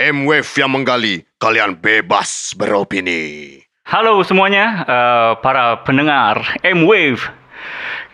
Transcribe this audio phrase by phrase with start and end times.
[0.00, 3.60] M-Wave yang menggali, kalian bebas beropini.
[3.84, 7.20] Halo semuanya, eh, para pendengar M-Wave.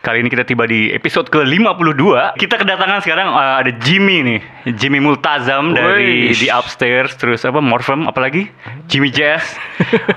[0.02, 2.34] Kali ini kita tiba di episode ke-52.
[2.42, 4.40] Kita kedatangan sekarang eh, ada Jimmy nih.
[4.74, 7.14] Jimmy Multazam dari di Upstairs.
[7.22, 8.50] Terus apa, Morphem, apalagi?
[8.90, 9.54] Jimmy Jazz.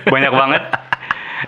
[0.09, 0.63] Banyak banget.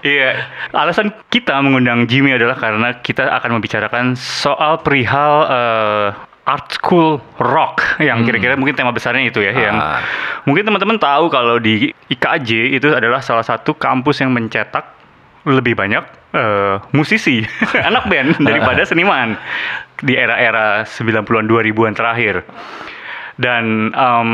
[0.05, 0.37] Iya,
[0.69, 6.07] alasan kita mengundang Jimmy adalah karena kita akan membicarakan soal perihal eh,
[6.41, 10.01] art school rock yang kira-kira mungkin tema besarnya itu ya, yang Ah.
[10.43, 14.83] mungkin teman-teman tahu kalau di IKJ itu adalah salah satu kampus yang mencetak
[15.45, 16.01] lebih banyak
[16.33, 17.45] eh, musisi,
[17.89, 19.37] anak band daripada seniman
[20.01, 22.41] di era-era 90-an 2000-an terakhir.
[23.37, 24.29] Dan em,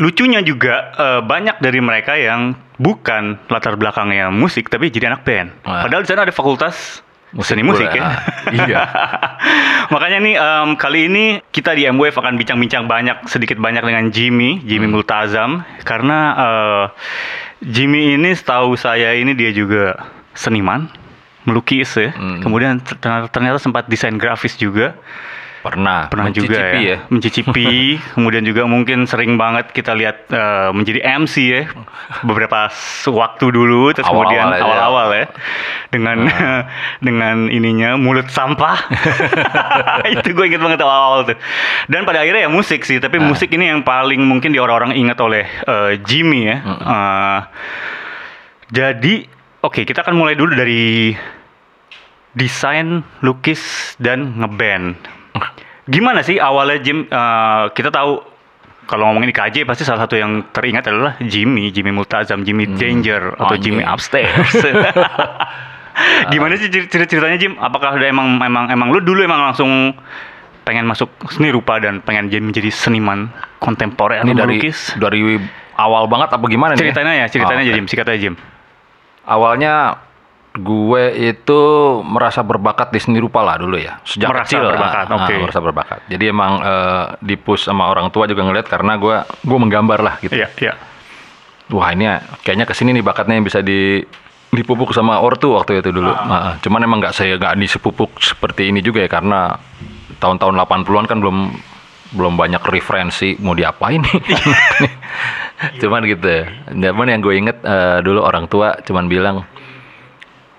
[0.00, 5.48] lucunya juga eh, banyak dari mereka yang bukan latar belakangnya musik tapi jadi anak band.
[5.64, 5.84] Wah.
[5.88, 7.00] Padahal di sana ada fakultas
[7.42, 8.22] seni musik ya.
[8.52, 8.80] Iya.
[9.92, 14.62] Makanya nih em, kali ini kita di MWF akan bincang-bincang banyak sedikit banyak dengan Jimmy,
[14.62, 14.94] Jimmy Hmm.
[14.94, 15.50] Multazam
[15.82, 16.84] karena eh,
[17.66, 19.98] Jimmy ini setahu saya ini dia juga
[20.36, 20.86] seniman,
[21.48, 22.14] melukis ya.
[22.14, 22.42] Hmm.
[22.44, 24.94] Kemudian ternyata, ternyata sempat desain grafis juga.
[25.66, 26.06] Pernah.
[26.06, 27.74] Pernah juga mencicipi ya, mencicipi.
[28.14, 31.62] kemudian juga mungkin sering banget kita lihat eh, menjadi MC ya.
[32.22, 32.70] Beberapa
[33.10, 35.26] waktu dulu terus Awal-awal kemudian awal-awal ya.
[35.90, 36.18] Dengan
[37.06, 38.78] dengan ininya mulut sampah.
[40.14, 41.38] Itu gue inget banget awal-awal tuh.
[41.90, 45.18] Dan pada akhirnya ya musik sih tapi musik ini yang paling mungkin di orang-orang ingat
[45.18, 46.56] oleh eh, Jimmy ya.
[46.62, 47.40] Eh,
[48.70, 49.14] jadi
[49.66, 51.14] oke kita akan mulai dulu dari
[52.36, 55.15] desain lukis dan ngeband
[55.84, 57.04] Gimana sih awalnya Jim?
[57.04, 58.18] eh, kita tahu
[58.86, 63.52] kalau ngomongin IKJ pasti salah satu yang teringat adalah Jimmy, Jimmy Multazam, Jimmy Danger atau
[63.52, 63.78] anjing.
[63.78, 64.50] Jimmy Upstairs.
[66.32, 67.56] Gimana sih cer- cerita-ceritanya Jim?
[67.56, 69.94] Apakah udah emang emang emang lu dulu emang langsung
[70.62, 74.78] pengen masuk seni rupa dan pengen jadi menjadi seniman kontemporer Ini atau dari melukis?
[74.96, 75.38] dari
[75.74, 76.82] awal banget apa gimana nih?
[76.84, 77.76] Ceritanya ya, ceritanya Oh, aja oke.
[77.76, 78.34] Jim, sikat aja Jim.
[79.24, 79.98] Awalnya
[80.56, 81.60] gue itu
[82.02, 84.00] merasa berbakat di seni rupa lah dulu ya.
[84.08, 84.64] Sejak Merasa kecil.
[84.64, 85.32] berbakat, ah, oke.
[85.32, 86.00] ah, merasa berbakat.
[86.08, 90.32] Jadi emang eh, dipush sama orang tua juga ngeliat karena gue gue menggambar lah gitu.
[90.32, 90.74] Iya, iya.
[91.72, 92.08] Wah ini
[92.46, 94.00] kayaknya ke sini nih bakatnya yang bisa di
[94.54, 96.08] dipupuk sama ortu waktu itu dulu.
[96.08, 99.58] Nah, cuman emang nggak saya nggak disepupuk seperti ini juga ya karena
[100.22, 101.36] tahun-tahun 80-an kan belum
[102.16, 104.20] belum banyak referensi mau diapain nih.
[105.82, 106.44] cuman gitu ya.
[106.70, 109.42] Cuman yang gue inget eh, dulu orang tua cuman bilang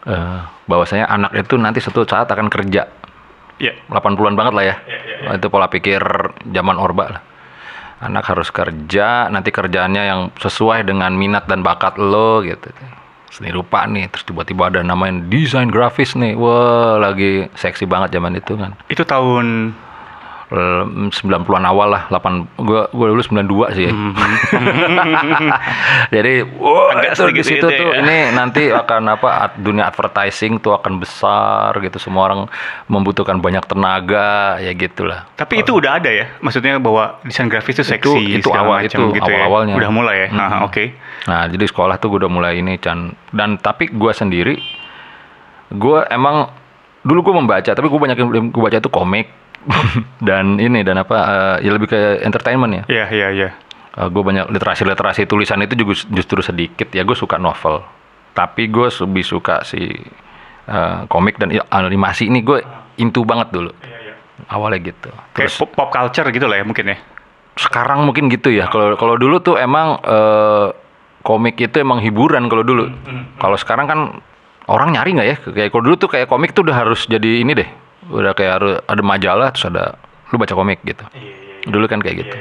[0.07, 2.87] eh, bahwasanya anak itu nanti suatu saat akan kerja.
[3.57, 3.73] Iya.
[3.89, 4.75] 80-an banget lah ya.
[5.35, 6.01] Itu pola pikir
[6.53, 7.21] zaman Orba lah.
[7.97, 12.69] Anak harus kerja, nanti kerjaannya yang sesuai dengan minat dan bakat lo gitu.
[13.33, 16.37] Seni rupa nih, terus tiba-tiba ada namanya desain grafis nih.
[16.37, 18.77] Wah, lagi seksi banget zaman itu kan.
[18.85, 19.73] Itu tahun
[20.49, 23.91] 90-an awal lah, 8 gua gua dulu 92 sih ya.
[26.09, 27.99] Jadi, wah, Agak itu di situ itu tuh ya.
[27.99, 31.97] ini nanti akan apa dunia advertising tuh akan besar gitu.
[31.99, 32.39] Semua orang
[32.87, 35.27] membutuhkan banyak tenaga ya gitulah.
[35.35, 36.25] Tapi itu udah ada ya?
[36.39, 39.35] Maksudnya bahwa desain grafis itu seksi itu segala awal- macam itu gitu ya?
[39.43, 39.73] awal-awalnya.
[39.75, 40.27] Udah mulai ya?
[40.31, 40.39] Mhm.
[40.39, 40.83] Ah, Oke.
[41.27, 43.11] Nah, jadi sekolah tuh gue udah mulai ini Chan.
[43.29, 44.55] Dan tapi gue sendiri,
[45.69, 46.47] gue emang
[47.03, 49.27] dulu gue membaca, tapi gue banyak yang gue baca itu komik
[50.27, 51.17] dan ini dan apa
[51.61, 52.83] eh, ya lebih ke entertainment ya.
[52.87, 53.49] Iya, iya, iya.
[53.97, 57.01] gue banyak literasi-literasi tulisan itu juga justru sedikit ya.
[57.01, 57.81] Gue suka novel,
[58.37, 59.89] tapi gue lebih suka si
[60.69, 62.61] eh, komik dan animasi ini gue
[63.01, 63.73] intu banget dulu.
[64.47, 65.09] Awalnya gitu.
[65.33, 66.97] Kayak Terus pop, pop culture gitu lah ya mungkin ya?
[67.57, 68.69] sekarang mungkin gitu ya.
[68.69, 70.67] Kalau kalau dulu tuh emang eh,
[71.25, 72.85] komik itu emang hiburan kalau dulu.
[73.41, 73.99] Kalau sekarang kan
[74.69, 75.35] orang nyari nggak ya?
[75.41, 77.69] Kayak kalau dulu tuh kayak komik tuh udah harus jadi ini deh.
[78.09, 79.95] Udah kayak harus ada majalah terus ada
[80.27, 81.03] lu baca komik gitu.
[81.63, 82.37] Dulu kan kayak gitu.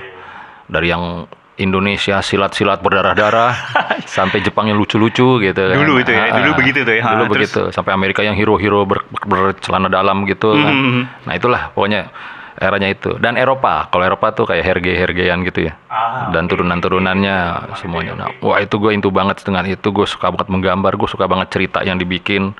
[0.66, 3.52] Dari yang Indonesia silat-silat berdarah-darah
[4.06, 5.74] sampai Jepang yang lucu-lucu gitu kan.
[5.74, 6.56] Dulu itu ya, Ah, dulu ah.
[6.56, 7.02] begitu tuh ya.
[7.02, 10.68] Dulu Ah, terus- begitu sampai Amerika yang hero-hero ber- ber- bercelana dalam gitu kan.
[10.68, 11.02] Mhm.
[11.24, 12.12] Nah, itulah pokoknya
[12.56, 13.16] eranya itu.
[13.16, 15.72] Dan Eropa, kalau Eropa tuh kayak herge-hergean gitu ya.
[15.88, 17.36] Ah, Dan turunan-turunannya
[17.74, 18.12] semuanya.
[18.14, 19.88] Nah, wah itu gue intu banget dengan itu.
[19.88, 22.52] Gue suka banget menggambar, gue suka banget cerita yang dibikin.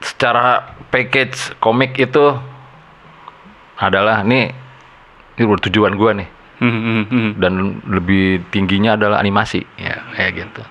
[0.00, 2.34] Secara package komik itu
[3.80, 4.52] adalah nih
[5.36, 6.30] ini udah tujuan gue nih.
[6.60, 7.30] Mhm, mhm, mhm.
[7.40, 7.52] dan
[7.88, 9.64] lebih tingginya adalah animasi.
[9.80, 10.62] Ya kayak gitu.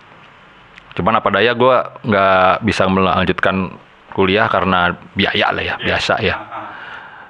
[1.01, 3.73] Cuman apa daya gue nggak bisa melanjutkan
[4.13, 6.35] kuliah karena biaya lah ya biasa ya.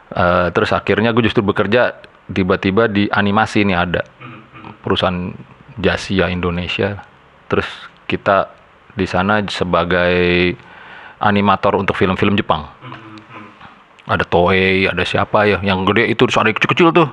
[0.09, 1.95] Eh, terus akhirnya gue justru bekerja
[2.27, 4.03] tiba-tiba di animasi nih ada.
[4.83, 5.31] Perusahaan
[5.79, 6.99] Jasia Indonesia.
[7.47, 7.67] Terus
[8.09, 8.51] kita
[8.97, 10.53] di sana sebagai
[11.19, 12.67] animator untuk film-film Jepang
[14.03, 17.07] ada Toei ada siapa ya yang gede itu terus ada yang kecil-kecil tuh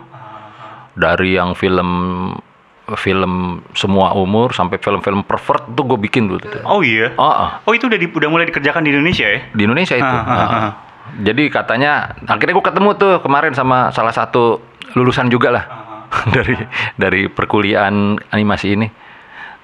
[0.94, 1.90] dari yang film
[2.96, 3.32] film
[3.72, 6.62] semua umur sampai film-film pervert tuh gue bikin dulu tuh.
[6.62, 7.10] Oh iya.
[7.12, 7.50] Oh, oh.
[7.66, 9.40] Oh itu udah di- udah mulai dikerjakan di Indonesia ya?
[9.50, 10.06] di Indonesia itu.
[10.06, 10.54] Ah, ah, Ah.
[10.56, 10.70] ah.
[11.18, 11.92] Jadi katanya
[12.22, 14.62] akhirnya gue ketemu tuh kemarin sama salah satu
[14.94, 15.64] lulusan juga lah
[16.34, 16.54] dari
[16.94, 17.94] dari perkuliahan
[18.30, 18.86] animasi ini.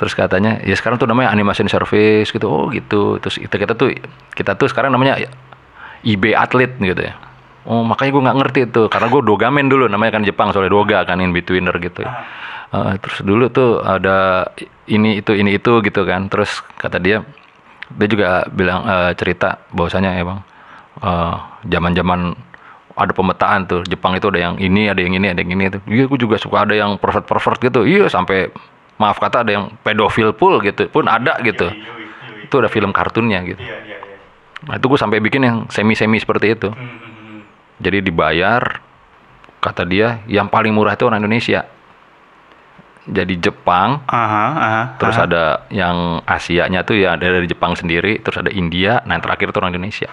[0.03, 2.51] Terus katanya ya sekarang tuh namanya animation service gitu.
[2.51, 3.23] Oh gitu.
[3.23, 3.95] Terus kita kita tuh
[4.35, 5.23] kita tuh sekarang namanya
[6.03, 7.15] IB atlet gitu ya.
[7.63, 11.07] Oh makanya gue nggak ngerti tuh karena gue dogamen dulu namanya kan Jepang soalnya doga
[11.07, 12.03] kan in betweener gitu.
[12.03, 12.11] ya.
[12.75, 14.51] Eh, terus dulu tuh ada
[14.91, 16.27] ini itu ini itu gitu kan.
[16.27, 17.23] Terus kata dia
[17.95, 20.43] dia juga bilang eh, cerita bahwasanya emang
[20.99, 21.35] eh,
[21.71, 22.35] zaman-zaman
[22.97, 25.81] ada pemetaan tuh Jepang itu ada yang ini ada yang ini ada yang ini tuh
[25.89, 28.53] iya gue juga suka ada yang pervert pervert gitu iya sampai
[29.01, 31.71] maaf kata ada yang pedofil pul gitu pun ada gitu
[32.43, 34.17] itu ada film kartunnya gitu Iya iya iya.
[34.69, 37.43] nah itu gue sampai bikin yang semi semi seperti itu Hmm,
[37.81, 38.83] jadi dibayar
[39.59, 41.65] kata dia yang paling murah itu orang Indonesia
[43.03, 44.83] jadi Jepang Aha, aha.
[45.03, 45.27] terus aha.
[45.27, 49.51] ada yang Asianya tuh ya ada dari Jepang sendiri terus ada India nah yang terakhir
[49.51, 50.07] itu orang Indonesia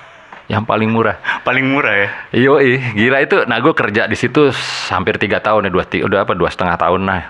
[0.50, 2.10] yang paling murah paling murah ya.
[2.34, 2.58] Yo,
[2.98, 3.46] gila itu.
[3.46, 4.50] Nah, gue kerja di situ
[4.90, 7.30] hampir tiga tahun ya, dua, udah apa dua setengah tahun lah,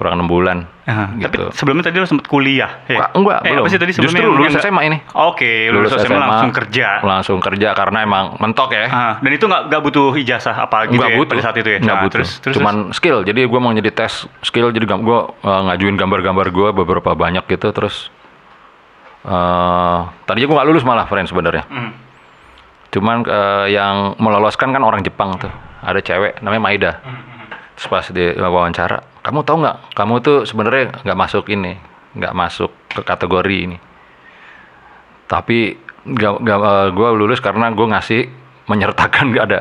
[0.00, 0.64] kurang enam bulan.
[0.88, 1.52] Aha, gitu.
[1.52, 2.96] Tapi sebelumnya tadi lo sempat kuliah ya?
[2.96, 3.60] Enggak, enggak, eh, belum.
[3.60, 4.98] Apa sih tadi sebelumnya Justru lulus SMA ini.
[5.12, 6.88] Oke, lulus, SMA, langsung kerja.
[7.04, 8.88] Langsung kerja karena emang mentok ya.
[8.88, 11.30] Ah, dan itu nggak nggak butuh ijazah apa gitu Nggak ya butuh.
[11.36, 11.78] pada saat itu ya?
[11.84, 12.16] Nggak Nah, butuh.
[12.16, 13.18] Terus, terus, Cuman skill.
[13.28, 14.72] Jadi gue mau jadi tes skill.
[14.72, 17.68] Jadi gue ngajuin gambar-gambar gue beberapa banyak gitu.
[17.76, 18.08] Terus
[19.20, 21.68] eh tadinya gue nggak lulus malah, friend sebenarnya.
[21.68, 21.92] Hmm.
[22.88, 25.52] Cuman eh, yang meloloskan kan orang Jepang tuh.
[25.84, 26.92] Ada cewek namanya Maida.
[27.76, 29.76] Terus pas di wawancara, kamu tahu nggak?
[29.92, 31.76] Kamu tuh sebenarnya nggak masuk ini,
[32.16, 33.78] nggak masuk ke kategori ini.
[35.28, 36.58] Tapi nggak nggak
[36.96, 38.22] gue lulus karena gue ngasih
[38.66, 39.60] menyertakan nggak ada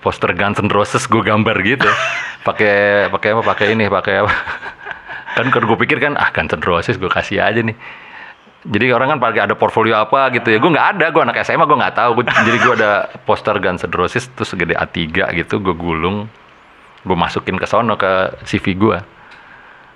[0.00, 1.88] poster Guns N' Roses gue gambar gitu.
[2.48, 3.42] Pakai pakai apa?
[3.44, 4.32] Pakai ini, pakai apa?
[5.36, 7.76] kan kalau gue pikir kan ah Guns N' Roses gue kasih aja nih.
[8.60, 10.56] Jadi orang kan pakai ada portfolio apa gitu ya.
[10.60, 12.10] Gue nggak ada, gue anak SMA gue nggak tahu.
[12.20, 12.92] Gua- jadi gue ada
[13.28, 14.96] poster Guns N' Roses terus segede A3
[15.36, 16.28] gitu, gue gulung,
[17.04, 18.98] gue masukin ke sono ke CV gue.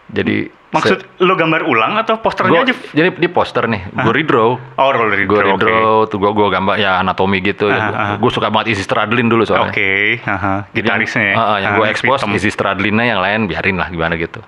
[0.05, 2.75] Jadi Maksud lo gambar ulang atau posternya Gua, aja?
[2.75, 4.59] jadi di poster nih, gue redraw.
[4.59, 7.71] Oh, roll dari Gue redraw, tuh gue gue gambar ya anatomi gitu.
[7.71, 8.19] Ah.
[8.19, 9.71] Gue suka banget isi Stradlin dulu soalnya.
[9.71, 10.67] Oke, aha.
[10.75, 11.31] Jadi gitarisnya ya.
[11.31, 14.43] yang, ah, ah, yang gue expose isi Stradlinnya yang lain biarin lah gimana gitu.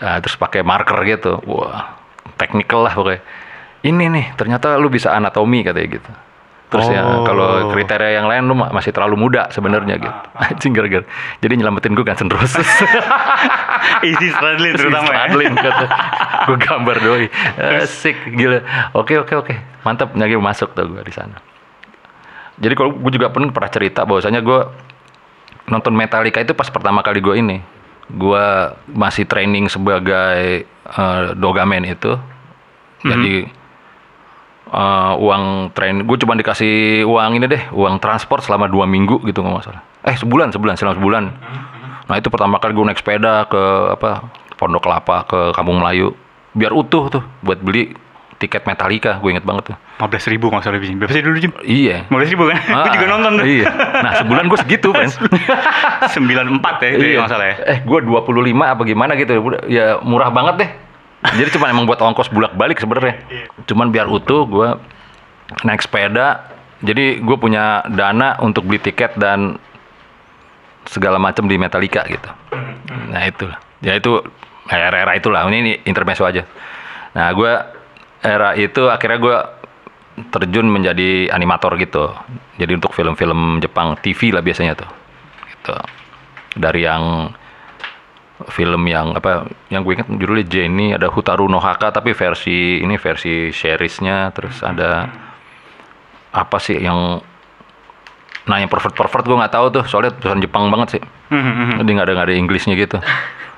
[0.00, 1.44] Ah, terus pakai marker gitu.
[1.44, 1.92] Wah,
[2.40, 3.20] technical lah pokoknya.
[3.84, 6.10] Ini nih, ternyata lu bisa anatomi katanya gitu.
[6.74, 7.22] Terus ya Oh.
[7.22, 10.10] kalau kriteria yang lain lu ma- masih terlalu muda sebenarnya gitu.
[10.34, 11.06] Anjing gara-gara.
[11.38, 12.66] Jadi nyelamatin gue Guns N' Roses.
[14.08, 15.24] Easy Stradlin terutama ya.
[15.24, 15.86] Stradlin kata.
[16.44, 17.26] Gue gambar doi.
[17.80, 18.58] Asik gila.
[18.92, 19.54] Oke oke oke.
[19.82, 21.38] Mantap nyagi masuk tuh gue di sana.
[22.54, 24.60] Jadi kalau gue juga pun pernah cerita bahwasanya gue
[25.66, 27.58] nonton Metallica itu pas pertama kali gue ini.
[28.06, 28.44] Gue
[28.86, 32.18] masih training sebagai eh, dogamen itu.
[33.00, 33.46] Jadi
[34.74, 39.40] eh, uang train gue cuma dikasih uang ini deh uang transport selama dua minggu gitu
[39.40, 41.24] nggak masalah eh sebulan sebulan selama sebulan
[42.04, 46.12] nah itu pertama kali gue naik sepeda ke apa Pondok Kelapa ke Kampung Melayu
[46.52, 47.96] biar utuh tuh buat beli
[48.34, 50.82] tiket Metallica gue inget banget tuh 15 ribu nggak salah.
[50.82, 51.52] Berapa sih dulu Jim?
[51.62, 52.58] iya 15 ribu kan?
[52.58, 53.46] Gue juga Ah, nonton tuh.
[53.46, 53.66] iya
[54.02, 55.06] nah sebulan gue segitu kan
[56.10, 57.56] 94 ya itu ya nggak salah ya.
[57.64, 58.26] Eh, gue 25
[58.58, 59.32] apa gimana gitu.
[59.66, 60.70] Ya murah banget deh.
[61.24, 63.16] Jadi cuma emang buat ongkos bolak-balik sebenarnya.
[63.64, 64.68] Cuman biar utuh gue
[65.64, 66.52] naik sepeda.
[66.84, 69.56] Jadi gue punya dana untuk beli tiket dan
[70.84, 72.28] segala macam di Metallica gitu.
[73.08, 73.48] Nah itu,
[73.80, 74.20] ya itu
[74.68, 75.48] era-era itulah.
[75.48, 76.44] Ini, ini intermezzo aja.
[77.16, 77.52] Nah gue
[78.20, 79.36] era itu akhirnya gue
[80.28, 82.12] terjun menjadi animator gitu.
[82.60, 84.90] Jadi untuk film-film Jepang TV lah biasanya tuh.
[85.56, 85.74] Gitu.
[86.60, 87.32] Dari yang
[88.50, 92.96] film yang apa yang gue ingat judulnya Jenny ada Hutaru no Haka tapi versi ini
[92.96, 94.32] versi seriesnya.
[94.32, 95.08] Terus ada
[96.34, 97.22] apa sih yang
[98.44, 101.02] nah yang pervert pervert gue nggak tahu tuh soalnya tulisan Jepang banget sih.
[101.32, 102.98] Hmm, jadi nggak ada nggak ada Inggrisnya gitu.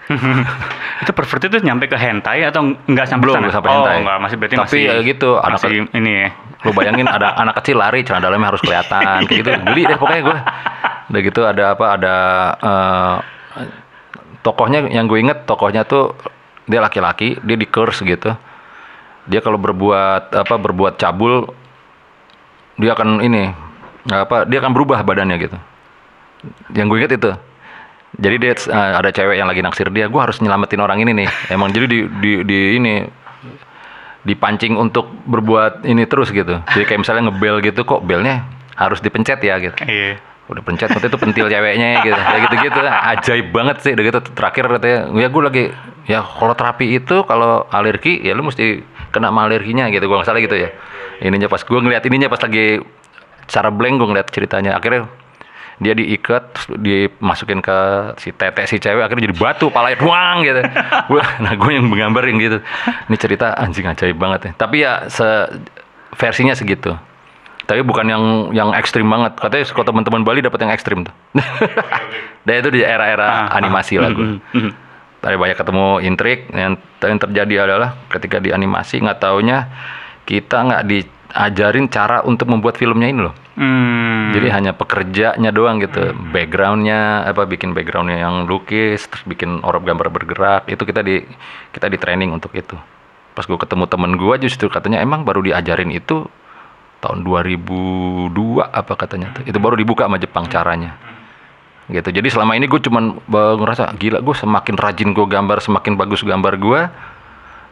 [1.03, 4.01] Itu pervert itu nyampe ke hentai atau nggak sampai belum sampai oh, hentai.
[4.01, 6.29] nggak, masih berarti tapi masih ya gitu anak masih ini ya.
[6.65, 9.51] lu bayangin ada anak kecil lari celana dalamnya harus kelihatan kayak gitu.
[9.61, 10.39] Beli deh pokoknya gue
[11.07, 12.17] udah gitu ada apa ada
[12.57, 13.15] eh,
[14.47, 16.15] tokohnya yang gue inget tokohnya tuh
[16.71, 18.31] dia laki-laki dia di curse gitu
[19.27, 21.51] dia kalau berbuat apa berbuat cabul
[22.79, 23.51] dia akan ini
[24.07, 25.59] apa dia akan berubah badannya gitu
[26.79, 27.35] yang gue inget itu
[28.23, 31.29] jadi dia eh, ada cewek yang lagi naksir dia gue harus nyelamatin orang ini nih
[31.51, 32.95] emang jadi di di, di ini
[34.27, 36.59] dipancing untuk berbuat ini terus gitu.
[36.75, 38.43] Jadi kayak misalnya ngebel gitu kok belnya
[38.75, 39.79] harus dipencet ya gitu.
[39.87, 40.19] Iya.
[40.47, 42.15] Udah pencet waktu itu pentil ceweknya gitu.
[42.15, 44.19] Ya gitu gitu ajaib banget sih udah gitu.
[44.31, 45.65] Terakhir katanya ya gue lagi
[46.07, 50.07] ya kalau terapi itu kalau alergi ya lu mesti kena sama alerginya gitu.
[50.07, 50.71] Gue nggak salah gitu ya.
[51.19, 52.79] Ininya pas gue ngeliat ininya pas lagi
[53.51, 54.79] cara blank gue ngeliat ceritanya.
[54.79, 55.11] Akhirnya
[55.77, 57.79] dia diikat dimasukin ke
[58.17, 60.63] si tete si cewek akhirnya jadi batu palanya doang gitu.
[61.11, 62.59] Gue nah gue yang menggambarin gitu.
[63.11, 64.53] Ini cerita anjing ajaib banget ya.
[64.55, 65.27] Tapi ya se
[66.17, 66.97] versinya segitu
[67.67, 69.35] tapi bukan yang yang ekstrim banget.
[69.35, 71.15] Katanya kalau teman-teman Bali dapat yang ekstrim tuh.
[72.47, 74.73] Dan itu di era-era Ah, animasi ah, lah gue mm, mm, mm.
[75.19, 76.39] tadi banyak ketemu intrik.
[76.55, 79.67] Yang, yang terjadi adalah ketika di animasi nggak taunya
[80.23, 83.37] kita nggak diajarin cara untuk membuat filmnya ini loh.
[83.57, 84.37] Hmm.
[84.37, 86.13] jadi hanya pekerjanya doang gitu.
[86.13, 90.69] Backgroundnya apa bikin backgroundnya yang lukis terus bikin orang gambar bergerak.
[90.71, 91.25] Itu kita di
[91.73, 92.77] kita di training untuk itu.
[93.33, 96.29] Pas gue ketemu temen gue justru katanya emang baru diajarin itu
[96.99, 99.43] tahun 2002 apa katanya tuh.
[99.45, 100.97] Itu baru dibuka sama Jepang caranya.
[101.87, 102.11] Gitu.
[102.11, 106.59] Jadi selama ini gue cuman ngerasa gila gue semakin rajin gue gambar semakin bagus gambar
[106.59, 106.81] gue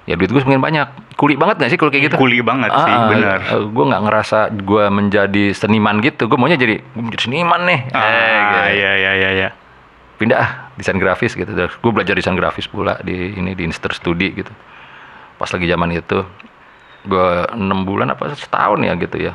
[0.05, 0.89] ya duit gue semakin banyak.
[1.17, 2.17] Kuli banget gak sih kalau kayak gitu?
[2.19, 3.39] Kuli banget sih, benar.
[3.55, 6.29] gue nggak ngerasa gue menjadi seniman gitu.
[6.29, 7.81] Gue maunya jadi gue menjadi seniman nih.
[7.91, 8.59] Ah, Eh, gitu.
[8.79, 9.51] iya iya iya iya.
[10.15, 11.51] pindah ah desain grafis gitu.
[11.51, 14.53] Gue belajar desain grafis pula di ini di Inster Studi gitu.
[15.35, 16.23] Pas lagi zaman itu
[17.05, 19.35] gue enam bulan apa setahun ya gitu ya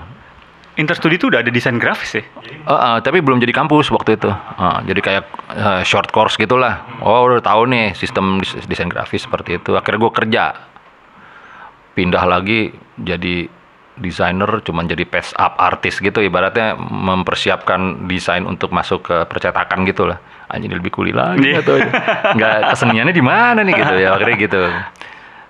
[0.73, 2.23] Interstudi itu udah ada desain grafis ya?
[2.23, 4.31] Eh, eh, tapi belum jadi kampus waktu itu.
[4.31, 6.87] Eh, jadi kayak eh, short course gitulah.
[7.03, 9.75] Oh udah tahu nih sistem des- desain grafis seperti itu.
[9.75, 10.43] Akhirnya gue kerja,
[11.93, 13.51] pindah lagi jadi
[13.99, 16.23] desainer, cuman jadi patch up artis gitu.
[16.23, 20.15] Ibaratnya mempersiapkan desain untuk masuk ke percetakan gitulah.
[20.47, 21.59] Anjing lebih kuli lagi Iya.
[21.59, 21.75] atau
[22.39, 24.61] nggak keseniannya di mana nih gitu ya akhirnya gitu.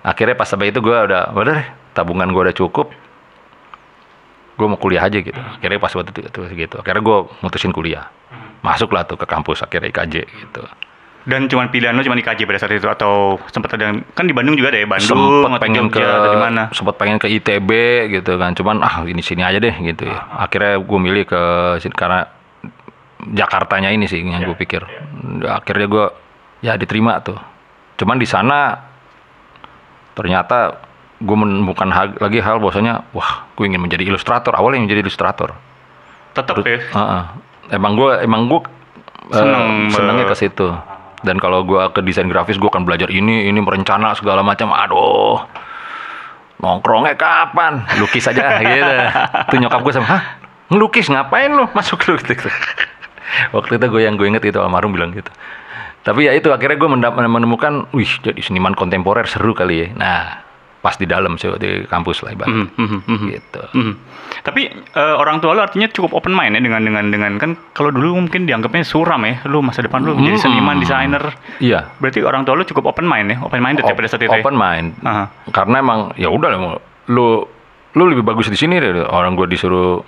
[0.02, 1.66] Akhirnya pas sampai itu gue udah, udah deh,
[2.00, 2.88] tabungan gue udah cukup
[4.60, 5.40] gue mau kuliah aja gitu.
[5.40, 6.76] Akhirnya pas waktu itu, itu gitu.
[6.84, 8.12] Akhirnya gue mutusin kuliah.
[8.60, 10.62] Masuklah tuh ke kampus akhirnya IKJ gitu.
[11.20, 14.32] Dan cuman pilihan lo cuma di KJ pada saat itu atau sempat ada kan di
[14.32, 16.64] Bandung juga ada ya Bandung sempet atau pengen Jogja ke mana?
[16.72, 17.70] sempet pengen ke ITB
[18.20, 18.56] gitu kan.
[18.56, 20.16] Cuman ah ini sini aja deh gitu ya.
[20.40, 21.42] Akhirnya gue milih ke
[21.84, 22.24] sini karena
[23.20, 24.80] Jakartanya ini sih yang gue pikir.
[25.44, 26.06] akhirnya gue
[26.64, 27.36] ya diterima tuh.
[28.00, 28.80] Cuman di sana
[30.16, 30.80] ternyata
[31.20, 34.56] gue menemukan hal- lagi hal bahwasanya wah gue ingin menjadi ilustrator.
[34.56, 35.52] Awalnya menjadi ilustrator.
[36.32, 36.80] Tetap ya.
[36.80, 37.22] Heeh.
[37.70, 38.60] emang gue emang gue
[39.30, 40.66] Seneng, senengnya eh, ke situ.
[41.22, 44.72] Dan kalau gue ke desain grafis gue akan belajar ini ini merencana segala macam.
[44.74, 45.38] Aduh
[46.60, 47.84] nongkrongnya kapan?
[47.96, 48.94] Lukis aja gitu.
[49.48, 50.22] Tuh nyokap gue sama hah?
[50.70, 51.08] Ngelukis?
[51.08, 52.16] Ngapain lo masuk lu?
[52.26, 52.46] Gitu.
[53.54, 55.30] Waktu itu gue yang gue inget itu almarhum bilang gitu.
[56.02, 56.88] Tapi ya itu akhirnya gue
[57.30, 59.86] menemukan wih jadi seniman kontemporer seru kali ya.
[59.94, 60.49] Nah
[60.80, 63.26] pas di dalam sih di kampus lah ibarat Mhm, mhm, mhm.
[63.30, 63.94] gitu Mhm.
[64.40, 67.90] Tapi eh, orang tua lo artinya cukup open mind ya dengan dengan dengan kan kalau
[67.90, 70.44] dulu mungkin dianggapnya suram ya, lu masa depan lu menjadi Hmm.
[70.46, 71.24] seniman, desainer.
[71.58, 74.30] iya Berarti orang tua lu cukup open mind ya, open minded ya pada saat itu.
[74.30, 74.40] ya?
[74.40, 75.28] open mind Aha.
[75.50, 76.48] karena emang ya udah
[77.06, 77.44] lu
[77.90, 80.00] lu lebih bagus di sini deh orang gue disuruh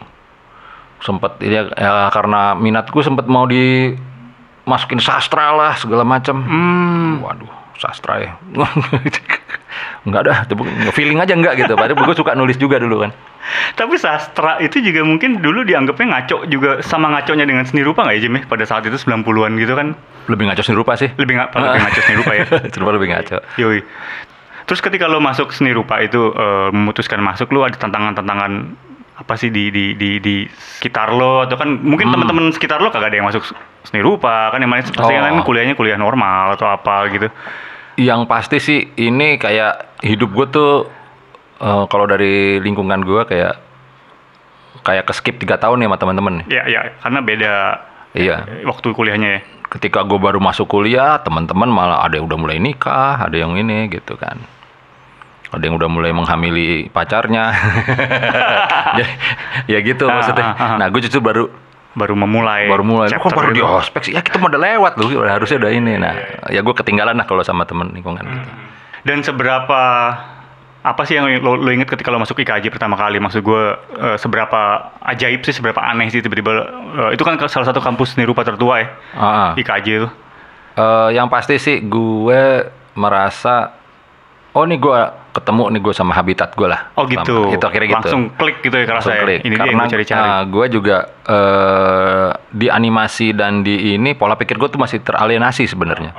[0.98, 7.12] sempet ya, ya karena minat gue sempet mau dimasukin sastra lah segala macam Hmm.
[7.20, 8.32] waduh sastra ya
[10.02, 10.38] nggak dah
[10.90, 13.12] feeling aja enggak gitu padahal gue suka nulis juga dulu kan
[13.74, 18.14] Tapi sastra itu juga mungkin dulu dianggapnya ngaco juga sama ngaconya dengan seni rupa nggak
[18.14, 18.42] ya Jim ya?
[18.46, 22.00] Pada saat itu 90-an gitu kan lebih ngaco seni rupa sih lebih nggak lebih ngaco
[22.00, 22.44] seni rupa ya.
[22.70, 23.78] seni rupa lebih ngaco Yoi.
[24.62, 28.52] Terus ketika lo masuk seni rupa itu eh, memutuskan masuk lo ada tantangan-tantangan
[29.12, 30.36] apa sih di di di di
[30.78, 32.14] sekitar lo atau kan mungkin Hmm.
[32.18, 33.42] teman-teman sekitar lo kagak ada yang masuk
[33.82, 35.18] seni rupa kan yang mana pasti Oh.
[35.18, 37.26] kan kuliahnya kuliah normal atau apa gitu.
[37.96, 40.72] Yang pasti sih ini kayak hidup gue tuh
[41.58, 43.54] eh, kalau dari lingkungan gue kayak
[44.82, 46.34] kayak ke skip tiga tahun nih sama teman-teman.
[46.48, 47.54] Ya ya karena beda
[48.12, 48.36] Iya.
[48.44, 49.40] eh, waktu kuliahnya ya.
[49.72, 53.88] Ketika gue baru masuk kuliah, teman-teman malah ada yang udah mulai nikah, ada yang ini
[53.88, 54.36] gitu kan.
[55.48, 57.56] Ada yang udah mulai menghamili pacarnya.
[59.00, 59.06] ya,
[59.68, 60.44] ya gitu Ah, maksudnya.
[60.44, 60.76] ah, ah.
[60.76, 61.48] Nah, gue justru baru
[61.92, 63.12] Baru memulai baru mulai.
[63.12, 64.12] Kok baru di ospek sih?
[64.16, 66.00] Ya kita udah lewat loh, harusnya udah ini.
[66.00, 66.14] Nah,
[66.48, 68.50] ya gue ketinggalan lah kalau sama temen lingkungan gitu.
[69.04, 69.80] Dan seberapa
[70.82, 73.20] apa sih yang lo, lo inget ketika lo masuk IKJ pertama kali?
[73.20, 73.62] Maksud gue
[74.00, 76.52] eh, seberapa ajaib sih, seberapa aneh sih tiba-tiba
[77.06, 79.50] eh, itu kan salah satu kampus seni rupa tertua ya, Ah, ah.
[79.54, 80.08] IKJ itu.
[80.80, 83.81] Eh, yang pasti sih gue merasa
[84.52, 84.98] oh nih gue
[85.32, 86.92] ketemu nih gue sama habitat gue lah.
[87.00, 87.48] Oh gitu.
[87.56, 87.98] Itu akhirnya gitu.
[88.04, 89.22] Langsung klik gitu ya kerasa Langsung ya.
[89.24, 89.40] klik.
[89.40, 90.20] Ini dia yang Karena gue cari-cari.
[90.20, 95.64] ah, gue juga eh, di animasi dan di ini pola pikir gue tuh masih teralienasi
[95.64, 96.12] sebenarnya.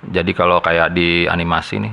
[0.00, 1.92] Jadi kalau kayak di animasi nih,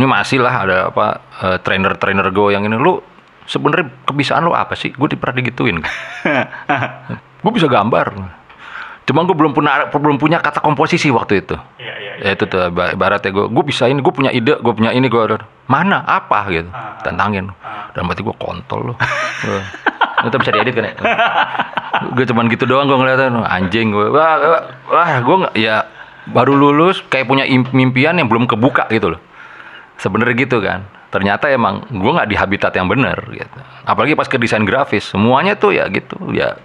[0.00, 1.06] ini masih lah ada apa
[1.44, 3.00] eh, trainer-trainer gue yang ini lu
[3.48, 4.92] sebenarnya kebiasaan lu apa sih?
[4.92, 5.80] Gue pernah digituin.
[7.42, 8.06] gue bisa gambar
[9.08, 11.56] cuma gue belum punya belum punya kata komposisi waktu itu.
[11.80, 12.12] Iya, iya.
[12.20, 15.08] ya itu tuh iba- ibaratnya gue gue bisa ini gue punya ide gue punya ini
[15.08, 16.04] gue mana?
[16.04, 16.44] Apa?
[16.52, 16.68] Gitu.
[17.00, 17.48] Tantangin.
[17.96, 18.96] Dan berarti gue kontol loh
[20.18, 20.94] itu bisa diedit kan ya?
[22.12, 23.38] Gue cuman gitu doang gue ngeliatin.
[23.38, 25.86] Anjing gue wah, wah, wah gue ya
[26.28, 29.20] baru lulus kayak punya im- mimpian yang belum kebuka gitu loh.
[29.96, 30.84] Sebenarnya gitu kan.
[31.08, 33.58] Ternyata emang gue nggak di habitat yang bener gitu.
[33.88, 35.08] Apalagi pas ke desain grafis.
[35.08, 36.18] Semuanya tuh ya gitu.
[36.34, 36.58] Ya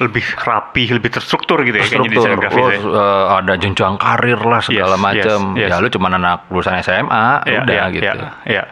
[0.00, 2.80] Lebih rapi, lebih terstruktur gitu ya kayaknya desain grafis lo ya.
[2.80, 5.70] eh, ada jenjang karir lah segala Yes, macam yes, yes.
[5.70, 8.64] ya lu cuma anak lulusan SMA Iya, udah iya, gitu Iya, iya.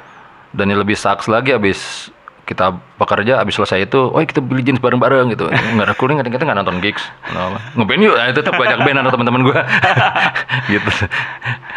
[0.50, 2.08] dan yang lebih sucks lagi abis
[2.42, 5.52] kita bekerja abis selesai itu, oh kita beli jeans bareng-bareng gitu.
[5.52, 7.04] Nggak ada kuling, kadang-kadang nggak nonton gigs.
[7.28, 9.58] Nah, Ngeband yuk, nah, itu tuh banyak band atau teman-teman gue.
[10.72, 10.90] gitu.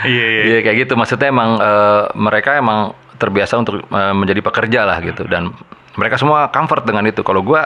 [0.08, 0.42] Iya, iya.
[0.48, 0.94] Iya kayak gitu.
[0.96, 5.28] Maksudnya emang eh, mereka emang terbiasa untuk eh, menjadi pekerja lah gitu.
[5.28, 5.52] Dan
[6.00, 7.20] mereka semua comfort dengan itu.
[7.20, 7.60] Kalau gue,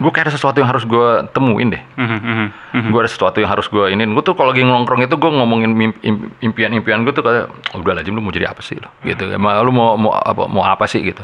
[0.00, 1.82] gue kayak ada sesuatu yang harus gue temuin deh.
[2.00, 2.88] Mhm, mhm, mhm.
[2.88, 4.08] Gue ada sesuatu yang harus gue ini.
[4.08, 5.76] Gue tuh kalau lagi nongkrong itu gue ngomongin
[6.40, 8.88] impian-impian gue tuh kayak, udah lah Jim lu mau jadi apa sih lo?
[9.04, 9.28] Gitu.
[9.28, 11.20] Emang lu mau mau apa mau apa sih gitu?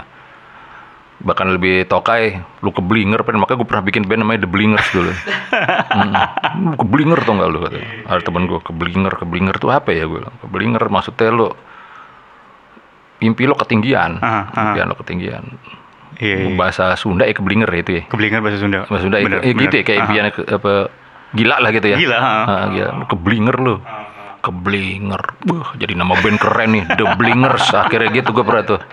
[1.16, 3.40] Bahkan lebih tokai, lu keblinger, pen.
[3.40, 5.08] makanya gue pernah bikin band namanya The Blingers dulu.
[5.96, 6.14] hmm.
[6.60, 7.58] Lu keblinger tau gak lu?
[7.64, 7.78] Kata.
[8.12, 10.20] Ada temen gue, keblinger, keblinger tuh apa ya gue?
[10.20, 10.36] bilang.
[10.44, 11.48] Keblinger maksudnya lu
[13.24, 14.60] mimpi lo ketinggian, Aha, aha.
[14.76, 15.44] impian lo ketinggian.
[16.16, 16.54] Iya, iya.
[16.54, 18.02] Bahasa Sunda ya keblinger ya itu ya.
[18.08, 18.78] Kebelingan bahasa Sunda.
[18.86, 19.78] Bahasa Sunda Bener, eh, gitu bener.
[19.78, 20.04] ya kayak Aha.
[20.06, 20.72] impian ke- apa
[21.32, 21.96] gila lah gitu ya.
[21.96, 22.34] Gila, ha.
[22.42, 22.90] Ah, gila.
[22.94, 23.74] Lu keblinger lu.
[24.40, 25.22] Keblinger.
[25.44, 27.66] Wah, jadi nama band keren nih, The Blingers.
[27.72, 28.80] Akhirnya gitu gue pernah tuh.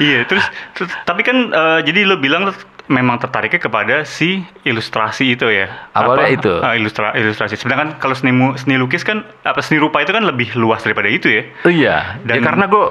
[0.00, 0.40] Iya, terus,
[0.72, 2.48] terus tapi kan eh, jadi lo bilang
[2.88, 5.68] memang tertariknya kepada si ilustrasi itu ya.
[5.92, 6.52] Awalnya itu.
[6.56, 7.54] Ah, ilustra, ilustrasi.
[7.54, 11.04] Sebenarnya kan kalau seni seni lukis kan apa seni rupa itu kan lebih luas daripada
[11.04, 11.42] itu ya.
[11.68, 12.84] Iya, ya Dan- karena gue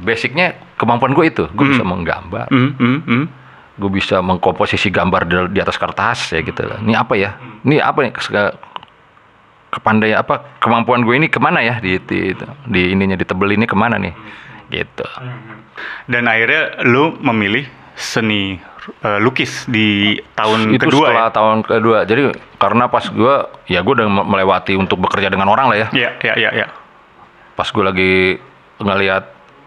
[0.00, 3.24] basicnya kemampuan gue itu, gue bisa menggambar, Hmm, hmm, hmm.
[3.76, 6.62] gue bisa mengkomposisi gambar di, di atas kertas ya gitu.
[6.62, 7.36] Ini apa ya?
[7.60, 8.12] Ini apa nih?
[8.12, 8.32] Kes-
[9.68, 10.56] Kepandaian apa?
[10.56, 11.76] Kemampuan gue ini ke mana ya?
[11.76, 12.32] Di, di,
[12.64, 14.14] di ininya ditebel ini ke mana nih?
[14.66, 15.04] Gitu.
[16.06, 18.56] Dan akhirnya lo memilih seni
[19.02, 21.32] eh, lukis di tahun itu kedua setelah ya.
[21.32, 22.22] tahun kedua jadi
[22.54, 23.34] karena pas gue
[23.66, 26.66] ya gue udah me- melewati untuk bekerja dengan orang lah ya Iya, iya, iya, iya.
[27.52, 28.12] pas gue lagi
[28.76, 29.24] ngelihat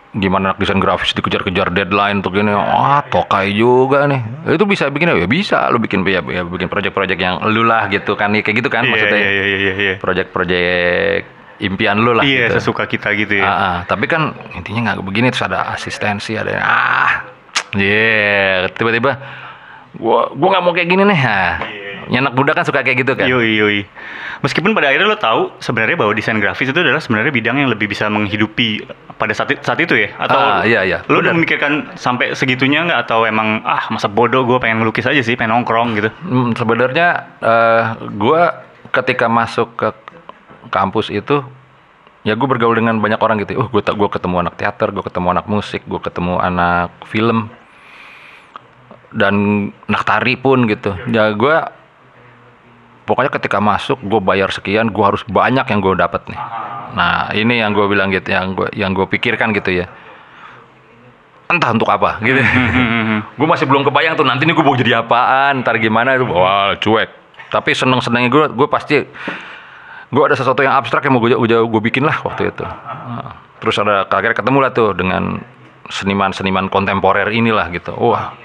[0.09, 5.13] gimana anak desain grafis dikejar-kejar deadline untuk gini wah tokai juga nih itu bisa bikin
[5.13, 8.65] ya bisa lu bikin ya, ya bikin project-project yang lu lah gitu kan ya, kayak
[8.65, 9.93] gitu kan Iya, maksudnya iya, iya, iya, iya.
[10.01, 11.23] project-project
[11.61, 12.57] impian lu lah Iya, gitu.
[12.57, 13.45] sesuka kita gitu ya.
[13.45, 13.77] Ah, ah.
[13.85, 17.11] tapi kan intinya nggak begini terus ada asistensi ada ah
[17.77, 19.13] yeah tiba-tiba
[19.93, 21.53] gua gua nggak mau kayak gini nih ah.
[22.09, 23.79] Nyanak muda kan suka kayak gitu kan Yoi, yoi.
[24.41, 27.85] Meskipun pada akhirnya lo tahu sebenarnya bahwa desain grafis itu adalah sebenarnya bidang yang lebih
[27.85, 28.81] bisa menghidupi
[29.19, 30.09] pada saat, saat itu ya?
[30.17, 31.05] Atau Ah, iya, iya.
[31.05, 33.05] lo udah memikirkan sampai segitunya nggak?
[33.05, 36.09] Atau emang ah masa bodoh gue pengen ngelukis aja sih, pengen nongkrong gitu?
[36.25, 37.07] Hmm, sebenarnya
[37.43, 37.83] eh,
[38.17, 39.87] gua ketika masuk ke
[40.73, 41.45] kampus itu
[42.25, 43.59] ya gue bergaul dengan banyak orang gitu.
[43.59, 47.51] Oh, gue gua ketemu anak teater, gue ketemu anak musik, gue ketemu anak film
[49.09, 49.33] dan
[49.89, 50.93] anak tari pun gitu.
[51.09, 51.57] Ya gue
[53.09, 56.39] pokoknya ketika masuk gue bayar sekian, gue harus banyak yang gue dapat nih.
[56.93, 59.89] Nah ini yang gue bilang gitu, yang gue yang gue pikirkan gitu ya.
[61.49, 62.37] Entah untuk apa gitu.
[63.41, 66.77] gue masih belum kebayang tuh nanti nih gue mau jadi apaan, ntar gimana itu, wah
[66.77, 67.09] cuek.
[67.49, 69.01] Tapi seneng senengnya gue, gue pasti
[70.09, 72.61] gue ada sesuatu yang abstrak yang mau gue gue bikin lah waktu itu.
[72.61, 75.41] Nah, terus ada akhirnya ketemu lah tuh dengan
[75.89, 77.97] seniman-seniman kontemporer inilah gitu.
[77.97, 78.37] Wah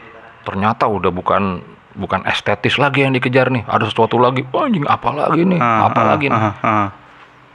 [0.45, 3.65] ternyata udah bukan bukan estetis lagi yang dikejar nih.
[3.67, 4.43] Ada sesuatu lagi.
[4.51, 5.59] Wah anjing apa lagi nih?
[5.63, 6.39] Ah, apa ah, lagi nih?
[6.39, 6.89] ah, ah.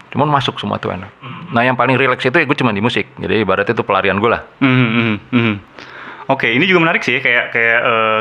[0.09, 1.11] Cuman masuk semua tuh enak.
[1.53, 3.13] Nah yang paling rileks itu ya gue cuma di musik.
[3.19, 4.41] Jadi ibaratnya itu pelarian gue lah.
[4.57, 5.55] Mhm, mhm, mhm.
[6.29, 8.19] Oke, ini juga menarik sih, kayak kayak eh,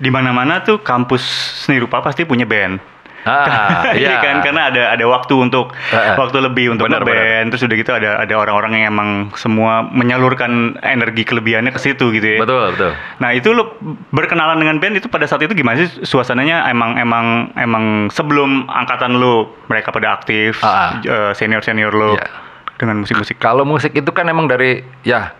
[0.00, 1.24] di mana-mana tuh kampus
[1.64, 2.93] seni rupa pasti punya band.
[3.24, 6.16] Ah, iya kan karena ada ada waktu untuk Ah, ah.
[6.16, 10.76] waktu lebih untuk Benar, ngeband terus udah gitu ada ada orang-orang yang emang semua menyalurkan
[10.80, 12.38] energi kelebihannya ke situ gitu ya.
[12.40, 12.92] Betul betul.
[13.18, 13.76] Nah itu lo
[14.10, 19.16] berkenalan dengan band itu pada saat itu gimana sih suasananya emang emang emang sebelum angkatan
[19.16, 21.00] lo mereka pada aktif Ah.
[21.32, 22.28] senior senior lo Iya.
[22.74, 23.38] dengan musik-musik.
[23.38, 25.32] Kalau musik itu kan emang dari ya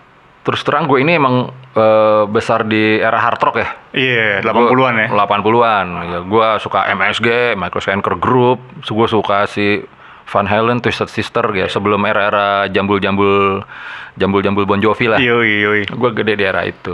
[0.45, 3.69] terus terang gue ini emang eh, besar di era hard rock ya.
[3.91, 5.07] Iya 80-an ya.
[5.09, 5.87] 80-an.
[6.05, 9.81] Ya, gue suka MSG, Michael Schenker Group, gue suka si
[10.25, 13.65] Van Halen, Twisted Sister ya sebelum era-era jambul-jambul
[14.13, 15.17] jambul-jambul Bon Jovi lah.
[15.17, 15.81] Yoi yoi.
[15.85, 16.93] Gue gede di era itu.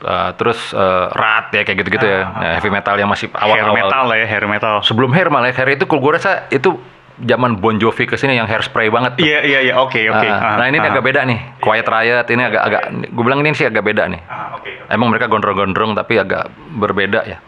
[0.00, 2.20] Eh, terus eh, Rat ya kayak gitu-gitu ya.
[2.34, 3.44] Ya, heavy metal yang masih Ah.
[3.44, 3.76] Hair awal-awal.
[3.78, 4.74] metal lah ya hair metal.
[4.80, 6.76] Sebelum hair malah hair itu kalau gue rasa itu
[7.16, 9.14] zaman Bon Jovi ke sini yang hairspray banget.
[9.14, 9.22] tuh.
[9.22, 10.26] Iya iya iya oke oke.
[10.26, 11.38] Ah, nah ini Ah, agak beda nih.
[11.58, 14.20] Quiet Riot ini agak agak gue bilang ini sih agak beda nih.
[14.24, 14.70] ah, oke.
[14.90, 17.38] Emang mereka gondrong-gondrong tapi agak berbeda ya.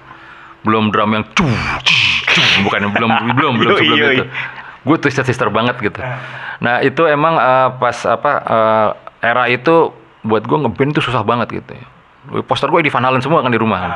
[0.63, 1.51] Belum drum yang cuh,
[2.63, 4.25] bukan belum belum belum Yoi, sebelum itu.
[4.83, 5.99] Gue twister-twister banget gitu.
[6.59, 8.89] Nah itu emang eh, pas apa eh,
[9.25, 9.91] era itu
[10.23, 11.75] buat gue ngeband itu susah banget gitu.
[12.43, 13.79] Poster gue di Van Halen semua kan di rumah.
[13.79, 13.93] kan.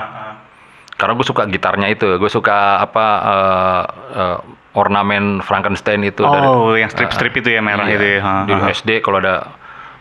[0.94, 4.38] Karena gue suka gitarnya itu, gue suka apa eh, eh,
[4.72, 6.22] ornamen Frankenstein itu.
[6.22, 7.96] Oh, yang strip-strip itu ya merah Iya.
[7.96, 8.18] itu ya.
[8.20, 8.66] Ha, Di ha.
[8.68, 9.50] SD kalau ada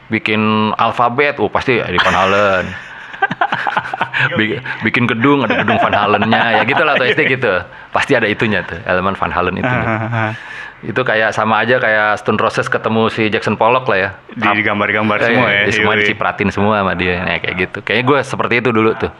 [0.07, 0.41] bikin
[0.75, 2.65] alfabet, oh pasti di Van Halen.
[4.31, 7.51] Bi- bikin gedung ada gedung Van Halennya ya gitu lah tuh SD gitu
[7.89, 9.75] pasti ada itunya tuh elemen Van Halen itu
[10.85, 15.19] itu kayak sama aja kayak Stone Roses ketemu si Jackson Pollock lah ya Di gambar-gambar
[15.19, 15.61] Eh, semua ya.
[15.61, 19.11] di semua dicipratin semua sama dia ya, kayak gitu kayaknya gue seperti itu dulu tuh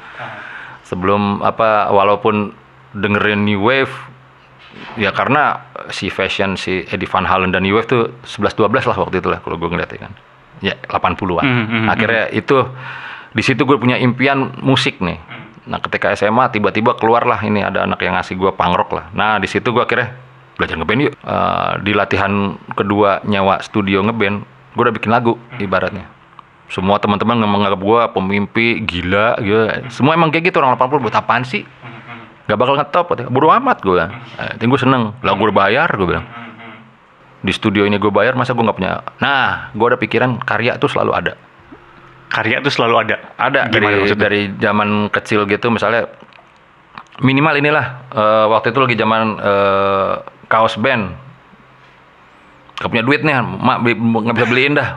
[0.84, 2.56] sebelum apa walaupun
[2.94, 3.92] dengerin New Wave
[4.98, 9.22] ya karena si fashion si Eddie Van Halen dan Wave tuh 11 12 lah waktu
[9.22, 10.14] itu lah kalau gue ngeliat ya kan.
[10.60, 12.58] Ya 80-an Hmm, hmm, akhirnya itu
[13.32, 15.18] di situ gue punya impian musik nih.
[15.70, 19.06] Nah ketika SMA tiba-tiba keluar lah ini ada anak yang ngasih gue punk rock lah.
[19.16, 20.18] Nah di situ gue akhirnya
[20.60, 21.14] belajar ngeband yuk.
[21.16, 24.44] Eh, di latihan kedua nyawa studio ngeband
[24.76, 26.10] gue udah bikin lagu ibaratnya.
[26.70, 31.42] Semua teman-teman menganggap gue pemimpi gila gitu semua emang kayak gitu orang 80 buat apaan
[31.42, 31.66] sih
[32.50, 33.06] Gak bakal ngetop.
[33.14, 33.30] Katanya.
[33.30, 34.12] bodo amat gue bilang.
[34.42, 35.14] Eh, gue seneng.
[35.22, 36.26] Lah gue bayar gue bilang.
[37.46, 39.06] Di studio ini gue bayar masa gue nggak punya?
[39.22, 41.34] Nah gue ada pikiran karya tuh selalu ada.
[42.34, 43.16] Karya tuh selalu ada.
[43.38, 44.22] ada Gimana dari maksudnya?
[44.26, 46.10] dari zaman kecil gitu misalnya
[47.22, 50.14] minimal inilah eh, waktu itu lagi zaman eh,
[50.50, 51.14] kaos band.
[52.82, 54.90] Gak punya duit nih mak beli- nggak bisa beliin dah.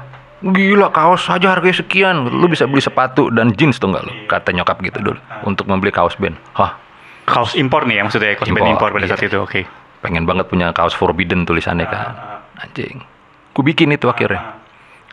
[0.42, 2.26] Gila kaos aja harganya sekian.
[2.26, 4.12] Lu bisa beli sepatu dan jeans tuh nggak lu?
[4.26, 6.34] Kata nyokap gitu dulu untuk membeli kaos band.
[6.56, 6.74] Hah
[7.22, 9.12] Kaos impor nih ya maksudnya kaos band Impor, impor pada iya.
[9.14, 9.38] saat itu.
[9.38, 9.62] Oke.
[10.02, 13.06] pengen banget punya kaos forbidden tulisannya kan anjing
[13.54, 14.58] gue bikin itu akhirnya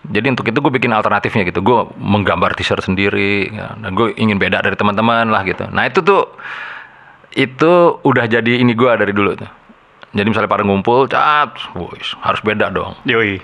[0.01, 4.41] jadi untuk itu gue bikin alternatifnya gitu gue menggambar t-shirt sendiri ya, dan gue ingin
[4.41, 6.33] beda dari teman-teman lah gitu nah itu tuh
[7.37, 9.49] itu udah jadi ini gue dari dulu tuh
[10.09, 13.37] jadi misalnya pada ngumpul cap wuis, harus beda dong Yoi.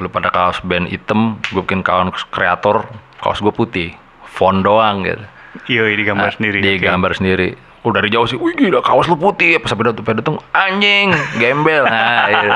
[0.00, 2.88] lu pada kaos band hitam gue bikin kaos kreator
[3.20, 3.92] kaos gue putih
[4.24, 5.20] font doang gitu
[5.68, 6.58] Yoi digambar Nah, sendiri.
[6.62, 6.86] Di Oke.
[6.86, 7.48] gambar sendiri.
[7.86, 9.62] Oh dari jauh sih, wih gila kaos lu putih.
[9.62, 11.86] Pas sampai datang, datang anjing, gembel.
[11.86, 12.50] Nah, iya.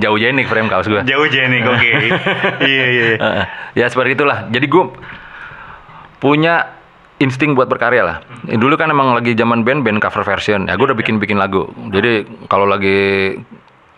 [0.00, 1.04] jauh aja nih frame kaos gue.
[1.04, 1.90] Jauh Jenny, oke.
[2.64, 3.04] Iya iya.
[3.20, 3.44] iya.
[3.76, 4.48] ya seperti itulah.
[4.48, 4.84] Jadi gue
[6.16, 6.80] punya
[7.20, 8.16] insting buat berkarya lah.
[8.48, 10.64] Dulu kan emang lagi zaman band band cover version.
[10.64, 11.68] Ya gue udah bikin bikin lagu.
[11.92, 13.36] Jadi kalau lagi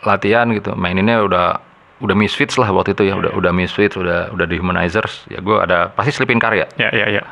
[0.02, 1.62] latihan gitu, maininnya udah
[2.02, 3.14] udah misfits lah waktu itu ya.
[3.14, 5.30] Udah udah misfits, udah udah dehumanizers.
[5.30, 6.66] Ya gue ada pasti selipin karya.
[6.74, 7.24] Ya ya ya.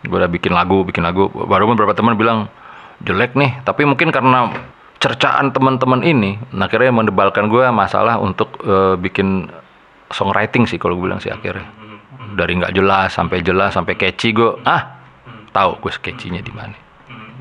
[0.00, 2.48] gue udah bikin lagu bikin lagu baru beberapa teman bilang
[3.00, 4.52] jelek nih tapi mungkin karena
[5.00, 9.48] cercaan teman-teman ini nah akhirnya mendebalkan gue masalah untuk eh, bikin
[10.10, 11.64] songwriting sih kalau gue bilang sih akhirnya
[12.36, 15.00] dari nggak jelas sampai jelas sampai catchy gue ah
[15.50, 16.76] tahu gue catchy-nya di mana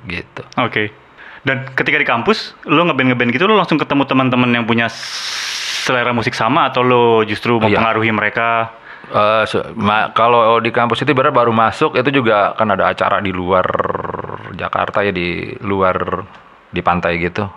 [0.08, 0.90] gitu Oke.
[1.40, 6.12] Dan ketika di kampus, lo ngeband ngeband gitu, lo langsung ketemu teman-teman yang punya selera
[6.12, 7.80] musik sama atau lo justru Iya.
[7.80, 8.76] mempengaruhi mereka?
[9.10, 9.44] Eh,
[9.74, 13.66] ma- kalau di kampus itu baru baru masuk itu juga kan ada acara di luar
[14.54, 16.24] Jakarta ya di luar
[16.68, 17.50] di pantai gitu.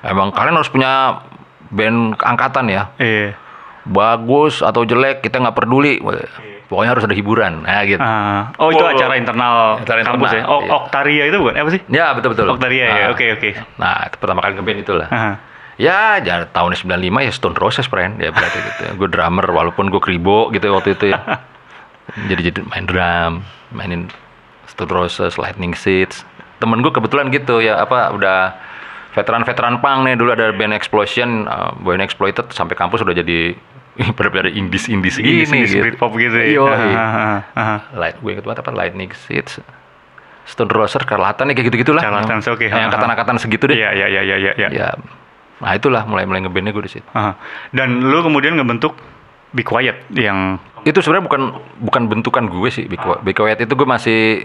[0.00, 1.22] Emang kalian harus punya
[1.70, 2.90] band angkatan ya.
[2.96, 3.38] Iya.
[3.84, 6.02] Bagus atau jelek kita nggak peduli.
[6.64, 7.62] Pokoknya harus ada hiburan.
[7.62, 8.00] Nah gitu.
[8.00, 8.50] Ah.
[8.56, 8.88] oh itu Oh.
[8.88, 10.42] acara internal Acara kampus ya?
[10.42, 10.72] internal, Oh, iya.
[10.74, 11.54] Oktaria itu bukan?
[11.54, 11.80] Apa sih?
[11.86, 12.46] Ya betul betul.
[12.50, 12.88] Oktaria ya.
[12.88, 13.50] Nah, Oke oke.
[13.76, 15.08] Nah itu pertama kali ngeband itulah.
[15.08, 15.22] Aha.
[15.22, 18.82] Ya, ya tahun 95 ya Stone Roses friend ya berarti gitu.
[18.98, 21.18] Gue drummer walaupun gue kribo gitu waktu itu ya.
[22.30, 23.32] jadi jadi main drum,
[23.74, 24.12] mainin
[24.70, 26.22] Stone Roses, Lightning Seeds.
[26.62, 28.54] Temen gue kebetulan gitu ya apa udah
[29.14, 33.54] veteran-veteran punk nih dulu ada band Explosion, uh, band Exploited sampai kampus udah jadi
[34.18, 36.46] pada pada indies indies Ini gini Britpop gitu ya.
[36.50, 36.62] Iya.
[37.06, 37.76] Aha, aha.
[37.94, 39.62] Light, gue inget banget apa Lightning Seeds.
[40.44, 42.04] Stone Roses, Carlatan ya kayak gitu-gitulah.
[42.04, 42.68] Charlatans, oke.
[42.68, 43.80] Yang angkatan-angkatan segitu deh.
[43.80, 44.68] Iya iya iya iya iya.
[44.68, 44.88] Ya.
[45.64, 47.08] Nah itulah mulai-mulai ngebandnya gue di situ.
[47.16, 47.40] Aha.
[47.72, 48.94] Dan lu kemudian ngebentuk
[49.50, 51.42] Be Quiet yang Itu sebenarnya bukan
[51.80, 52.84] bukan bentukan gue sih.
[52.84, 54.44] Be Quiet, Be Quiet itu gue masih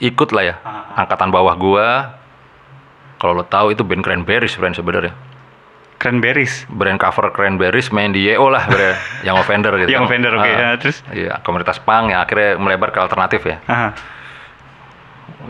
[0.00, 0.54] ikut lah ya.
[0.96, 1.88] Angkatan bawah gue.
[3.20, 5.12] Kalau lo tahu itu band Cranberries friend sebenarnya.
[6.00, 6.68] Cranberries.
[6.68, 8.96] Brand cover Cranberries main di YO lah, brand.
[9.26, 9.88] yang offender gitu.
[9.88, 10.44] Yang offender, oke.
[10.44, 11.00] Ah, Ya, terus?
[11.08, 13.56] Iya, komunitas punk yang akhirnya melebar ke alternatif ya.
[13.64, 13.88] Aha.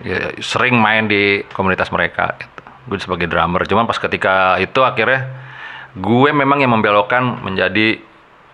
[0.07, 2.54] ya, sering main di komunitas mereka gitu.
[2.85, 5.29] Gue sebagai drummer cuman pas ketika itu akhirnya
[5.95, 8.03] gue memang yang membelokkan menjadi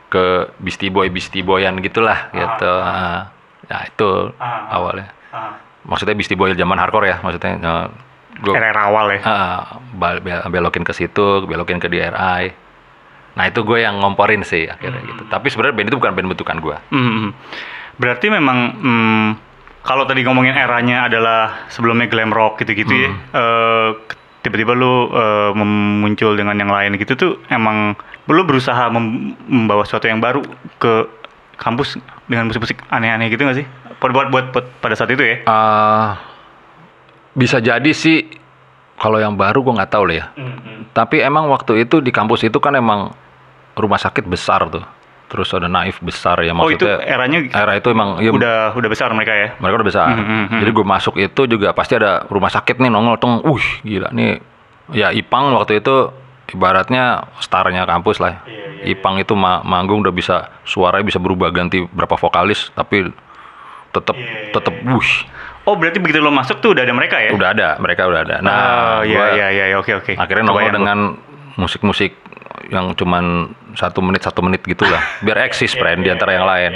[0.06, 0.24] ke
[0.58, 3.30] Beastie Boy Beastie Boyan gitulah gitu Ah,
[3.66, 4.66] nah itu Ah.
[4.70, 5.54] awalnya Aha.
[5.82, 7.86] maksudnya Beastie Boy zaman hardcore ya maksudnya eh,
[8.40, 9.20] gue Era awal ya.
[10.48, 12.44] belokin ke situ, belokin ke DRI.
[13.30, 15.22] Nah itu gue yang ngomporin sih akhirnya gitu.
[15.28, 16.76] Tapi sebenarnya band itu bukan band bentukan gue.
[16.88, 17.30] Hmm.
[17.94, 19.28] Berarti memang hmm,
[19.82, 23.10] kalau tadi ngomongin eranya adalah sebelumnya glam rock gitu-gitu ya.
[23.12, 23.88] eh,
[24.40, 25.12] tiba-tiba lu
[25.52, 27.92] mem- muncul dengan yang lain gitu tuh emang
[28.30, 30.40] lu berusaha mem- membawa sesuatu yang baru
[30.80, 31.08] ke
[31.60, 33.66] kampus dengan musik-musik aneh-aneh gitu gak sih?
[34.00, 35.44] Buat, buat, buat, buat pada saat itu ya.
[35.44, 36.08] Eh,
[37.36, 38.32] bisa jadi sih
[38.96, 40.26] kalau yang baru gue nggak tahu lah ya.
[40.96, 43.12] Tapi emang waktu itu di kampus itu kan emang
[43.76, 44.84] rumah sakit besar tuh.
[45.30, 47.06] Terus ada naif besar ya Oh itu maksudnya.
[47.06, 49.48] eranya era itu emang ya, udah udah besar mereka ya.
[49.56, 50.06] mereka udah besar.
[50.10, 50.58] Hmm, hmm.
[50.58, 53.40] Jadi gue masuk itu juga pasti ada rumah sakit nih nongol tong.
[53.44, 54.42] Wih gila nih.
[54.90, 56.10] Ya Ipang waktu itu
[56.50, 57.04] ibaratnya
[57.38, 58.42] starnya kampus lah.
[58.42, 63.06] Iya, Ipang itu ma- manggung udah bisa suaranya bisa berubah ganti berapa vokalis tapi
[63.88, 65.10] tetap Iya, tetap wuh
[65.62, 67.30] Oh berarti begitu lo masuk tuh udah ada mereka ya?
[67.30, 68.36] udah ada mereka udah ada.
[68.40, 68.54] Nah,
[68.96, 70.12] Oh, iya iya iya iya, oke oke.
[70.16, 70.98] akhirnya nongol dengan
[71.60, 72.16] musik-musik
[72.72, 76.72] yang cuman satu menit satu menit gitulah biar eksis friend di antara yang lain.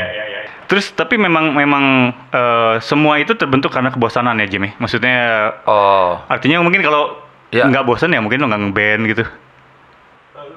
[0.64, 1.84] Terus tapi memang memang
[2.28, 4.76] eh, semua itu terbentuk karena kebosanan ya Jimmy.
[4.76, 5.16] Maksudnya
[5.64, 7.70] Oh artinya mungkin kalau Ya.
[7.70, 9.24] nggak bosan ya mungkin lo nggak ngeband gitu.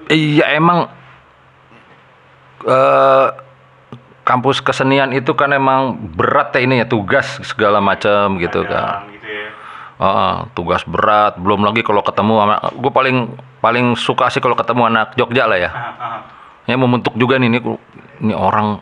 [0.10, 0.90] iya emang
[2.66, 3.28] eh
[4.26, 9.08] kampus kesenian itu kan emang berat ya ini ya tugas segala macam gitu kan.
[9.98, 11.42] Heeh, tugas berat.
[11.42, 13.18] Belum lagi kalau ketemu sama gue paling
[13.58, 15.70] paling suka sih kalau ketemu anak Jogja lah ya.
[16.70, 17.60] ya membentuk juga nih ini,
[18.22, 18.78] ini orang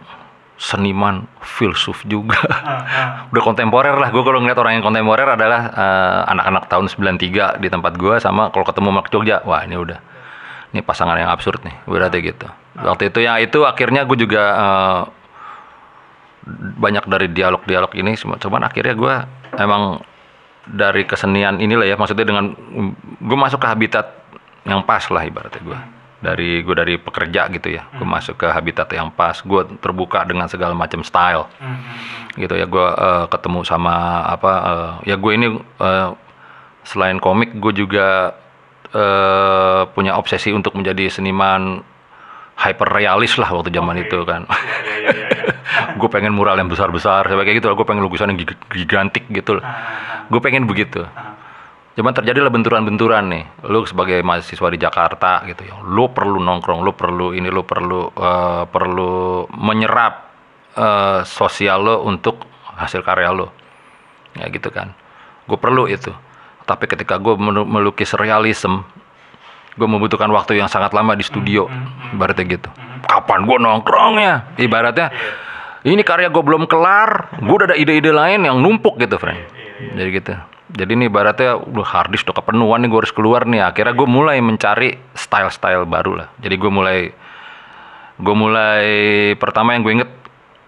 [0.59, 2.39] seniman filsuf juga.
[3.31, 7.67] Udah kontemporer lah gue kalau ngeliat orang yang kontemporer adalah eh, anak-anak tahun 93 di
[7.71, 9.39] tempat gue sama kalau ketemu Mak Jogja.
[9.47, 9.99] Wah ini udah
[10.75, 12.47] ini pasangan yang absurd nih berarti gitu.
[12.75, 15.01] Waktu itu ya itu akhirnya gue juga eh,
[16.75, 19.13] banyak dari dialog-dialog ini cuma- cuman akhirnya gue
[19.57, 20.03] emang
[20.65, 22.57] dari kesenian inilah ya maksudnya dengan
[23.21, 24.05] gue masuk ke habitat
[24.65, 25.79] yang pas lah ibaratnya gue
[26.25, 30.49] dari gue dari pekerja gitu ya gue masuk ke habitat yang pas gue terbuka dengan
[30.49, 31.45] segala macam style.
[32.33, 36.09] Gitu ya gue eh, ketemu sama apa eh, ya gue ini eh,
[36.81, 38.33] selain komik gue juga
[38.89, 41.85] eh, punya obsesi untuk menjadi seniman
[42.55, 44.47] hyper realis lah waktu zaman itu kan
[45.97, 49.57] gue pengen mural yang besar besar kayak gitu gue pengen lukisan yang gig- gigantik gitu
[49.59, 49.63] loh.
[50.29, 51.05] Gue pengen begitu.
[51.95, 53.43] Cuman terjadilah benturan-benturan nih.
[53.71, 58.11] Lu sebagai mahasiswa di Jakarta gitu ya lu perlu nongkrong lu perlu ini lu perlu
[58.11, 60.13] eh, perlu menyerap
[60.75, 62.43] eh, sosial lo untuk
[62.75, 63.49] hasil karya lo
[64.35, 64.91] ya gitu kan.
[65.47, 66.11] Gue perlu itu.
[66.65, 68.81] Tapi ketika gue melukis realism
[69.75, 71.67] gue membutuhkan waktu yang sangat lama di studio.
[72.15, 72.69] Ibaratnya gitu.
[73.05, 74.55] Kapan gue nongkrongnya?
[74.59, 75.07] Ibaratnya
[75.85, 79.45] ini karya gue belum kelar gue udah ada ide-ide lain yang numpuk gitu friend
[79.75, 80.33] jadi gitu.
[80.75, 83.61] Jadi ini ibaratnya udah harddisk udah kepenuhan nih gue harus keluar nih.
[83.63, 86.27] Akhirnya gue mulai mencari style-style baru lah.
[86.41, 86.99] Jadi gue mulai
[88.15, 88.87] gue mulai
[89.37, 90.11] pertama yang gue inget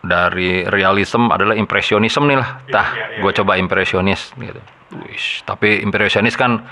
[0.05, 2.49] dari realism adalah impresionisme nih lah.
[2.69, 2.87] Tah
[3.19, 4.61] gue coba impresionis gitu.
[5.03, 6.63] Wish, tapi impresionis kan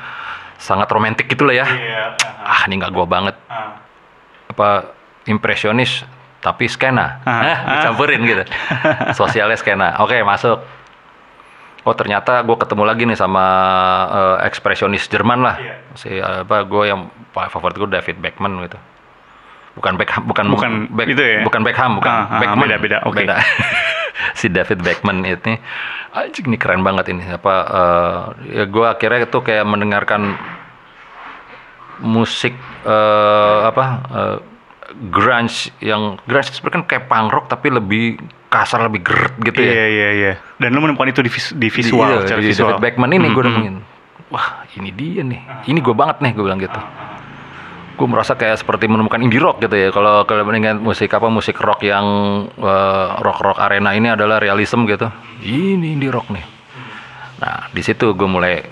[0.56, 1.68] sangat romantis gitu lah ya.
[2.46, 3.36] Ah ini nggak gue banget.
[4.54, 6.06] Apa impresionis
[6.46, 7.26] tapi skena.
[7.26, 8.44] Ah, Hah, dicampurin gitu.
[9.20, 9.98] Sosialnya skena.
[10.06, 10.62] Oke masuk.
[11.86, 13.46] Oh ternyata gue ketemu lagi nih sama
[14.14, 15.56] eh, ekspresionis Jerman lah.
[15.98, 18.78] Si eh, apa gue yang favorit gue David Beckman gitu.
[19.76, 20.72] Bukan Beckham bukan Bukan
[21.04, 21.44] itu ya?
[21.44, 22.64] bukan Beckham bukan Ah, ah, Beckman.
[22.70, 23.22] beda, beda, oke.
[23.26, 23.36] Beda.
[24.40, 25.60] si David Beckman ini.
[26.16, 27.22] Anjing ini keren banget ini.
[27.28, 28.20] Apa eh,
[28.62, 30.38] ya gue akhirnya itu kayak mendengarkan
[32.02, 32.56] musik
[32.88, 34.38] eh, apa eh,
[35.08, 38.04] grunge yang grunge sebenarnya kan kayak punk rock tapi lebih
[38.48, 40.34] kasar lebih geret gitu ya Iya iya iya.
[40.56, 42.70] Dan lo menemukan itu di, vis- di Di- visual, iya, secara di visual.
[42.72, 43.56] David Beckman ini gue Mm-mm.
[43.56, 43.76] nemuin
[44.26, 46.80] wah ini dia nih ini gue banget nih gue bilang gitu
[47.96, 51.56] gue merasa kayak seperti menemukan indie rock gitu ya kalau kalau mendingan musik apa musik
[51.56, 52.04] rock yang
[53.18, 55.08] rock rock arena ini adalah realism gitu
[55.40, 56.44] ini indie rock nih
[57.36, 58.66] nah di situ gue mulai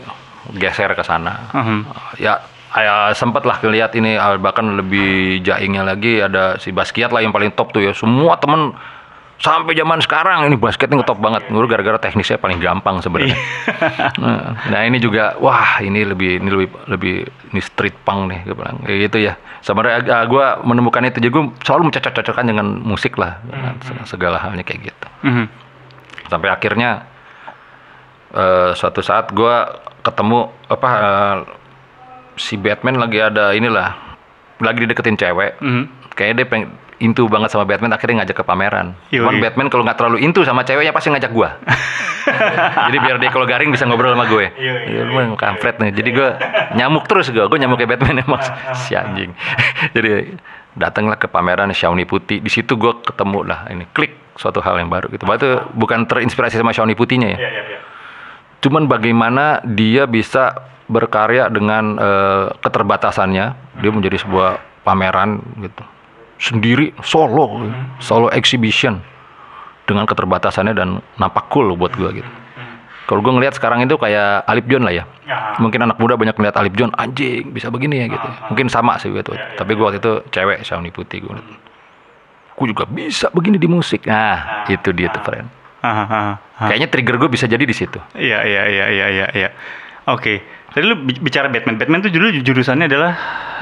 [0.52, 1.80] geser ke sana Mhm.
[2.18, 2.40] ya
[2.82, 7.30] ya sempet lah lihat ini ah, bahkan lebih jaingnya lagi ada si Basquiat lah yang
[7.30, 7.94] paling top tuh ya.
[7.94, 8.74] Semua temen
[9.44, 11.46] sampai zaman sekarang ini basketnya ngetop banget.
[11.52, 13.38] Menurut gara-gara teknisnya paling gampang sebenarnya.
[14.24, 17.16] Nah, nah, ini juga wah ini lebih ini lebih lebih
[17.52, 18.80] ini street punk nih gue bilang.
[18.88, 19.34] Kayak gitu ya.
[19.60, 21.20] Sebenarnya gue menemukan itu.
[21.20, 23.76] Jadi gue selalu mencocok-cocokkan dengan musik lah dengan
[24.08, 25.08] segala halnya kayak gitu.
[25.28, 25.46] Mhm.
[26.32, 27.06] sampai akhirnya
[28.34, 29.56] eh, suatu saat gue
[30.02, 31.38] ketemu apa eh,
[32.36, 33.94] si Batman lagi ada inilah
[34.60, 35.84] lagi dideketin cewek Mhm.
[36.14, 36.68] kayaknya dia pengen
[37.02, 38.96] into banget sama Batman akhirnya ngajak ke pameran.
[39.12, 39.20] Yoi.
[39.20, 41.60] Cuman Batman kalau nggak terlalu into sama ceweknya pasti ngajak gua.
[42.88, 44.48] Jadi biar dia kalau garing bisa ngobrol sama gue.
[44.56, 45.92] Ya lu emang kampret nih.
[45.92, 46.30] Jadi gue
[46.80, 47.44] nyamuk terus gue.
[47.44, 48.40] Gue nyamuk kayak Batman emang
[48.72, 49.36] si anjing.
[49.96, 50.38] Jadi
[50.74, 52.40] datanglah ke pameran Xiaomi putih.
[52.40, 55.28] Di situ gue ketemu lah ini klik suatu hal yang baru gitu.
[55.28, 57.38] Berarti bukan terinspirasi sama Xiaomi putihnya ya.
[57.38, 57.80] Iya, iya, iya.
[58.64, 60.56] Cuman bagaimana dia bisa
[60.88, 63.46] berkarya dengan eh, keterbatasannya,
[63.84, 65.84] dia menjadi sebuah pameran gitu.
[66.40, 67.68] Sendiri solo,
[68.00, 69.00] solo exhibition
[69.84, 72.32] dengan keterbatasannya dan nampak cool buat gua gitu.
[73.04, 75.04] Kalau gue ngelihat sekarang itu kayak Alip John lah ya.
[75.28, 75.60] Ya.
[75.60, 78.28] Mungkin anak muda banyak ngeliat Alip John anjing bisa begini ya gitu.
[78.48, 79.36] Mungkin sama sih gitu.
[79.60, 81.36] Tapi gua waktu itu cewek Xiaomi putih gue.
[82.56, 84.08] Gue juga bisa begini di musik.
[84.08, 85.63] Nah, itu dia tuh friend.
[85.84, 86.36] Ah, ah, ah.
[86.66, 88.00] Kayaknya trigger gue bisa jadi di situ.
[88.16, 89.50] Iya, iya, iya, iya, iya, iya.
[90.08, 90.40] Oke.
[90.72, 91.76] Tadi lu bi- bicara Batman.
[91.76, 93.14] Batman tuh dulu jurusannya adalah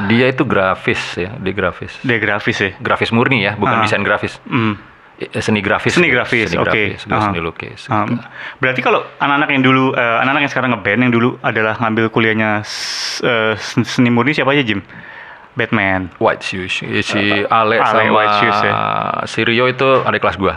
[0.05, 1.97] Dia itu grafis ya, dia grafis.
[1.99, 2.71] dia grafis ya.
[2.77, 3.83] Grafis murni ya, bukan Ah.
[3.83, 4.37] desain grafis.
[5.21, 5.93] Eh, Seni grafis.
[5.93, 6.17] Seni gitu.
[6.17, 6.69] grafis, Seni oke.
[6.71, 7.25] grafis, gua Ah.
[7.25, 7.81] seni lukis.
[7.85, 8.25] Um, gitu.
[8.57, 12.65] berarti kalau anak-anak yang dulu, eh, anak-anak yang sekarang ngeband yang dulu adalah ngambil kuliahnya
[12.65, 14.81] sen- seni murni siapa aja Jim?
[15.51, 16.09] Batman.
[16.15, 18.73] White Shoes, si Ale, Ale, sama White Shoes, ya.
[19.27, 20.55] si Rio itu adik kelas gua.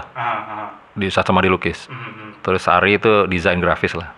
[0.95, 1.91] Di sama dilukis.
[2.45, 4.15] Terus Sari itu desain grafis lah.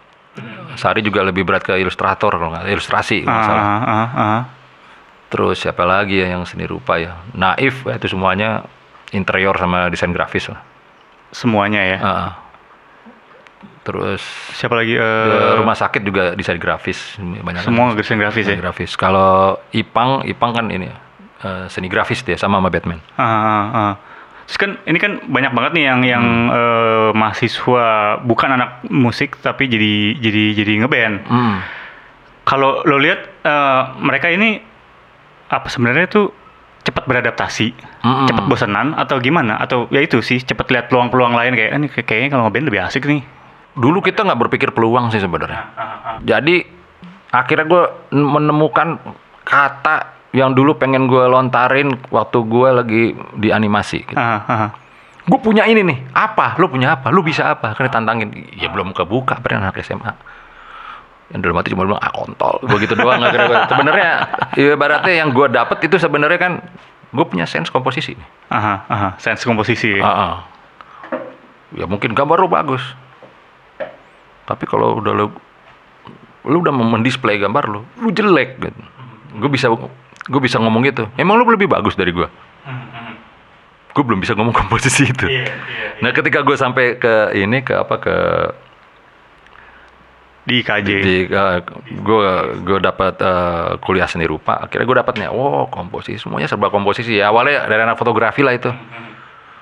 [0.77, 3.65] Sari juga lebih berat ke ilustrator kalau nggak ilustrasi kalau nggak salah.
[3.65, 4.41] Ah, ah, ah.
[5.33, 7.17] Terus siapa lagi ya yang seni rupa ya?
[7.33, 8.62] Naif ya, itu semuanya
[9.17, 10.61] interior sama desain grafis lah.
[11.33, 11.99] Semuanya ya.
[12.05, 12.31] Ah.
[13.87, 14.19] Terus
[14.59, 14.99] Siapa lagi?
[14.99, 17.67] eh, Di rumah sakit juga desain grafis banyak kan.
[17.71, 18.53] semua desain grafis ya.
[18.53, 18.91] desain grafis.
[18.99, 20.91] Kalau Ipang, Ipang kan ini
[21.41, 22.99] eh, seni grafis dia sama sama Batman.
[23.15, 23.93] Ah, ah, ah.
[24.47, 26.51] Terus kan ini kan banyak banget nih yang yang Hmm.
[26.51, 27.87] eh, mahasiswa
[28.21, 31.17] bukan anak musik tapi jadi jadi jadi ngeband.
[31.27, 31.59] Hmm.
[32.43, 34.63] Kalau lo lihat eh, mereka ini
[35.47, 36.31] apa sebenarnya tuh
[36.81, 38.27] cepat beradaptasi, Mm-mm.
[38.31, 39.59] cepat bosanan atau gimana?
[39.59, 42.67] Atau ya itu sih cepat lihat peluang-peluang lain kayak "Ah, ini kayak- kayaknya kalau ngeband
[42.67, 43.27] lebih asik nih.
[43.75, 45.67] Dulu kita nggak berpikir peluang sih sebenarnya.
[46.23, 46.63] Jadi
[47.29, 47.83] akhirnya gue
[48.15, 49.03] menemukan
[49.43, 53.03] kata yang dulu pengen gue lontarin waktu gue lagi
[53.40, 54.05] di animasi.
[54.05, 54.20] Gitu.
[55.27, 56.55] Gue punya ini nih, apa?
[56.61, 57.09] Lu punya apa?
[57.09, 57.72] Lu bisa apa?
[57.72, 58.31] Karena tantangin.
[58.55, 60.12] Ya belum kebuka, pernah anak SMA.
[61.35, 62.62] Yang dalam hati cuma bilang, ah kontol.
[62.68, 63.18] Begitu doang.
[63.66, 64.11] Sebenarnya,
[64.55, 66.53] ya ibaratnya yang gue dapet itu sebenarnya kan,
[67.11, 68.14] gue punya sense komposisi.
[68.53, 69.99] Aha, aha, sense komposisi.
[69.99, 70.35] Ah, ah.
[71.75, 72.85] Ya mungkin gambar lu bagus.
[74.46, 75.27] Tapi kalau udah lu,
[76.46, 78.83] lu udah mendisplay gambar lu, lu jelek gitu.
[79.42, 79.66] Gue bisa
[80.27, 81.07] gue bisa ngomong gitu.
[81.15, 82.27] Emang lu lebih bagus dari gue.
[83.95, 85.27] Gue belum bisa ngomong komposisi itu.
[85.27, 88.17] Iya, iya, Nah ketika gue sampai ke ini ke apa ke
[90.47, 90.89] Di IKJ.
[91.03, 91.17] di
[92.07, 92.29] gue
[92.62, 94.62] gue dapat eh, kuliah seni rupa.
[94.62, 97.19] Akhirnya gue dapatnya oh komposisi semuanya serba komposisi.
[97.19, 98.71] Ya awalnya dari anak fotografi lah itu.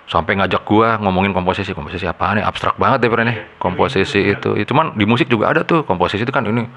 [0.04, 1.72] Sampai ngajak gue ngomongin komposisi.
[1.72, 4.60] Komposisi apa nih abstrak banget deh nih komposisi itu.
[4.60, 5.88] Ya, cuman di musik juga ada tuh.
[5.88, 6.68] Komposisi itu kan ini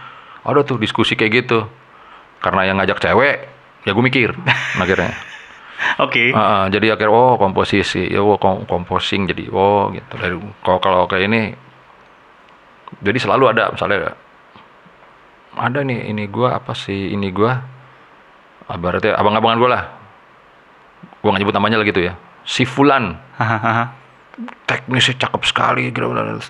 [0.47, 1.67] ada tuh diskusi kayak gitu.
[2.39, 4.33] Karena yang ngajak cewek ya gue mikir
[4.83, 5.13] akhirnya.
[6.01, 6.33] Oke.
[6.33, 10.13] Ah, ah, jadi akhirnya oh komposisi ya oh kom- composing jadi oh gitu.
[10.17, 10.35] Dari
[10.65, 11.41] kalau kalau kayak ini
[13.05, 14.17] jadi selalu ada misalnya
[15.57, 17.61] ada nih ini gua apa sih ini gua
[18.65, 19.83] ah, berarti abang-abangan gua lah.
[21.21, 22.13] Gua nggak nyebut namanya lah gitu ya.
[22.41, 23.13] Si Fulan.
[24.69, 26.49] Teknisnya cakep sekali gitu terus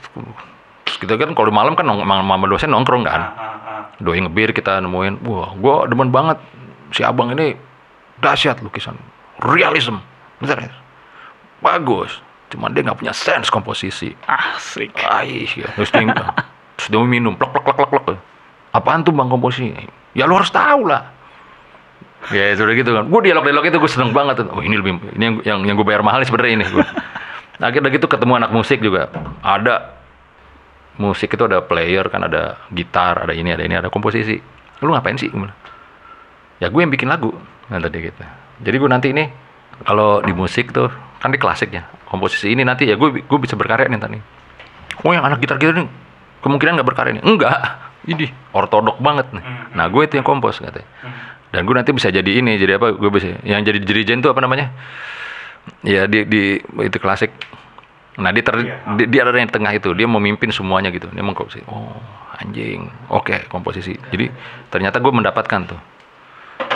[1.03, 3.31] kita kan kalau malam kan nong, sama dosen nongkrong kan.
[3.99, 5.23] Doi ngebir kita nemuin.
[5.27, 6.39] Wah gua demen banget
[6.91, 7.55] si abang ini
[8.21, 8.97] dahsyat lukisan
[9.43, 9.99] realism.
[10.37, 10.71] Bentar ya.
[11.57, 12.21] bagus
[12.53, 14.13] cuman dia nggak punya sense komposisi.
[14.29, 14.93] Asik.
[15.03, 15.67] Aih, ya.
[15.75, 16.05] terus dia
[16.77, 18.17] terus dia minum plak plak plak plak plak
[18.77, 19.73] apaan tuh bang komposisi?
[20.13, 21.09] Ya lu harus tahu lah.
[22.33, 23.09] Ya sudah gitu kan.
[23.09, 24.45] Gue dialog dialog itu gue seneng banget.
[24.49, 26.65] Oh ini lebih ini yang yang, yang gue bayar mahal sebenarnya ini
[27.57, 29.09] akhirnya gitu ketemu anak musik juga.
[29.41, 29.97] Ada
[30.97, 34.37] musik itu ada player kan ada gitar ada ini ada ini ada komposisi.
[34.81, 35.29] Lu ngapain sih.
[36.57, 37.33] Ya gue yang bikin lagu
[37.67, 38.23] nah tadi gitu.
[38.63, 39.23] Jadi gue nanti ini
[39.85, 40.89] kalau di musik tuh
[41.21, 44.17] kan di klasiknya komposisi ini nanti ya gue gue bisa berkarya nih tadi
[45.03, 45.85] oh yang anak gitar gitar ini
[46.41, 47.23] kemungkinan nggak berkarya nih.
[47.25, 47.57] Enggak
[48.11, 49.43] ini ortodok banget nih.
[49.75, 50.87] Nah gue itu yang kompos katanya
[51.51, 54.43] dan gue nanti bisa jadi ini jadi apa gue bisa yang jadi dirijen tuh apa
[54.43, 54.71] namanya?
[55.83, 57.31] Ya di di itu klasik.
[58.17, 58.55] Nah dia ter,
[58.97, 61.07] dia, dia ada yang tengah itu dia memimpin semuanya gitu.
[61.11, 61.95] Dia mengkomposisi oh
[62.39, 63.95] anjing oke komposisi.
[64.11, 64.27] Jadi
[64.67, 65.79] ternyata gue mendapatkan tuh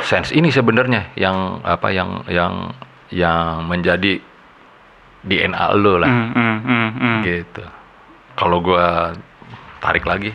[0.06, 2.74] sense ini sebenarnya yang apa yang yang
[3.12, 4.20] yang menjadi
[5.22, 7.20] DNA lo lah Hmm, hmm, hmm, hmm.
[7.24, 7.64] gitu
[8.34, 9.14] kalau gua
[9.84, 10.34] tarik lagi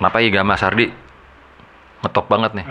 [0.00, 0.88] kenapa Iga Mas Ardi
[2.00, 2.66] ngetop banget nih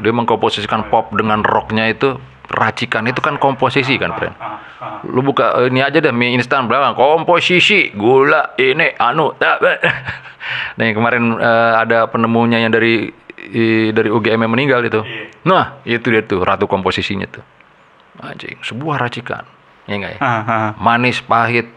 [0.00, 2.16] dia mengkomposisikan pop dengan rocknya itu
[2.50, 4.34] racikan itu kan komposisi kan, friend.
[4.42, 4.98] Ah, ah.
[5.06, 6.98] Lu buka eh, ini aja deh mie instan berapa?
[6.98, 9.32] Komposisi, gula, ini anu.
[9.38, 9.62] tak.
[10.50, 13.12] Nah, yang kemarin eh, ada penemunya yang dari
[13.48, 15.00] i- dari UGM yang meninggal itu.
[15.00, 15.24] Iya.
[15.48, 17.44] Nah, itu dia tuh ratu komposisinya tuh.
[18.20, 19.48] Anjing, sebuah racikan.
[19.88, 20.20] Ya enggak ya?
[20.76, 21.72] Manis, pahit,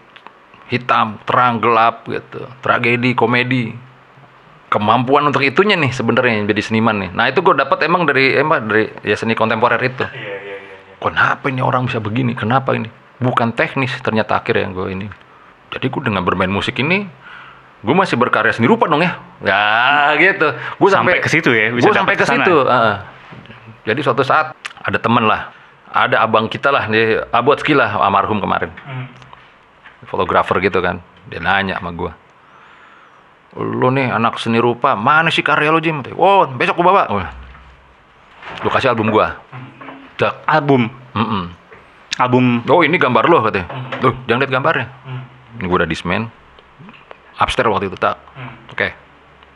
[0.68, 2.44] hitam, terang, gelap gitu.
[2.60, 3.72] Tragedi, komedi.
[4.68, 7.12] Kemampuan untuk itunya nih sebenarnya jadi seniman nih.
[7.14, 10.02] Nah, itu gue dapat emang dari emang dari ya seni kontemporer itu.
[10.02, 10.56] Iya, iya, iya.
[10.60, 10.76] iya.
[10.98, 12.34] Kenapa ini orang bisa begini?
[12.34, 12.90] Kenapa ini?
[13.22, 15.08] Bukan teknis ternyata akhir yang gue ini.
[15.70, 17.06] Jadi gue dengan bermain musik ini,
[17.84, 19.20] gue masih berkarya seni rupa dong ya.
[19.44, 19.64] Ya
[20.16, 20.48] gitu.
[20.80, 22.56] Gue Sampai ke situ ya, Gue sampai ke situ.
[22.64, 22.96] heeh.
[23.84, 25.52] Jadi suatu saat ada temen lah,
[25.92, 29.12] ada abang kita lah, dia Abotski lah almarhum kemarin, Hmm.
[30.08, 31.04] fotografer gitu kan.
[31.28, 32.12] Dia nanya sama gue,
[33.60, 36.00] lu nih anak seni rupa, mana sih karya lu Jim?
[36.16, 37.04] Oh besok gue bawa.
[37.12, 37.20] Oh.
[38.64, 39.28] Lu kasih album gue.
[40.16, 40.40] Dak.
[40.48, 41.44] Album, Mm-mm.
[42.16, 42.64] album.
[42.68, 43.68] Oh ini gambar lo katanya.
[44.00, 44.88] Tuh jangan lihat gambarnya.
[45.60, 46.32] Ini gue udah dismen.
[47.40, 48.20] Upstairs waktu itu tak.
[48.70, 48.94] Oke.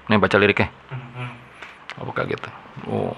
[0.07, 0.69] Nih baca liriknya.
[1.97, 2.49] Apa kayak gitu.
[2.87, 3.13] Oh.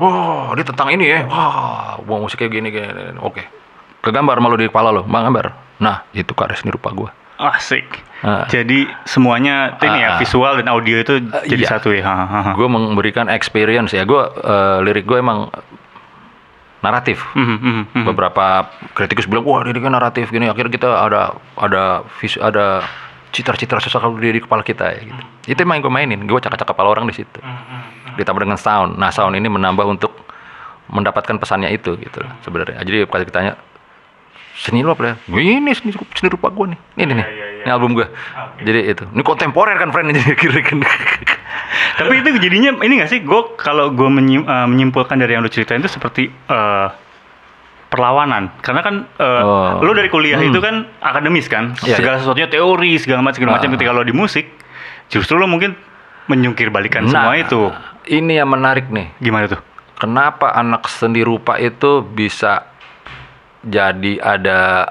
[0.00, 1.28] Wah, ini tentang ini ya.
[1.28, 3.18] Wah, wah musik kayak gini gini.
[3.20, 3.44] Oke.
[4.00, 5.78] Ke gambar malu di kepala lo, bang gambar.
[5.84, 7.10] Nah, itu karya seni rupa gue.
[7.42, 7.86] Asik.
[8.22, 8.46] Ah.
[8.46, 10.18] Jadi semuanya ini ya Ah.
[10.22, 11.18] visual dan audio itu
[11.50, 11.70] jadi iya.
[11.70, 12.06] satu ya.
[12.54, 14.06] Gue memberikan experience ya.
[14.06, 15.50] Gue eh, lirik gue emang
[16.82, 17.22] naratif.
[17.34, 18.04] Mhm, mhm, mhm.
[18.10, 22.82] beberapa kritikus bilang wah ini kan naratif gini akhirnya kita ada ada vis ada
[23.32, 25.22] citra-citra sesuatu di, di kepala kita ya gitu.
[25.56, 26.20] itu emang yang gue mainin.
[26.28, 27.40] Gue cakap-cakap kepala orang di situ.
[28.20, 29.00] Ditambah dengan sound.
[29.00, 30.12] Nah sound ini menambah untuk
[30.92, 32.84] mendapatkan pesannya itu gitu loh, sebenarnya.
[32.84, 33.52] Jadi kalau ditanya
[34.52, 35.14] seni lu apa ya?
[35.32, 36.80] Ini seni, seni rupa gue nih.
[37.00, 37.26] Ini nih.
[37.26, 37.62] iya, iya.
[37.64, 38.06] ini album gue
[38.60, 39.04] jadi itu.
[39.08, 40.12] Ini kontemporer kan friend?
[40.16, 40.84] Jadi kira kan.
[41.92, 43.20] Tapi itu jadinya ini gak sih?
[43.24, 46.86] Gue kalau gue menyimpulkan dari yang lu ceritain itu seperti eh,
[47.92, 48.48] perlawanan.
[48.58, 49.78] Karena kan eh, Oh.
[49.78, 50.48] lu dari kuliah Hmm.
[50.48, 53.68] itu kan akademis kan, Iya, segala sesuatunya teori segala macam segala macam.
[53.68, 53.74] Ah.
[53.76, 54.48] Ketika lo di musik,
[55.06, 55.76] justru lo mungkin
[56.24, 57.68] menyungkir balikan semua itu.
[57.68, 59.60] Nah, ini yang menarik nih Gimana tuh?
[59.94, 62.66] kenapa anak seni rupa itu bisa
[63.62, 64.90] jadi ada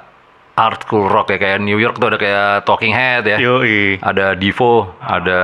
[0.53, 3.99] art school rock ya kayak New York tuh ada kayak Talking Head ya, Yoi.
[3.99, 5.39] ada Divo, ada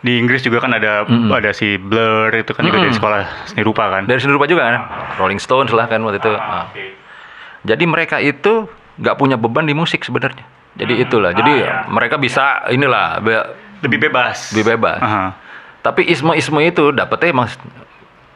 [0.00, 3.84] Di Inggris juga kan ada ada si Blur itu kan juga dari sekolah seni rupa
[3.90, 4.02] kan.
[4.04, 4.76] dari seni rupa juga kan,
[5.16, 6.32] Rolling Stones lah kan waktu itu.
[6.32, 6.72] Nah,
[7.60, 8.64] Jadi mereka itu
[8.96, 10.40] nggak punya beban di musik sebenarnya.
[10.72, 11.30] Jadi itulah.
[11.30, 11.74] Jadi Ah, ya.
[11.86, 13.48] mereka bisa inilah be-
[13.80, 14.48] Lebih bebas.
[14.50, 14.98] lebih bebas.
[14.98, 15.36] Aha.
[15.80, 17.48] Tapi isme-isme itu dapetnya emang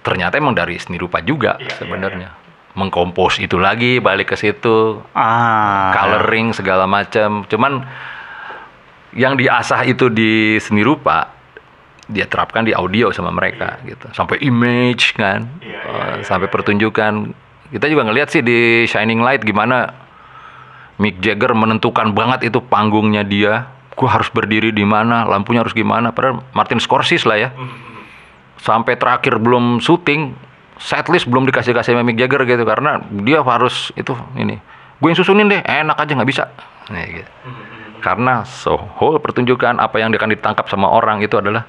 [0.00, 2.28] ternyata emang dari seni rupa juga Iya, sebenarnya.
[2.74, 5.94] Mengkompos itu lagi balik ke situ, Ah.
[5.94, 7.46] coloring segala macam.
[7.46, 7.86] Cuman
[9.12, 11.30] yang diasah itu di seni rupa
[12.08, 14.12] dia terapkan di audio sama mereka gitu.
[14.12, 17.32] Sampai image kan, Iya, eh, sampai pertunjukan.
[17.72, 19.88] Kita juga ngelihat sih di Shining Light gimana
[21.00, 23.72] Mick Jagger menentukan banget itu panggungnya dia.
[23.94, 26.10] Gua harus berdiri di mana, lampunya harus gimana.
[26.10, 27.50] Padahal Martin Scorsese lah ya.
[28.58, 30.34] Sampai terakhir belum syuting,
[30.78, 34.58] setlist belum dikasih-kasih sama Mick Jagger gitu karena dia harus itu ini.
[34.98, 36.44] Gue yang susunin deh, enak aja nggak bisa.
[36.90, 37.30] Nih, gitu.
[38.04, 41.64] Karena so whole pertunjukan apa yang akan ditangkap sama orang itu adalah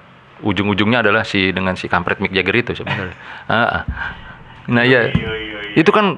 [0.45, 3.17] ujung-ujungnya adalah si dengan si kampret Mick Jagger itu sebenarnya.
[3.49, 3.83] Ah, ah.
[4.65, 5.59] Nah ya, Iya, iya, iya.
[5.75, 6.17] itu kan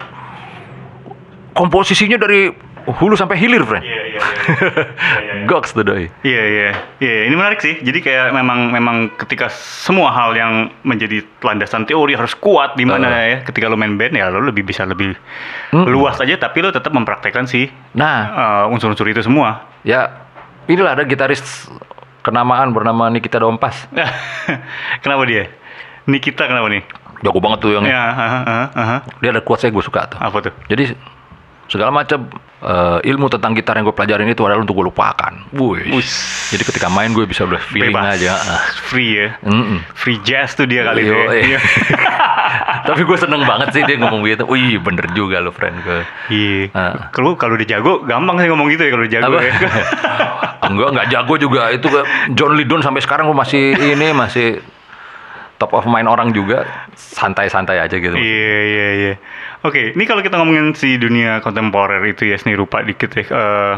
[1.51, 2.53] komposisinya dari
[2.87, 3.83] hulu sampai hilir, friend.
[3.83, 4.21] Iya, iya, iya,
[5.19, 5.43] iya, iya.
[5.43, 6.07] Goks tuh doi.
[6.23, 6.69] Iya iya
[7.03, 7.75] iya ini menarik sih.
[7.77, 10.53] Jadi kayak memang memang ketika semua hal yang
[10.83, 13.43] menjadi landasan teori harus kuat di mana ya.
[13.43, 15.15] Ketika lo main band ya lo lebih bisa lebih
[15.67, 15.83] Mm.
[15.91, 18.17] luas aja tapi lo tetap mempraktekkan sih Nah,
[18.63, 19.67] uh, unsur-unsur itu semua.
[19.83, 20.23] ya
[20.63, 21.67] inilah ada gitaris
[22.27, 23.87] kenamaan bernama Nikita Dompas.
[25.03, 25.47] kenapa dia?
[26.03, 26.83] Nikita kenapa nih?
[27.23, 28.97] Jago banget tuh yang Ya, aha, aha, aha.
[29.23, 30.19] dia ada quotes saya gue suka tuh.
[30.19, 30.53] apa tuh?
[30.67, 30.91] Jadi
[31.65, 32.27] segala macam
[32.59, 35.33] eh, ilmu tentang gitar yang gue pelajarin itu adalah untuk gue lupakan.
[35.51, 35.93] Wih.
[35.93, 36.09] Us.
[36.49, 38.17] Jadi ketika main gue bisa udah feeling Bebas.
[38.17, 38.33] aja.
[38.35, 38.61] Ah.
[38.81, 39.27] Free ya.
[39.41, 39.83] Mm-mm.
[39.93, 41.53] Free jazz tuh dia kali Yo, itu.
[41.53, 41.59] ya.
[41.59, 41.61] eh.
[42.87, 44.47] Tapi gue seneng banget sih dia ngomong gitu.
[44.47, 46.01] Wih bener juga lo friend gue.
[46.29, 46.61] Iya.
[46.71, 47.11] Ah.
[47.11, 49.41] Kalau kalau udah jago gampang sih ngomong gitu ya kalau udah jago Apa?
[49.43, 49.53] ya.
[50.67, 51.61] Enggak, enggak jago juga.
[51.71, 51.87] Itu
[52.35, 54.59] John Lydon sampai sekarang gue masih ini masih
[55.57, 56.65] top of mind orang juga.
[56.93, 58.13] Santai-santai aja gitu.
[58.13, 59.13] Iya iya iya.
[59.61, 63.25] Oke, ini kalau kita ngomongin si dunia kontemporer itu ya seni rupa dikit ya.
[63.25, 63.75] eh,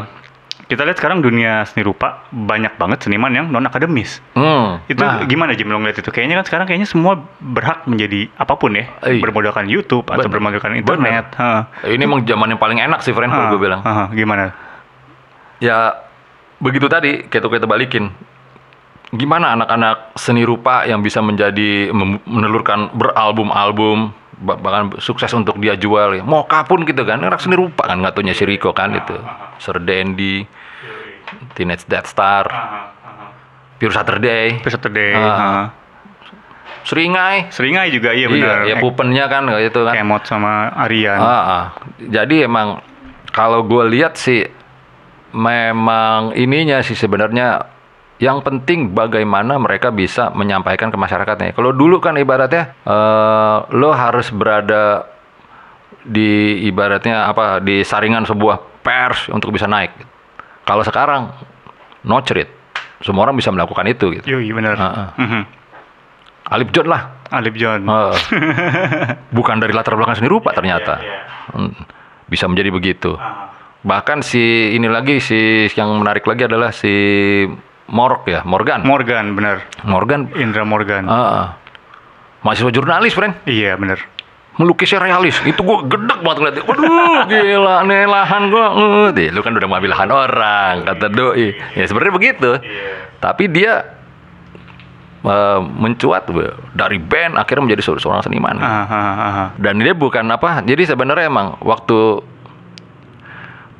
[0.66, 4.22] kita lihat sekarang dunia seni rupa banyak banget seniman yang non akademis.
[4.32, 6.08] Hmm, Itu nah, gimana Jim lo ngeliat itu?
[6.08, 9.18] Kayaknya kan sekarang kayaknya semua berhak menjadi apa pun ya, Iya.
[9.18, 10.30] bermodalkan YouTube atau Bener.
[10.30, 11.26] bermodalkan internet.
[11.34, 11.62] Heeh.
[11.90, 13.80] ini emang zaman yang paling enak sih friend kalau Ah, gue bilang.
[13.82, 14.54] ah, gimana?
[15.58, 16.06] Ya
[16.56, 18.14] begitu tadi kayak tuh kita balikin.
[19.10, 21.90] Gimana anak-anak seni rupa yang bisa menjadi
[22.26, 26.22] menelurkan beralbum-album Ba- bahkan sukses untuk dia jual ya.
[26.24, 29.12] Moka pun gitu kan, anak seni rupa kan ngatunya si Rico kan itu.
[29.60, 30.48] Sir Dandy,
[31.52, 32.48] Teenage Death Star,
[33.76, 35.12] Pure Saturday, Saturday.
[35.12, 35.28] Ah.
[35.28, 35.66] ah.
[36.88, 37.52] Seringai.
[37.52, 38.64] Seringai juga iya benar.
[38.64, 39.94] Iya, ya pupennya kan kayak itu kan.
[40.00, 41.20] Kemot sama Aryan.
[41.20, 41.64] Ah, ah.
[42.00, 42.80] Jadi emang
[43.36, 44.48] kalau gue lihat sih
[45.36, 47.68] memang ininya sih sebenarnya
[48.20, 51.56] yang penting bagaimana mereka bisa menyampaikan ke masyarakatnya.
[51.56, 55.08] Kalau dulu kan ibaratnya eh, lo harus berada
[56.04, 59.96] di ibaratnya apa di saringan sebuah pers untuk bisa naik.
[60.68, 61.32] Kalau sekarang
[62.04, 62.52] no cerit,
[63.00, 64.36] semua orang bisa melakukan itu gitu.
[64.36, 64.76] Yoi benar.
[64.76, 65.08] Ah, ah.
[65.16, 65.42] Mhm.
[66.50, 67.02] Alip John lah,
[67.32, 67.88] Alip John.
[67.88, 68.14] Eh,
[69.36, 71.00] bukan dari latar belakang seni rupa ternyata.
[71.56, 71.72] Hmm,
[72.28, 73.16] Bisa menjadi begitu.
[73.80, 76.92] Bahkan si ini lagi si yang menarik lagi adalah si
[77.90, 78.86] Morok ya, Morgan.
[78.86, 79.66] Morgan benar.
[79.82, 81.10] Morgan Indra Morgan.
[81.10, 81.58] ah,
[82.46, 83.34] mahasiswa jurnalis, friend.
[83.44, 83.98] Iya benar.
[84.56, 85.40] Melukisnya realis.
[85.42, 86.62] Itu gue gedek banget ngeliatnya.
[86.68, 88.66] Waduh, gila nih lahan gue.
[89.10, 91.56] Uh, lu kan udah mengambil lahan orang, kata doi.
[91.74, 92.50] Ya sebenarnya begitu.
[93.18, 93.72] Tapi dia
[95.24, 98.60] eh, mencuat be, dari band akhirnya menjadi se- seorang seniman.
[98.60, 99.48] Ah, ah, ah, ah.
[99.56, 102.20] Dan dia bukan apa, jadi sebenarnya emang waktu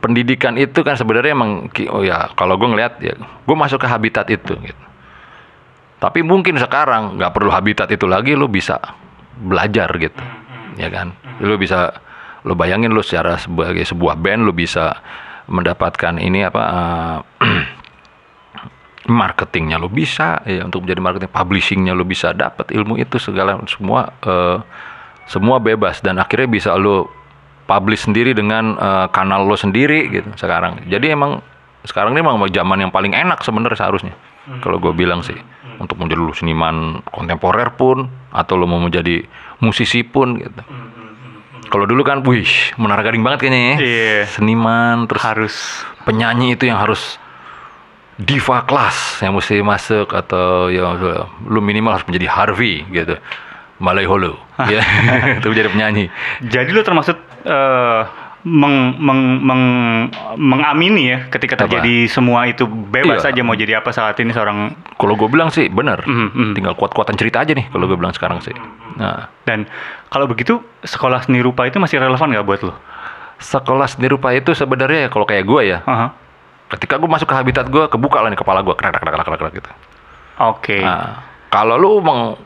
[0.01, 4.27] pendidikan itu kan sebenarnya emang oh ya kalau gue ngelihat ya gue masuk ke habitat
[4.33, 4.85] itu gitu.
[6.01, 8.81] Tapi mungkin sekarang nggak perlu habitat itu lagi, lu bisa
[9.37, 10.25] belajar gitu,
[10.81, 11.13] ya kan?
[11.45, 11.93] Lu bisa,
[12.49, 14.97] lu bayangin lu secara sebagai sebuah band lu bisa
[15.45, 17.19] mendapatkan ini apa eh,
[19.21, 24.09] marketingnya lo bisa ya untuk menjadi marketing publishingnya lo bisa dapat ilmu itu segala semua
[24.25, 24.59] eh,
[25.29, 27.13] semua bebas dan akhirnya bisa lo
[27.71, 30.83] publish sendiri dengan eh, kanal lo sendiri gitu sekarang.
[30.91, 31.39] Jadi emang
[31.87, 34.15] sekarang ini emang zaman yang paling enak sebenarnya seharusnya.
[34.59, 35.39] Kalau gue bilang sih
[35.79, 39.23] untuk menjadi lu seniman kontemporer pun atau lo mau menjadi
[39.63, 40.63] musisi pun gitu.
[41.71, 43.75] Kalau dulu kan wih menara gading banget kayaknya ya.
[43.79, 44.19] Iya.
[44.27, 45.55] seniman terus Harus.
[46.03, 47.21] penyanyi itu yang harus
[48.21, 50.85] diva kelas yang mesti masuk atau ya
[51.47, 53.17] lu minimal harus menjadi Harvey gitu
[53.81, 54.37] Malaiholo
[54.73, 54.81] ya
[55.37, 56.05] itu menjadi penyanyi
[56.43, 58.01] Jadi lu termasuk eh,
[58.41, 61.65] meng, meng, meng- mengamini ya ketika Apa?
[61.67, 63.33] terjadi semua itu bebas Iya.
[63.33, 66.53] aja mau jadi apa saat ini seorang kalau gue bilang sih benar Mhm, mhm.
[66.55, 68.57] tinggal kuat-kuatan cerita aja nih kalau gue bilang sekarang sih
[68.95, 69.69] nah dan
[70.07, 72.73] kalau begitu sekolah seni rupa itu masih relevan nggak buat lu?
[73.37, 76.13] sekolah seni rupa itu sebenarnya ya kalau kayak gue ya Aha.
[76.71, 79.53] ketika gue masuk ke habitat gue kebuka lah nih kepala gue krak krak krak krak
[79.55, 79.71] gitu
[80.41, 80.81] Oke.
[80.81, 81.21] Nah,
[81.51, 82.41] kalau lu emang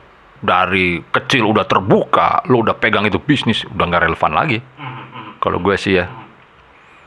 [0.45, 4.59] dari kecil udah terbuka, lu udah pegang itu bisnis, udah nggak relevan lagi.
[5.41, 6.05] Kalau gue sih ya.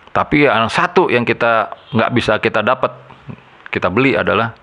[0.10, 2.90] Tapi yang satu yang kita nggak bisa kita dapat,
[3.70, 4.58] kita beli adalah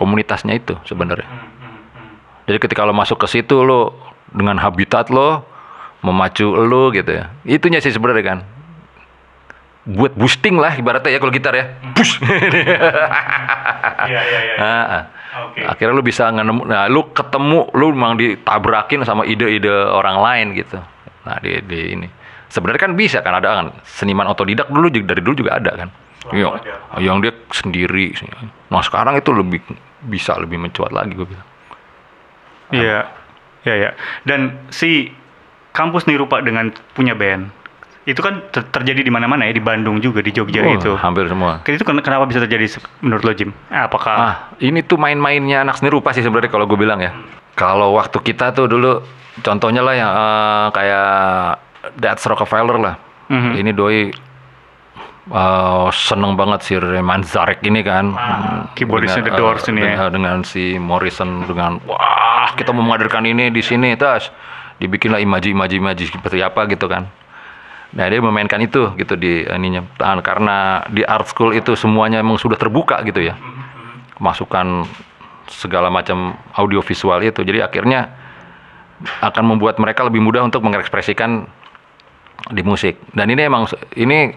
[0.00, 1.28] komunitasnya itu sebenarnya.
[2.48, 3.92] Jadi ketika lo masuk ke situ lo
[4.32, 5.44] dengan habitat lo
[6.00, 7.28] memacu lo gitu ya.
[7.44, 8.38] Itunya sih sebenarnya kan.
[9.88, 11.64] Buat boosting lah ibaratnya ya kalau gitar ya.
[11.96, 12.20] Push.
[14.00, 15.00] Iya iya iya.
[15.44, 15.62] Oke.
[15.62, 20.80] Akhirnya lu bisa ngenemu, nah lu ketemu, lu memang ditabrakin sama ide-ide orang lain gitu.
[21.22, 22.08] Nah di, di ini,
[22.50, 25.88] sebenarnya kan bisa kan ada kan seniman otodidak dulu dari dulu juga ada kan.
[26.34, 26.64] Yang,
[26.98, 28.16] yang dia sendiri.
[28.72, 29.60] Nah sekarang itu lebih
[30.08, 31.48] bisa lebih mencuat lagi gue bilang.
[32.74, 33.00] Iya.
[33.60, 33.90] Iya iya.
[34.24, 35.12] Dan si
[35.76, 37.59] kampus seni rupa dengan punya band
[38.10, 40.92] itu kan ter- terjadi di mana-mana ya di Bandung juga di Jogja Oh, itu.
[40.94, 41.62] hampir semua.
[41.62, 42.66] Itu ken- kenapa bisa terjadi
[42.98, 43.50] menurut lo Jim?
[43.66, 47.14] Apakah Ah, ini tuh main-mainnya anak seni rupa sih sebenarnya kalau gue bilang ya.
[47.54, 49.00] Kalau waktu kita tuh dulu,
[49.38, 51.08] contohnya lah yang eh, kayak
[51.96, 52.94] That's Rockefeller lah.
[53.28, 53.52] Mhm.
[53.56, 54.00] Ini doi
[55.30, 58.12] eh, seneng banget si Ray Manzarek ini kan.
[58.74, 59.88] keyboardisnya The Doors eh, ini ya.
[59.96, 64.32] dengan, dengan si Morrison dengan wah kita mau menghadirkan ini di sini tas
[64.80, 67.04] dibikinlah imaji-imaji-imaji seperti apa gitu kan.
[67.90, 69.82] Nah dia memainkan itu gitu di ininya.
[69.98, 73.34] Ah, karena di art school itu semuanya emang sudah terbuka gitu ya.
[74.22, 74.86] Masukan
[75.50, 77.42] segala macam audiovisual itu.
[77.42, 78.14] Jadi akhirnya
[79.24, 81.50] akan membuat mereka lebih mudah untuk mengekspresikan
[82.54, 82.94] di musik.
[83.10, 83.66] Dan ini emang
[83.98, 84.30] ini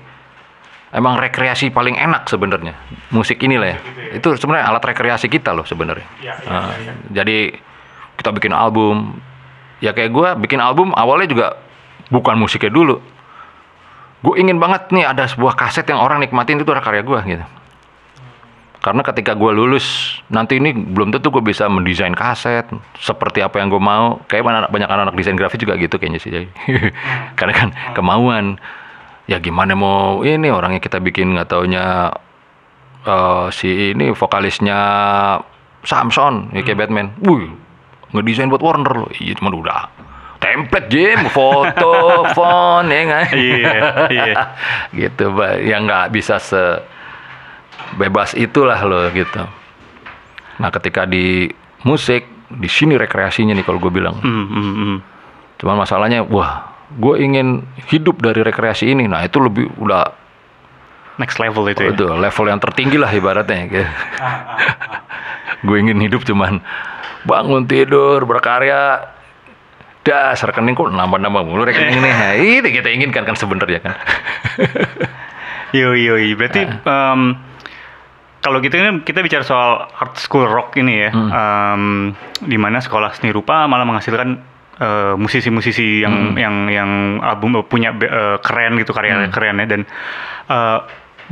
[0.90, 2.74] emang rekreasi paling enak sebenarnya.
[3.14, 3.78] Musik inilah ya.
[4.18, 6.10] Itu sebenarnya alat rekreasi kita loh sebenarnya.
[6.50, 6.74] Ah,
[7.14, 7.54] jadi
[8.18, 9.22] kita bikin album.
[9.78, 11.48] Ya kayak gue bikin album awalnya juga
[12.08, 13.13] bukan musiknya dulu
[14.24, 17.46] gue ingin banget nih ada sebuah kaset yang orang nikmatin itu adalah karya gue gitu.
[18.84, 22.68] Karena ketika gue lulus nanti ini belum tentu gue bisa mendesain kaset
[23.00, 24.20] seperti apa yang gue mau.
[24.28, 26.48] Kayak mana banyak anak-anak desain grafis juga gitu kayaknya sih jadi
[27.40, 28.60] karena kan kemauan.
[29.24, 32.12] Ya gimana mau ini orangnya kita bikin nggak taunya
[33.08, 34.80] eh, si ini vokalisnya
[35.84, 37.16] Samson ya kayak Batman.
[37.24, 37.48] Wih
[38.12, 39.12] ngedesain buat Warner loh.
[39.16, 40.03] Iya cuma udah
[40.54, 41.94] template Jim, foto,
[42.38, 43.26] font, ya nggak?
[43.34, 43.82] Iya,
[44.14, 44.36] iya.
[45.02, 45.54] gitu, Pak.
[45.66, 46.62] Yang nggak bisa se
[47.98, 49.42] bebas itulah lo gitu.
[50.62, 51.50] Nah, ketika di
[51.82, 54.22] musik, di sini rekreasinya nih kalau gue bilang.
[54.22, 54.98] Hmm, hmm, hmm.
[55.58, 59.10] Cuman masalahnya, wah, gue ingin hidup dari rekreasi ini.
[59.10, 60.22] Nah, itu lebih udah
[61.14, 61.94] Next level itu ya.
[61.94, 63.70] itu level yang tertinggi lah ibaratnya.
[63.70, 63.86] Gitu.
[65.70, 66.60] gue ingin hidup cuman
[67.24, 69.14] bangun tidur berkarya
[70.04, 72.10] dasar rekening kok nambah-nambah mulu rekening ini.
[72.12, 73.94] Nah, itu kita inginkan kan sebenarnya kan.
[75.74, 76.20] Yo yo.
[76.38, 77.22] Berarti em,
[78.44, 83.16] kalau gitu ini kita bicara soal art school rock ini ya, em, di mana sekolah
[83.18, 84.38] seni rupa malah menghasilkan
[84.78, 86.90] eh, musisi-musisi yang yang yang
[87.26, 89.82] album punya be- eh, keren gitu karya keren ya dan
[90.52, 90.80] eh,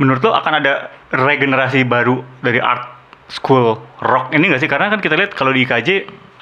[0.00, 2.88] menurut lo akan ada regenerasi baru dari art
[3.30, 4.70] school rock ini nggak sih?
[4.72, 5.88] Karena kan kita lihat kalau di IKJ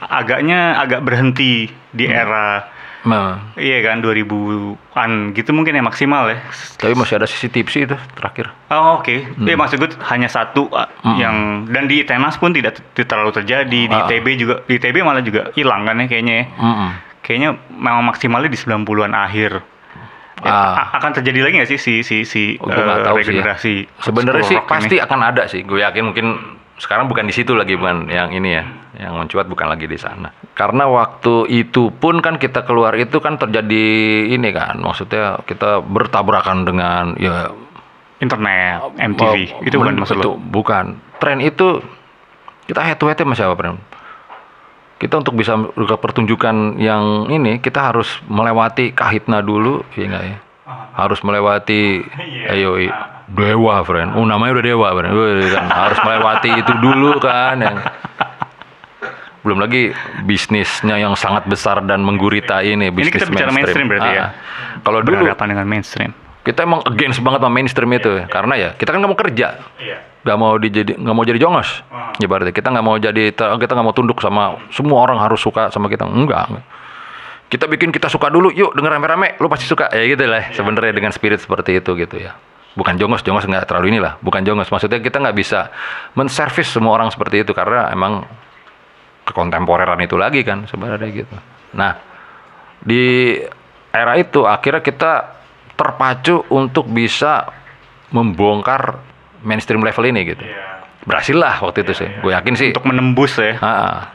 [0.03, 2.64] agaknya agak berhenti di era
[3.01, 6.36] Nah, iya kan 2000-an gitu mungkin ya maksimal ya.
[6.76, 8.53] tapi masih ada sisi tipsi itu terakhir.
[8.68, 10.84] Oh oke, ya maksud gue hanya satu uh,
[11.16, 14.05] yang dan di Tenas pun tidak terlalu terjadi di Ah.
[14.05, 16.46] ITB juga di ITB malah juga hilang kan ya kayaknya ya.
[16.53, 16.90] Mm-mm.
[17.20, 19.53] Kayaknya memang maksimalnya di 90-an akhir.
[20.40, 20.92] Ya, Ah.
[20.94, 23.40] akan terjadi lagi nggak sih si si si Oh, tahu sih ya.
[23.40, 25.01] regenerasi Sebenarnya sih pasti ini?
[25.01, 25.64] akan ada sih.
[25.64, 26.26] Gue yakin mungkin
[26.81, 28.64] sekarang bukan di situ lagi bukan yang ini ya.
[28.97, 30.33] Yang mencuat bukan lagi di sana.
[30.57, 33.87] Karena waktu itu pun kan kita keluar itu kan terjadi
[34.33, 34.81] ini kan.
[34.81, 37.53] Maksudnya kita bertabrakan dengan ya
[38.20, 40.85] internet, MTV oh, itu bukan maksud itu bukan.
[41.20, 41.85] Tren itu
[42.68, 43.76] kita head to head sama siapa, Pren?
[45.01, 50.39] Kita untuk bisa ke pertunjukan yang ini kita harus melewati kahitna dulu, ya enggak ya?
[50.93, 52.55] Harus melewati Iya.
[52.55, 52.71] ayo
[53.31, 54.14] dewa, friend.
[54.14, 55.12] Oh, namanya udah dewa, friend.
[55.14, 55.66] Kan.
[55.66, 57.57] Harus melewati itu dulu kan.
[57.57, 57.77] Yang...
[59.41, 59.89] Belum lagi
[60.25, 64.21] bisnisnya yang sangat besar dan menggurita ini, bisnis kita bicara mainstream berarti ya?
[64.21, 64.31] Ah.
[64.85, 66.12] Kalau dulu Berhadapan dengan mainstream.
[66.41, 69.97] kita emang against banget sama mainstream itu karena ya kita kan nggak mau kerja Iya.
[70.25, 71.85] nggak mau dijadi nggak mau jadi jongos
[72.16, 75.68] ya berarti kita nggak mau jadi kita nggak mau tunduk sama semua orang harus suka
[75.68, 76.64] sama kita enggak enggak.
[77.51, 79.90] Kita bikin kita suka dulu yuk denger rame-rame lu pasti suka.
[79.90, 82.38] Ya gitu lah sebenarnya dengan spirit seperti itu gitu ya.
[82.78, 84.70] Bukan jongos jongos nggak terlalu inilah bukan jongos.
[84.70, 85.74] Maksudnya kita nggak bisa
[86.14, 88.22] menservis semua orang seperti itu karena emang
[89.26, 91.36] kekontemporeran itu lagi kan sebenarnya gitu.
[91.74, 91.98] Nah
[92.78, 93.34] di
[93.90, 95.12] era itu akhirnya kita
[95.74, 97.51] terpacu untuk bisa
[98.14, 99.03] membongkar
[99.42, 100.44] mainstream level ini gitu.
[101.01, 102.09] Berhasil lah waktu itu sih.
[102.20, 102.70] Gue yakin sih.
[102.76, 103.57] Untuk menembus ya.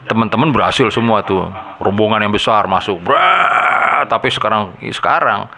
[0.06, 1.50] Teman-teman berhasil semua tuh.
[1.82, 3.02] Rombongan yang besar masuk.
[3.02, 5.50] Bra, tapi sekarang sekarang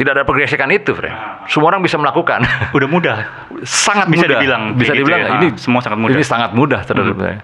[0.00, 1.12] tidak ada pergesekan itu, Fred.
[1.44, 2.40] Semua orang bisa melakukan.
[2.76, 3.16] Udah mudah.
[3.68, 4.40] sangat Bisa mudah.
[4.40, 5.28] dibilang bisa gitu dibilang ya.
[5.36, 6.16] ini Ah, semua sangat mudah.
[6.16, 6.24] Hmm.
[6.24, 7.40] Ini sangat mudah sebenarnya.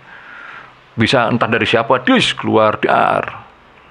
[0.97, 3.45] Bisa entah dari siapa, dis keluar dar.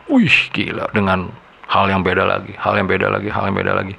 [0.09, 1.29] Wih, gila dengan
[1.69, 3.93] hal yang beda lagi, hal yang beda lagi, hal yang beda lagi.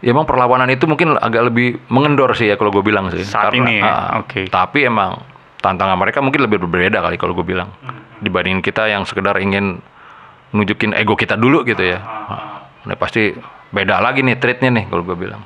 [0.00, 3.20] Ya emang perlawanan itu mungkin agak lebih mengendor sih ya kalau gue bilang sih.
[3.20, 4.48] Saat ini ya, ah, oke.
[4.48, 5.20] Tapi emang
[5.60, 7.68] tantangan mereka mungkin lebih berbeda kali kalau gue bilang
[8.24, 9.84] dibandingin kita yang sekedar ingin
[10.56, 12.00] nunjukin ego kita dulu gitu ya.
[12.88, 13.36] Nah, pasti
[13.70, 15.44] beda lagi nih treatnya nih kalau gue bilang.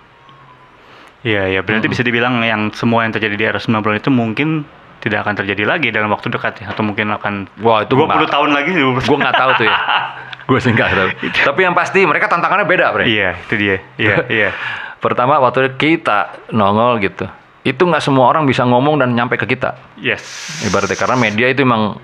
[1.24, 4.68] Iya, ya berarti bisa dibilang yang semua yang terjadi di era 90 itu mungkin
[5.04, 8.32] tidak akan terjadi lagi dalam waktu dekat ya atau mungkin akan Wah, itu 20 nggak-
[8.32, 9.76] tahun lagi 20 gue nggak tahu tuh ya
[10.48, 11.08] gue sih nggak tahu
[11.44, 13.76] tapi yang pasti mereka tantangannya beda bre Iya, itu dia.
[13.94, 14.50] Iya, iya.
[14.96, 17.28] pertama waktu kita nongol gitu
[17.62, 20.24] itu nggak semua orang bisa ngomong dan nyampe ke kita Yes.
[20.64, 21.96] ibaratnya karena media itu emang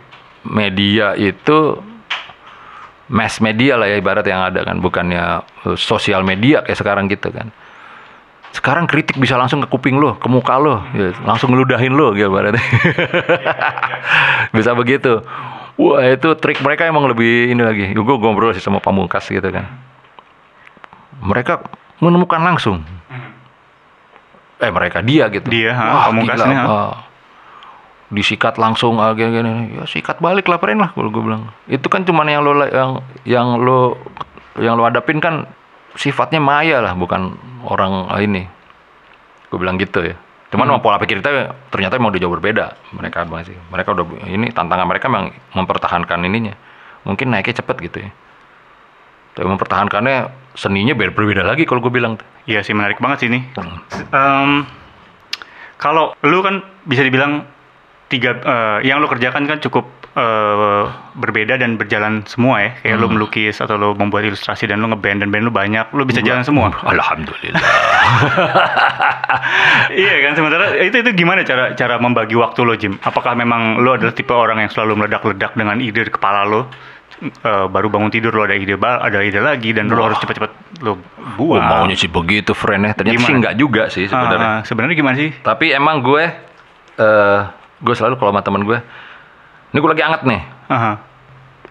[0.42, 1.80] media itu
[3.08, 5.24] mass media lah ya ibarat yang ada kan bukannya
[5.64, 7.50] eh, sosial media kayak sekarang gitu kan
[8.50, 12.26] sekarang kritik bisa langsung ke kuping lo, ke muka lo, ya, langsung ngeludahin lo gitu
[12.26, 12.58] ibaratnya.
[14.56, 15.22] bisa begitu.
[15.78, 17.84] Wah itu trik mereka emang lebih ini lagi.
[17.94, 19.70] Gue ngobrol sih sama pamungkas gitu kan.
[21.22, 21.62] Mereka
[22.02, 22.82] menemukan langsung.
[24.60, 25.46] Eh mereka dia gitu.
[25.48, 26.92] Dia, Wah, Pamungkas gila, ah.
[28.10, 29.50] Disikat langsung ah, gini, gini.
[29.78, 31.54] Ya sikat balik laporin lah kalau gue bilang.
[31.70, 32.90] Itu kan cuman yang lo yang
[33.22, 33.94] yang lo
[34.58, 35.46] yang lo hadapin kan
[35.94, 37.34] sifatnya maya lah, bukan
[37.66, 38.46] orang ini.
[39.50, 40.14] Gue bilang gitu ya.
[40.50, 40.82] Cuman Hmm.
[40.82, 42.66] pola pikir kita ternyata memang udah jauh berbeda.
[42.94, 46.54] Mereka masih mereka udah ini tantangan mereka memang mempertahankan ininya.
[47.06, 48.10] Mungkin naiknya cepet gitu ya.
[49.34, 50.16] Tapi mempertahankannya
[50.58, 52.18] seninya ber- berbeda lagi kalau gue bilang.
[52.50, 53.46] Iya sih menarik banget sih ini.
[54.10, 54.66] Em,
[55.78, 57.46] kalau lu kan bisa dibilang
[58.10, 60.84] tiga eh, yang lu kerjakan kan cukup eh,
[61.14, 62.70] berbeda dan berjalan semua ya.
[62.82, 66.02] Kayak lu melukis atau lu membuat ilustrasi dan lu ngeband dan band lu banyak, lu
[66.02, 66.74] bisa jalan semua.
[66.92, 67.62] Alhamdulillah.
[69.94, 72.98] iya kan sementara itu itu gimana cara cara membagi waktu lo Jim?
[73.00, 76.66] Apakah memang lo adalah tipe orang yang selalu meledak-ledak dengan ide di kepala lo
[77.22, 80.10] eh, baru bangun tidur lo ada ide ada ide lagi dan lo Wah.
[80.10, 80.50] harus cepat-cepat
[80.82, 80.98] lo
[81.40, 81.64] Oh, buang.
[81.64, 82.92] maunya sih begitu friend ya.
[82.92, 83.28] Ternyata Gimana?
[83.28, 84.48] sih enggak juga sih sebenarnya.
[84.50, 85.30] Ah, sebenarnya gimana sih?
[85.40, 86.24] Tapi emang gue
[87.00, 87.40] eh
[87.80, 88.78] gue selalu kalau sama temen gue,
[89.72, 90.40] ini gue lagi anget nih.
[90.68, 90.92] Aha.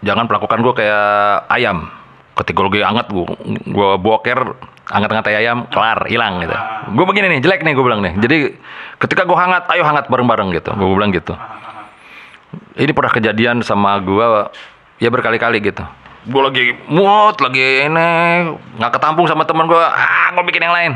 [0.01, 1.89] Jangan perlakukan gue kayak ayam.
[2.33, 3.25] Ketika gue lagi anget, gue,
[3.67, 4.55] gue boker,
[4.87, 6.55] anget-anget kayak ayam, kelar, hilang gitu.
[6.95, 8.15] Gue begini nih, jelek nih gue bilang nih.
[8.15, 8.35] Jadi
[9.03, 10.71] ketika gue hangat, ayo hangat bareng-bareng gitu.
[10.71, 11.35] Gue bilang gitu.
[12.79, 14.25] Ini pernah kejadian sama gue,
[15.03, 15.83] ya berkali-kali gitu.
[16.31, 18.07] Gue lagi mood, lagi ini,
[18.79, 20.91] nggak ketampung sama teman gue, ah gue bikin yang lain.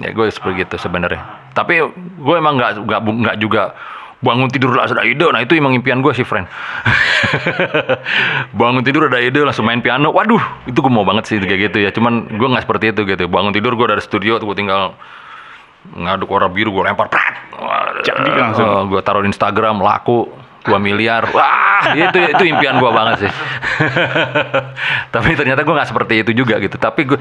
[0.00, 1.20] Ya gue seperti gitu sebenarnya.
[1.52, 3.76] Tapi gue emang nggak nggak nggak juga
[4.20, 5.24] bangun tidur langsung ada ide.
[5.32, 6.44] Nah itu emang impian gue sih, friend.
[8.60, 10.12] bangun tidur ada ide langsung main piano.
[10.12, 11.90] Waduh, itu gue mau banget sih kayak gitu ya.
[11.90, 13.24] Cuman gue nggak seperti itu gitu.
[13.26, 14.92] Bangun tidur gue dari studio, gue tinggal
[15.96, 17.56] ngaduk warna biru gue lempar prak.
[18.04, 18.92] Jadi langsung.
[18.92, 20.28] gue taruh di Instagram laku
[20.68, 21.24] 2 miliar.
[21.32, 23.32] Wah, itu itu impian gue banget sih.
[25.16, 26.76] Tapi ternyata gue nggak seperti itu juga gitu.
[26.76, 27.18] Tapi gue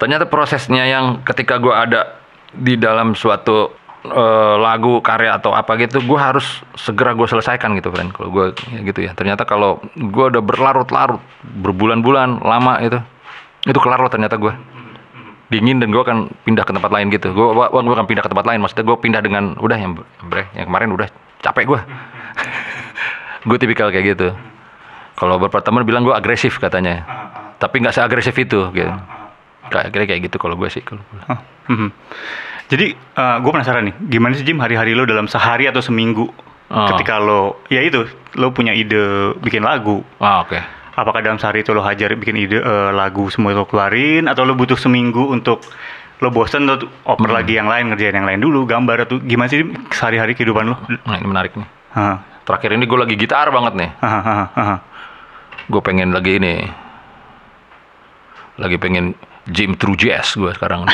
[0.00, 2.16] ternyata prosesnya yang ketika gue ada
[2.56, 7.92] di dalam suatu eh, lagu karya atau apa gitu gue harus segera gue selesaikan gitu
[7.92, 9.12] friend kalau gue ya gitu ya.
[9.12, 12.98] Ternyata kalau gue udah berlarut-larut berbulan-bulan lama itu
[13.68, 14.52] itu kelar loh ternyata gue
[15.50, 17.34] dingin dan gue akan pindah ke tempat lain gitu.
[17.34, 18.58] Gue gue akan pindah ke tempat lain.
[18.64, 19.92] Maksudnya gue pindah dengan udah yang
[20.24, 21.08] bre yang kemarin udah
[21.40, 21.80] capek gue
[23.48, 24.32] gue tipikal kayak gitu.
[25.18, 27.04] Kalau beberapa teman bilang gue agresif katanya.
[27.60, 28.92] Tapi nggak seagresif itu gitu.
[29.68, 31.04] Kayak kayak gitu kalau gue sih kalau
[32.72, 32.94] gue.
[33.12, 33.36] Hah, mhm.
[33.36, 36.30] Jadi gue penasaran nih, gimana sih Jim hari-hari lo dalam sehari atau seminggu
[36.70, 36.86] Oh.
[36.86, 38.06] ketika lo, ya itu,
[38.38, 40.06] lo punya ide bikin lagu.
[40.18, 40.54] ah oke
[40.94, 44.54] Apakah dalam sehari itu lo hajar bikin ide eh, lagu semua lo keluarin atau lo
[44.54, 45.66] butuh seminggu untuk
[46.20, 47.34] lo bosen lo oper Hmm.
[47.34, 50.78] lagi yang lain ngerjain yang lain dulu gambar atau gimana sih Jim, sehari-hari kehidupan lo?
[51.02, 53.90] nah ini menarik nih Hah, terakhir ini gue lagi gitar banget nih
[55.66, 56.54] gue pengen lagi ini
[58.54, 59.18] lagi pengen
[59.48, 60.84] gym through jazz gue sekarang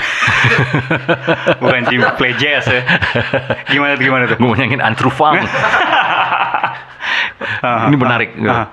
[1.62, 2.82] Bukan Jim play jazz ya.
[3.66, 4.36] Gimana tuh gimana tuh?
[4.38, 5.42] gue mau nyanyiin Andrew Funk
[7.60, 8.68] Ah, ini menarik ah.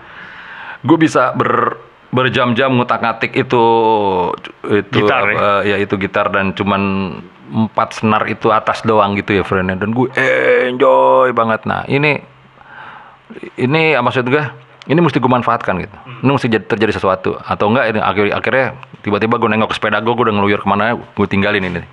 [0.84, 1.78] gue bisa ber
[2.14, 3.64] berjam-jam ngutak-ngatik itu
[4.70, 5.38] itu Gitar, ya?
[5.38, 6.82] eh, ya itu gitar dan cuman
[7.50, 10.14] empat senar itu atas doang gitu ya friendnya dan gue
[10.70, 12.22] enjoy banget nah ini
[13.58, 14.46] ini maksud gue
[14.84, 15.96] ini mesti gue manfaatkan gitu.
[16.24, 17.40] Ini mesti jadi- terjadi sesuatu.
[17.40, 18.66] Atau enggak ini akhir akhirnya
[19.00, 21.84] tiba-tiba gue nengok ke sepeda gue gue udah ngeluyur ke mana gue tinggalin ini.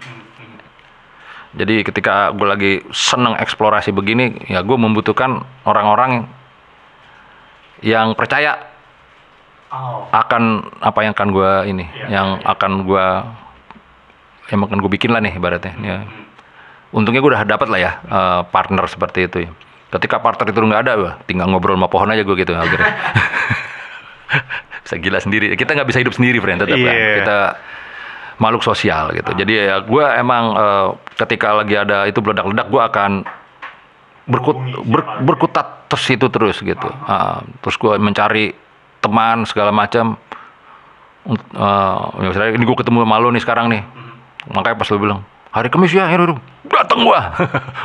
[1.50, 6.26] Jadi ketika gue lagi seneng eksplorasi begini ya gue membutuhkan orang-orang
[7.82, 8.70] yang percaya
[10.10, 13.06] akan apa yang akan gue ini yang akan gue
[14.50, 15.96] yang akan gue bikin lah nih ibaratnya ya.
[16.90, 19.50] untungnya gue udah dapat lah ya eh, partner seperti itu ya
[19.90, 22.94] ketika partner itu nggak ada wah, tinggal ngobrol sama pohon aja gue gitu akhirnya.
[24.86, 25.54] Bisa gila sendiri.
[25.54, 26.94] Kita nggak bisa hidup sendiri friend tetap kan.
[26.94, 27.14] Iya.
[27.22, 27.38] kita
[28.40, 29.30] makhluk sosial gitu.
[29.36, 30.88] Jadi ya gue emang eh,
[31.18, 33.10] ketika lagi ada itu meledak-ledak gue akan
[34.30, 36.88] berkut ber- berkutat terus itu terus gitu.
[37.06, 38.54] Ah, terus gue mencari
[39.02, 40.14] teman segala macam.
[41.54, 43.82] Ya misalnya ini gue ketemu sama lo nih sekarang nih.
[44.54, 45.20] Makanya pas lo bilang
[45.50, 46.18] hari Kamis ya ya
[46.70, 47.34] datang gua.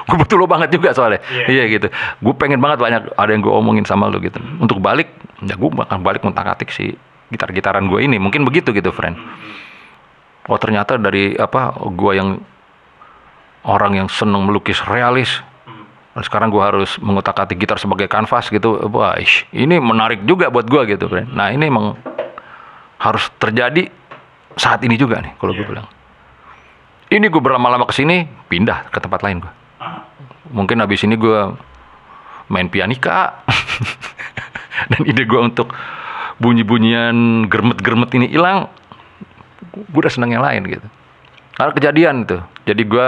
[0.05, 1.22] Gue betul lo banget juga soalnya.
[1.49, 1.66] Iya.
[1.68, 1.88] Gitu.
[2.22, 4.38] Gue pengen banget banyak ada yang gue omongin sama lo gitu.
[4.61, 5.09] Untuk balik
[5.41, 6.93] ya gue bakal balik ngontak atik si
[7.34, 8.22] gitar-gitaran gue ini.
[8.22, 9.18] Mungkin begitu gitu friend.
[10.45, 12.38] Oh ternyata dari apa gue yang
[13.66, 15.41] orang yang seneng melukis realis.
[16.16, 18.78] Dan sekarang gue harus mengutak atik gitar sebagai kanvas gitu.
[18.88, 21.34] Wah ish, ini menarik juga buat gue gitu friend.
[21.34, 21.97] Nah ini emang
[23.01, 23.91] harus terjadi
[24.55, 25.84] saat ini juga nih kalau gue bilang
[27.12, 29.53] ini gue berlama-lama ke sini pindah ke tempat lain gue
[30.56, 31.51] mungkin habis ini gue
[32.49, 33.43] main pianika.
[34.91, 35.72] Dan ide gue untuk
[36.38, 38.68] bunyi-bunyian germet-germet ini hilang
[39.72, 40.88] gue udah seneng yang lain gitu.
[41.56, 42.38] Karena kejadian itu
[42.68, 43.08] jadi gue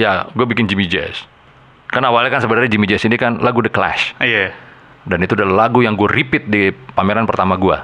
[0.00, 1.28] ya gue bikin Jimmy Jazz.
[1.88, 4.16] Karena awalnya kan sebenarnya Jimmy Jazz ini kan lagu The Clash.
[4.20, 4.52] Iya.
[5.04, 7.76] dan itu adalah lagu yang gue repeat di pameran pertama gue.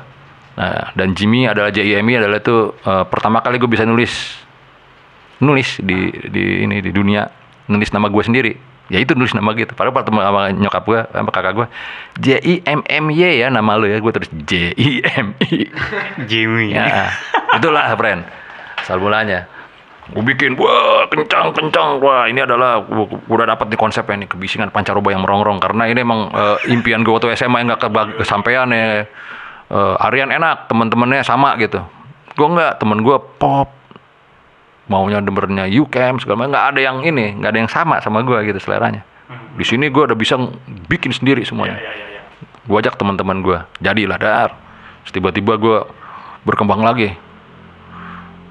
[0.56, 4.40] Nah, dan Jimmy adalah JIMI adalah itu eh, pertama kali gue bisa nulis
[5.40, 7.26] nulis di di ini di dunia
[7.68, 8.52] nulis nama gue sendiri.
[8.90, 9.70] Ya itu nulis nama gitu.
[9.78, 11.66] Padahal ketemu sama nyokap gue sama kakak gue
[12.18, 15.70] J I M M Y ya nama lo ya gue terus J I M I.
[16.26, 16.74] Jimmy.
[16.74, 17.14] Ya,
[17.54, 18.26] itulah friend.
[18.82, 19.46] Asal mulanya.
[20.10, 24.74] Gue bikin, wah kencang kencang, wah ini adalah gua, udah dapat nih konsepnya nih kebisingan
[24.74, 29.06] pancaroba yang merongrong karena ini emang eh, impian gue waktu SMA yang kebag- kesampaian ya.
[29.70, 31.78] Eh, Aryan enak, temen-temennya sama gitu.
[32.34, 33.70] Gue nggak, temen gue pop,
[34.90, 38.38] maunya dengernya UCAM segala macam nggak ada yang ini, nggak ada yang sama sama gue
[38.50, 39.06] gitu seleranya.
[39.30, 40.34] Di sini gue udah bisa
[40.90, 41.78] bikin sendiri semuanya.
[42.60, 44.50] gue ajak teman-teman gue jadilah dar.
[45.06, 45.78] Tiba-tiba gue
[46.42, 47.14] berkembang lagi.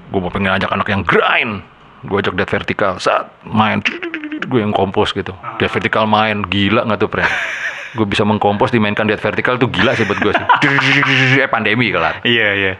[0.08, 1.60] Gue mau pengen ajak anak yang grind.
[2.08, 3.84] Gue ajak dead vertical saat main.
[4.48, 5.36] Gue yang kompos gitu.
[5.60, 7.32] Dead vertical main gila nggak tuh friend
[7.90, 10.46] gue bisa mengkompos dimainkan dead vertical tuh gila sih buat gue sih.
[11.42, 12.22] Eh pandemi kelar.
[12.22, 12.72] Iya, iya.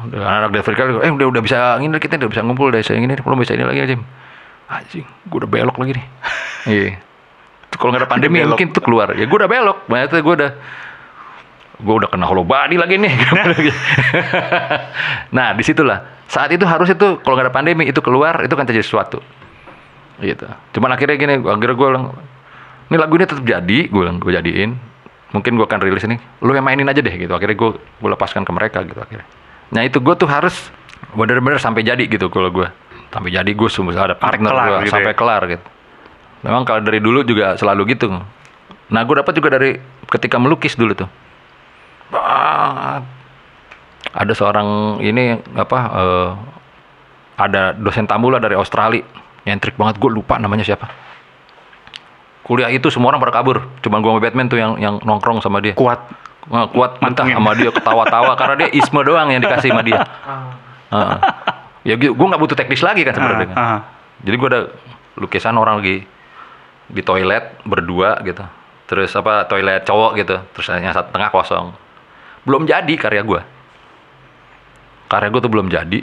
[0.00, 2.96] Udah anak dead vertical eh udah udah bisa ini kita udah bisa ngumpul deh saya
[2.96, 3.94] ini belum bisa ini lagi aja
[4.72, 6.06] anjing gue udah belok lagi nih.
[6.62, 6.94] Iya.
[7.74, 8.54] Tuh, kalau nggak ada pandemi Belok.
[8.54, 9.10] mungkin tuh keluar.
[9.18, 9.90] Ya gue udah belok.
[9.90, 10.50] Ternyata gue udah
[11.82, 13.10] gue udah kena hollow body lagi nih.
[15.36, 16.22] Nah di situlah.
[16.30, 19.18] Saat itu harus itu kalau nggak ada pandemi itu keluar itu kan terjadi sesuatu.
[20.22, 20.46] Gitu.
[20.78, 22.06] Cuman akhirnya gini akhirnya gue bilang
[22.86, 24.70] ini lagu ini tetap jadi gue bilang gue jadiin.
[25.34, 26.22] Mungkin gue akan rilis ini.
[26.46, 27.34] Lu yang mainin aja deh gitu.
[27.34, 29.41] Akhirnya gue gue lepaskan ke mereka gitu akhirnya
[29.72, 30.70] nah itu gue tuh harus
[31.16, 32.68] bener-bener sampai jadi gitu kalau gue
[33.12, 35.18] sampai jadi gue semua ada partner kelar gue gitu sampai ya?
[35.18, 35.66] kelar gitu.
[36.42, 38.10] Memang kalau dari dulu juga selalu gitu.
[38.90, 39.78] Nah gue dapat juga dari
[40.10, 41.08] ketika melukis dulu tuh.
[42.12, 43.00] Ah,
[44.12, 46.30] ada seorang ini apa eh,
[47.38, 49.04] ada dosen tamu lah dari Australia.
[49.46, 50.90] Nyentrik banget gue lupa namanya siapa.
[52.42, 53.62] Kuliah itu semua orang pada kabur.
[53.86, 55.78] Cuman gue sama Batman tuh yang yang nongkrong sama dia.
[55.78, 56.02] Kuat.
[56.50, 60.00] Wah, kuat mentah sama dia ketawa-tawa karena dia isme doang yang dikasih sama dia.
[60.92, 61.18] Heeh.
[61.82, 63.54] ya gue nggak butuh teknis lagi kan sebenarnya.
[63.54, 63.80] Ah, ah.
[64.26, 64.62] jadi gue ada
[65.18, 66.02] lukisan orang lagi
[66.90, 68.42] di toilet berdua gitu.
[68.90, 70.36] Terus apa toilet cowok gitu.
[70.58, 71.70] Terus yang satu tengah kosong.
[72.42, 73.40] Belum jadi karya gue
[75.12, 76.00] karya gue tuh belum jadi.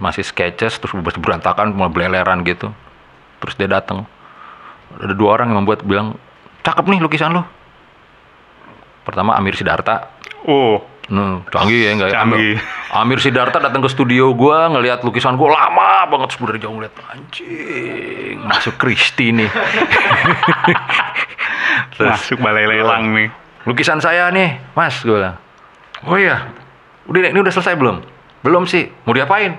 [0.00, 2.72] Masih sketches terus berantakan mulai beleleran gitu.
[3.44, 4.08] Terus dia datang
[4.96, 6.18] ada dua orang yang membuat bilang
[6.66, 7.46] cakep nih lukisan lo
[9.10, 10.14] pertama Amir Sidarta
[10.46, 10.80] Oh,
[11.10, 12.22] Hmm, canggih ya enggak ya?
[12.22, 12.54] Canggih.
[12.94, 16.94] Amir Sidarta datang ke studio gua ngelihat lukisan gua lama banget terus dari jauh ngeliat
[17.10, 19.50] anjing masuk Kristi nih.
[21.98, 23.28] Terus masuk balai lelang nih.
[23.66, 25.36] lukisan saya nih, Mas gua bilang.
[26.06, 26.46] Oh iya.
[27.10, 28.06] Udah ini udah selesai belum?
[28.40, 28.86] Belum sih.
[29.02, 29.58] Mau diapain?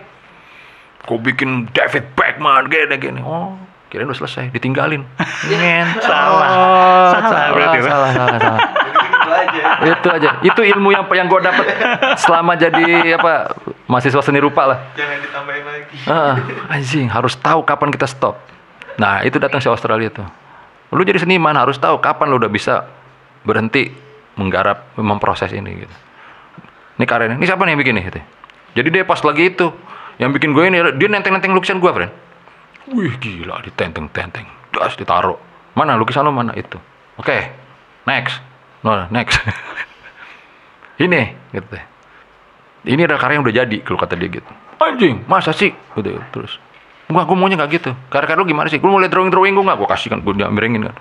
[1.03, 3.19] Gua bikin David Beckman gini gini.
[3.21, 3.59] Oh,
[3.91, 5.03] kirain udah selesai, ditinggalin.
[5.51, 6.07] Ngentot.
[6.07, 6.49] Salah.
[7.11, 7.91] Salah berarti, Pak.
[7.91, 8.61] salah, salah, salah.
[9.85, 10.29] Itu aja.
[10.45, 11.65] Itu ilmu yang yang gue dapet
[12.21, 13.55] selama jadi apa
[13.89, 14.79] mahasiswa seni rupa lah.
[14.93, 15.97] Jangan ditambahin lagi.
[16.05, 16.35] Heeh,
[16.69, 18.37] anjing harus tahu kapan kita stop.
[19.01, 20.27] Nah itu datang si Australia tuh.
[20.91, 22.85] Lu jadi seniman harus tahu kapan lu udah bisa
[23.47, 23.89] berhenti
[24.37, 25.95] menggarap memproses ini gitu.
[26.99, 28.21] Ini karyanya ini siapa nih yang bikin nih gitu.
[28.71, 29.67] jadi dia pas lagi itu
[30.15, 32.13] yang bikin gue ini dia nenteng-nenteng lukisan gue friend
[32.91, 34.47] wih gila ditenteng-tenteng.
[34.71, 35.39] Das ditaruh.
[35.75, 36.31] Mana lukisan lu?
[36.35, 36.51] Mana?
[36.55, 36.79] Itu.
[37.19, 37.51] Oke
[38.07, 38.41] next
[38.81, 39.37] no next.
[41.03, 41.21] Ini
[41.53, 41.77] gitu.
[42.81, 44.51] Ini ada karya yang udah jadi kalau kata dia gitu.
[44.81, 45.69] Anjing masa sih?
[45.93, 46.57] Gitu terus.
[47.09, 47.91] Enggak gue maunya nggak gitu.
[48.09, 48.81] Karya-karya lu gimana sih?
[48.81, 50.95] Gue mau liat drawing drawing gue nggak gue kasih kan gue mirengin kan.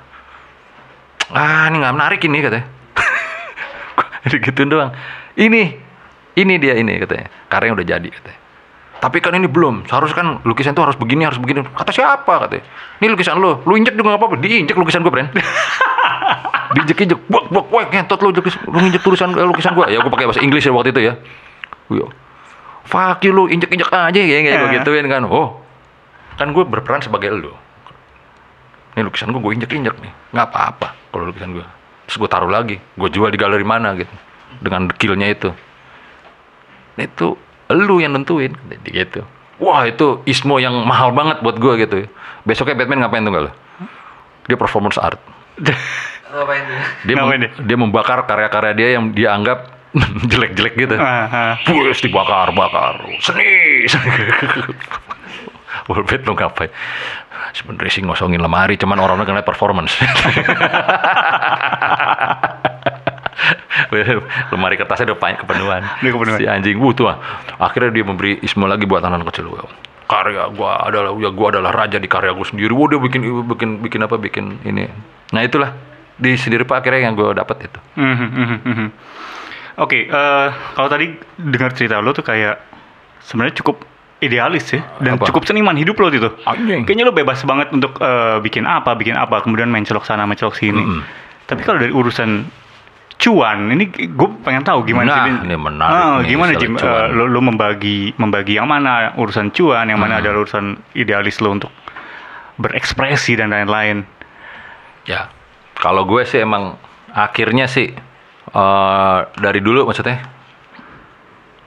[1.33, 2.67] Ah ini nggak menarik ini katanya.
[4.45, 4.93] Gitu doang.
[5.37, 5.63] Ini
[6.37, 7.29] ini dia ini katanya.
[7.49, 8.41] Karya yang udah jadi katanya.
[9.01, 9.89] Tapi kan ini belum.
[9.89, 11.65] Seharusnya kan lukisan itu harus begini harus begini.
[11.65, 12.65] Kata siapa katanya?
[13.01, 14.37] Ini lukisan lo lu injek juga nggak apa-apa.
[14.45, 15.33] Diinjek lukisan gue friend
[16.71, 19.99] diinjek injek bok bok bok ngentot lu injek lu injek tulisan eh, lukisan gue ya
[19.99, 21.15] gue pakai bahasa Inggris ya waktu itu ya.
[21.91, 22.07] Yo.
[22.87, 24.71] Fuck you lu injek injek aja ya kayak Eh.
[24.81, 25.27] gituin kan.
[25.27, 25.59] Oh
[26.39, 27.53] kan gue berperan sebagai lo
[28.97, 30.13] ini lukisan gue gue injek injek nih.
[30.31, 31.67] Nggak apa apa kalau lukisan gue
[32.07, 32.79] terus gue taruh lagi.
[32.95, 34.15] Gue jual di galeri mana gitu.
[34.59, 35.51] Dengan dekilnya itu.
[36.97, 37.39] Itu
[37.71, 39.23] lu yang nentuin gitu.
[39.61, 41.97] Wah itu ismo yang mahal banget buat gue gitu
[42.45, 43.53] besoknya Batman ngapain tuh gak lo
[44.49, 45.21] dia performance art
[46.31, 46.63] Ngapain
[47.05, 47.15] dia?
[47.19, 47.51] Mem- dia?
[47.59, 49.81] dia membakar karya-karya dia yang dia anggap
[50.31, 50.95] jelek-jelek gitu.
[51.67, 53.87] Bus dibakar bakar seni.
[55.91, 56.71] Wolbet lo ngapain?
[57.51, 59.99] Sebenarnya sih ngosongin lemari cuman orang-orang ngeliat performance.
[64.55, 65.83] Lemari kertasnya udah banyak kepenuhan.
[65.83, 66.39] Udah kepenuhan.
[66.39, 67.19] si anjing wuh tuh ah.
[67.59, 69.51] akhirnya dia memberi ismo lagi buat anak kecil.
[69.51, 69.67] Gua
[70.07, 72.71] karya gua adalah ya gua adalah raja di karya gua sendiri.
[72.71, 73.21] Wah dia bikin
[73.51, 74.15] bikin bikin apa?
[74.15, 74.87] Bikin ini.
[75.35, 75.75] Nah itulah
[76.21, 78.29] di sendiri pak akhirnya yang gue dapat itu mhm,
[78.63, 78.89] mhm.
[79.81, 82.61] Oke, eh, kalau tadi dengar cerita lo tuh kayak
[83.19, 83.81] sebenarnya cukup
[84.21, 85.25] idealis ya dan Apa?
[85.25, 86.29] cukup seniman hidup lo gitu.
[86.45, 86.85] Anjing.
[86.85, 90.37] Kayaknya lo bebas banget untuk eh, bikin apa, bikin apa, kemudian main celok sana, main
[90.37, 90.77] celok sini.
[90.77, 91.01] Mm-mm.
[91.49, 92.45] Tapi kalau dari urusan
[93.17, 95.37] cuan, ini gue pengen tahu gimana Nah, sih Bin?
[95.49, 96.73] ini menarik Ah, nih, gimana Jim?
[96.77, 100.29] Eh, lo, lo membagi membagi yang mana urusan cuan, yang mana Hmm.
[100.29, 101.73] adalah urusan idealis lo untuk
[102.57, 104.05] berekspresi dan lain-lain.
[105.09, 105.33] Ya,
[105.81, 106.77] kalau gue sih emang
[107.11, 107.91] akhirnya sih
[108.51, 110.21] eh, dari dulu maksudnya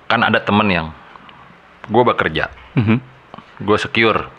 [0.05, 0.88] kan ada temen yang
[1.84, 2.47] gue bekerja,
[2.78, 2.97] Mhm.
[3.59, 4.30] gue secure.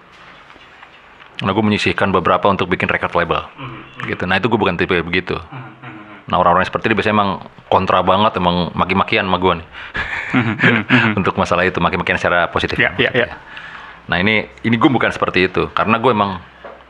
[1.43, 3.43] Nah, gue menyisihkan beberapa untuk bikin record label,
[4.07, 4.23] gitu.
[4.25, 5.35] Nah, itu gue bukan tipe begitu.
[6.25, 7.31] Nah orang-orang seperti ini biasanya emang
[7.69, 9.69] kontra banget, emang maki-makian sama gue nih.
[11.21, 12.81] Untuk masalah itu, maki-makian secara positif.
[12.81, 13.29] Ya, ya, ya.
[14.09, 16.41] Nah ini ini gue bukan seperti itu, karena gue emang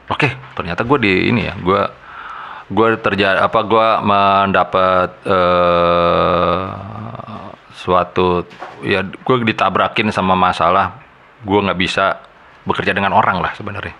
[0.07, 1.80] oke ternyata gue di ini ya, gue
[2.65, 6.65] gue terjadi apa gue mendapat eh
[7.75, 8.49] suatu
[8.81, 11.05] ya gue ditabrakin sama masalah.
[11.45, 12.25] Gue nggak bisa
[12.65, 13.95] bekerja dengan orang lah sebenarnya.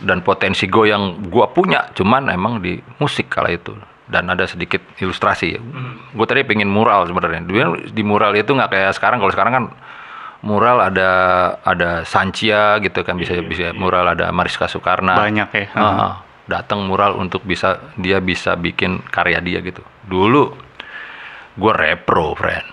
[0.00, 3.76] Dan potensi gue yang gue punya cuman emang di musik kala itu.
[4.04, 5.48] Dan ada sedikit ilustrasi.
[5.56, 5.60] Ya.
[6.12, 7.44] gue tadi pengen mural sebenarnya.
[7.44, 9.20] Dulu di mural itu nggak kayak sekarang.
[9.20, 9.64] Kalau sekarang kan
[10.44, 11.10] mural ada
[11.60, 13.20] ada Sancia gitu kan.
[13.20, 15.66] Bisa bisa mural ada Mariska Soekarno Banyak ya.
[15.76, 16.12] Heeh.
[16.44, 19.80] Datang mural untuk bisa dia bisa bikin karya dia gitu.
[20.04, 20.52] Dulu
[21.54, 22.66] gue repro friend.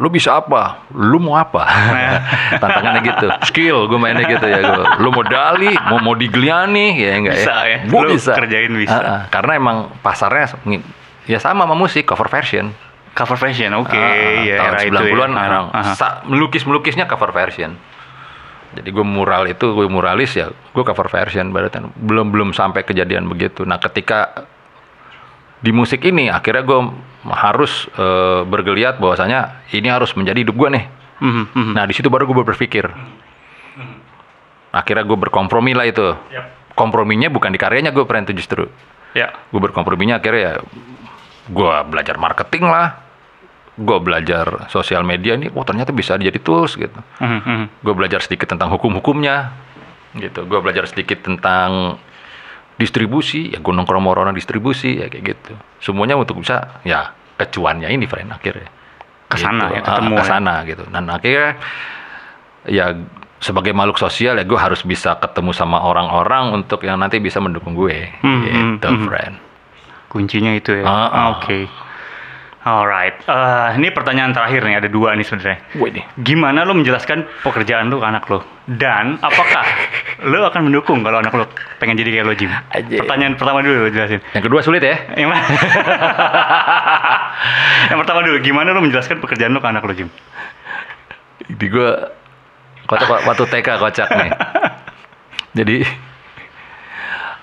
[0.00, 0.88] Lu bisa apa?
[0.96, 1.68] Lu mau apa?
[2.62, 3.26] Tantangannya gitu.
[3.52, 4.58] Skill gue mainnya gitu ya.
[4.64, 4.96] Gua.
[4.96, 5.68] lu mau Dali?
[5.92, 7.78] Mau Modigliani ya enggak Bisa ya.
[7.84, 8.32] Gua Lu bisa.
[8.32, 8.96] kerjain bisa.
[8.96, 10.56] Heeh, karena emang pasarnya
[11.28, 12.72] ya sama sama musik cover version.
[13.10, 13.90] Cover fashion, oke.
[13.90, 16.06] Ah, ya, tahun era itu 90-an ya.
[16.30, 17.74] melukis-melukisnya cover version.
[18.70, 23.26] Jadi gue mural itu gue muralis ya, gue cover version berarti belum belum sampai kejadian
[23.26, 23.66] begitu.
[23.66, 24.46] Nah ketika
[25.60, 26.80] di musik ini akhirnya gue
[27.28, 30.84] harus eh, bergeliat bahwasanya ini harus menjadi hidup gue nih.
[31.20, 31.72] Mhm, mhm.
[31.74, 32.86] Nah di situ baru gue berpikir.
[34.70, 36.14] Akhirnya gue berkompromi lah itu.
[36.30, 36.78] Yap.
[36.78, 38.70] Komprominya bukan di karyanya gue itu justru.
[39.18, 39.34] Ya.
[39.50, 40.54] Gue berkomprominya akhirnya ya
[41.50, 43.09] gue belajar marketing lah.
[43.78, 47.00] Gue belajar sosial media ini, oh ternyata bisa jadi tools gitu.
[47.22, 47.64] Mhm, mhm.
[47.80, 49.54] Gue belajar sedikit tentang hukum-hukumnya
[50.14, 50.44] gitu.
[50.44, 51.96] Gue belajar sedikit tentang
[52.76, 55.52] distribusi, ya gue nongkrong orang distribusi ya kayak gitu.
[55.80, 58.68] Semuanya untuk bisa ya kecuannya ini friend akhirnya.
[59.30, 59.76] Ke sana Gitu.
[59.78, 60.18] ya, ketemu Ah, ya.
[60.18, 60.84] ke sana gitu.
[60.90, 61.48] Dan akhirnya
[62.66, 62.86] ya
[63.40, 67.72] sebagai makhluk sosial ya gue harus bisa ketemu sama orang-orang untuk yang nanti bisa mendukung
[67.72, 69.06] gue Hmm, gitu hmm, hmm.
[69.08, 69.34] friend.
[70.10, 70.84] Kuncinya itu ya.
[70.84, 71.26] Ah, ah.
[71.38, 71.64] Oke.
[72.60, 73.24] Alright.
[73.24, 75.64] Eh, ini pertanyaan terakhir nih, ada dua nih sebenarnya.
[76.20, 78.44] Gimana lo menjelaskan pekerjaan lo ke anak lo?
[78.68, 79.64] Dan apakah
[80.28, 81.48] lo akan mendukung kalau anak lo
[81.80, 82.52] pengen jadi kayak lo, Jim?
[82.52, 83.00] Aja.
[83.00, 84.20] Pertanyaan pertama dulu lo jelasin.
[84.36, 84.92] Yang kedua sulit ya?
[85.16, 85.44] Yang mana?
[87.96, 90.08] Yang pertama dulu, gimana lo menjelaskan pekerjaan lo ke anak lo, Jim?
[91.48, 91.90] Di gue
[92.84, 94.30] kocak waktu TK kocak nih.
[95.56, 95.76] Jadi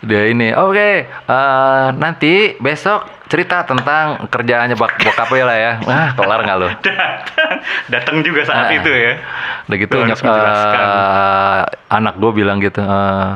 [0.05, 5.71] dia ini, oke, eh, nanti besok cerita tentang kerjaannya bak bokapnya lah ya.
[5.83, 6.67] Wah, kelar nggak lo?
[7.93, 8.73] Datang juga saat Ah.
[8.73, 9.13] itu ya.
[9.67, 13.31] Udah gitu nyok- eh, anak gue bilang gitu, eh,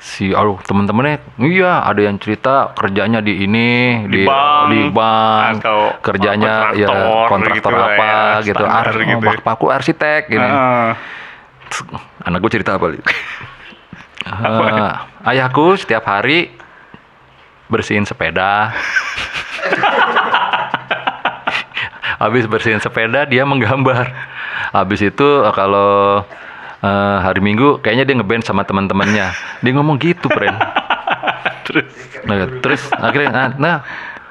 [0.00, 5.78] si aduh temen-temennya, iya ada yang cerita kerjanya di ini, Di bank, di bank, atau
[6.00, 9.38] kerjanya ya kontraktor kontraktor gitu apa ya, gitu, standar Ar- gitu oh, ya.
[9.38, 10.44] bapakku arsitek gini.
[10.44, 10.92] Ah.
[12.22, 12.88] Anak gue cerita apa?
[12.88, 13.00] Li?
[14.24, 14.92] Eh,
[15.26, 16.48] ayahku setiap hari
[17.68, 18.72] bersihin sepeda.
[22.22, 24.12] Habis bersihin sepeda dia menggambar.
[24.72, 26.24] Habis itu eh, kalau
[26.80, 29.32] eh, hari Minggu kayaknya dia ngeband sama teman-temannya.
[29.64, 30.56] Dia ngomong gitu, Pren.
[31.64, 31.88] Terus
[32.24, 33.76] Nah, terus akhirnya nah, nah,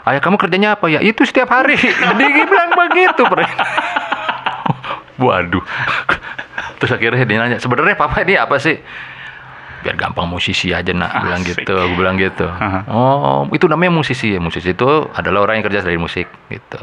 [0.10, 1.00] ayah kamu kerjanya apa ya?
[1.00, 1.78] Itu setiap hari.
[1.78, 3.50] Dia bilang begitu, Pren.
[5.22, 5.62] Waduh.
[6.82, 8.82] Terus akhirnya dia nanya, sebenarnya papa ini apa sih?
[9.84, 11.68] Biar gampang musisi aja nak, bilang Asik.
[11.68, 12.48] gitu, gue bilang gitu.
[12.48, 12.88] Aha.
[12.88, 14.40] Oh, itu namanya musisi ya.
[14.40, 16.80] Musisi itu adalah orang yang kerja dari musik gitu.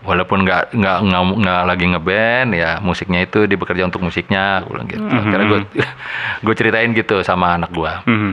[0.00, 0.98] Walaupun nggak nggak
[1.44, 5.04] nggak lagi ngeband ya musiknya itu dia bekerja untuk musiknya, gue bilang gitu.
[5.06, 5.60] Akhirnya gue
[6.42, 7.92] gue ceritain gitu sama anak gue.
[8.10, 8.32] Mhm.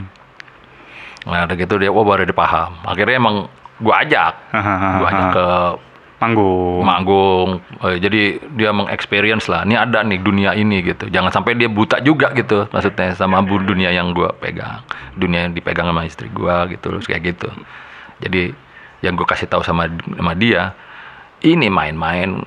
[1.27, 2.71] Nah, udah gitu dia, wah baru dia paham.
[2.87, 4.33] Akhirnya emang gue ajak,
[4.97, 5.45] gue ajak ke
[6.17, 6.81] manggung.
[6.81, 7.49] manggung.
[7.85, 9.63] Eh, jadi dia mengexperience lah.
[9.65, 11.09] Ini ada nih dunia ini gitu.
[11.09, 12.65] Jangan sampai dia buta juga gitu.
[12.73, 14.81] Maksudnya sama bu dunia yang gue pegang,
[15.13, 17.49] dunia yang dipegang sama istri gue gitu, terus kayak gitu.
[18.21, 18.53] Jadi
[19.05, 20.73] yang gue kasih tahu sama sama dia,
[21.45, 22.41] ini main-main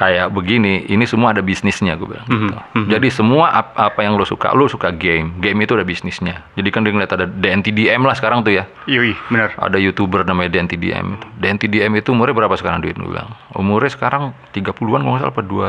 [0.00, 2.56] kayak begini, ini semua ada bisnisnya gue bilang gitu.
[2.56, 2.88] mhm.
[2.88, 6.40] Jadi semua ap- apa yang lo suka, lo suka game, game itu ada bisnisnya.
[6.56, 9.52] Jadi kan dia ngeliat ada DNTDM lah sekarang tuh ya Yoi, benar.
[9.54, 11.26] ada youtuber namanya DNTDM itu.
[11.36, 13.28] DNTDM itu umurnya berapa sekarang duit gue bilang?
[13.52, 15.66] Umurnya sekarang 30-an gue nggak salah apa dua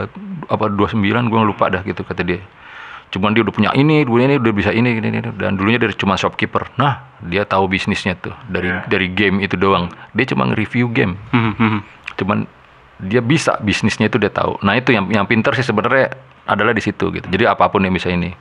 [0.47, 0.95] apa 29
[1.27, 2.39] gue lupa dah gitu kata dia.
[3.11, 5.19] Cuman dia udah punya ini, dua ini udah bisa ini, ini, ini.
[5.35, 6.71] dan dulunya dari cuma shopkeeper.
[6.79, 9.91] Nah, dia tahu bisnisnya tuh dari dari game itu doang.
[10.15, 11.19] Dia cuma nge-review game.
[11.29, 11.79] Mhm, mhm.
[12.15, 12.37] Cuman
[13.01, 14.61] dia bisa bisnisnya itu dia tahu.
[14.61, 16.13] Nah, itu yang yang pinter sih sebenarnya
[16.45, 17.25] adalah di situ gitu.
[17.25, 18.33] Jadi apa pun yang bisa ini.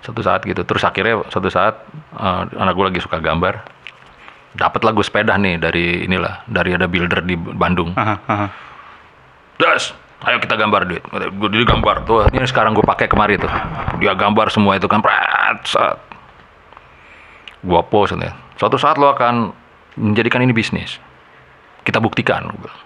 [0.00, 0.64] Satu saat gitu.
[0.64, 1.84] Terus akhirnya satu saat
[2.16, 3.60] eh, anak gue lagi suka gambar.
[4.54, 7.90] Dapat lagu sepeda nih dari inilah, dari ada builder di Bandung.
[7.98, 8.46] Aha, aha.
[9.58, 9.90] Das,
[10.22, 11.02] ayo kita gambar duit.
[11.10, 12.30] Gue jadi gambar tuh.
[12.30, 13.50] Ini sekarang gue pakai kemari tuh.
[13.98, 15.02] Dia gambar semua itu kan.
[15.02, 15.98] Prat, saat.
[17.64, 18.30] Gua post nih.
[18.60, 19.50] Suatu saat lo akan
[19.96, 21.00] menjadikan ini bisnis.
[21.84, 22.80] kita buktikan bilang.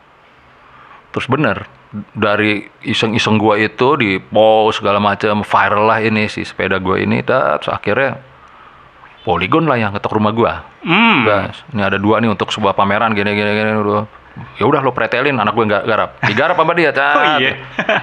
[1.09, 1.65] Terus bener
[2.13, 7.21] dari iseng-iseng gua itu di post segala macam viral lah ini si sepeda gua ini
[7.21, 8.21] terus akhirnya
[9.19, 11.27] Polygon lah yang ketok rumah gua Hmm.
[11.27, 11.67] Gas.
[11.69, 14.07] Ini ada dua nih untuk sebuah pameran gini gini gini udah.
[14.55, 16.11] Ya udah lo pretelin anak gue nggak garap.
[16.23, 16.95] Digarap sama dia.
[16.95, 17.17] Cat.
[17.19, 17.53] Oh, iya.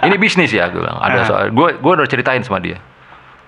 [0.04, 1.00] Ini bisnis ya gue bilang.
[1.00, 1.26] Ada Ah.
[1.26, 2.78] soal gue gue udah ceritain sama dia.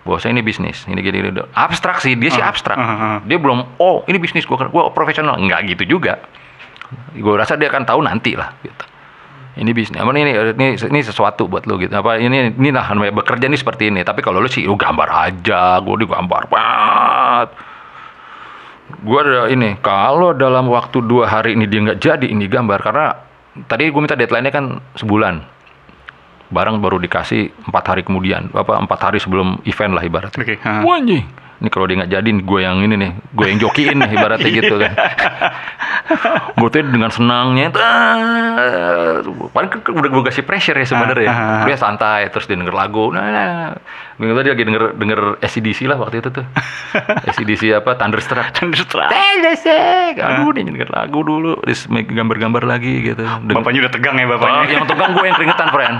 [0.07, 0.87] Bahwasanya ini bisnis.
[0.87, 1.43] Ini gini gini.
[1.51, 2.49] Abstrak sih dia sih Ah.
[2.49, 2.79] abstrak.
[2.79, 3.19] Ah.
[3.21, 5.35] Dia belum oh ini bisnis gue gue profesional.
[5.35, 6.23] Enggak gitu juga.
[7.13, 8.83] Gue rasa dia akan tahu nanti lah gitu.
[9.57, 11.89] Ini bisnis, apa ini, ini ini sesuatu buat lo gitu.
[11.89, 14.05] Apa ini ini lah namanya bekerja nih seperti ini.
[14.05, 17.49] Tapi kalau lo sih, lo gambar aja, gue digambar banget.
[19.01, 22.79] Gue ada ini kalau dalam waktu dua hari ini dia nggak jadi ini gambar.
[22.85, 23.17] Karena
[23.65, 25.41] tadi gue minta deadline-nya kan sebulan.
[26.53, 28.53] Barang baru dikasih empat hari kemudian.
[28.53, 30.45] Apa empat hari sebelum event lah ibaratnya.
[30.85, 34.09] Wah, anjing ini kalau dia nggak jadi gue yang ini nih gue yang jokiin nih
[34.13, 34.93] ibaratnya gitu kan
[36.59, 39.19] gue tuh dengan senangnya ah,
[39.51, 43.09] paling udah gue kasih pressure ya sebenarnya Ah, ah, dia santai terus dia denger lagu
[43.09, 43.73] nah, nah, nah.
[44.17, 46.45] Tadi lagi denger denger SCDC lah waktu itu tuh
[47.33, 49.09] SCDC apa Thunderstruck Thunderstruck.
[49.09, 50.17] Telesek.
[50.17, 53.21] Aduh, dia denger lagu dulu, gambar-gambar lagi gitu.
[53.21, 54.61] Denger- Bapaknya udah tegang ya bapaknya.
[54.73, 55.97] yang tegang gue yang keringetan, friend.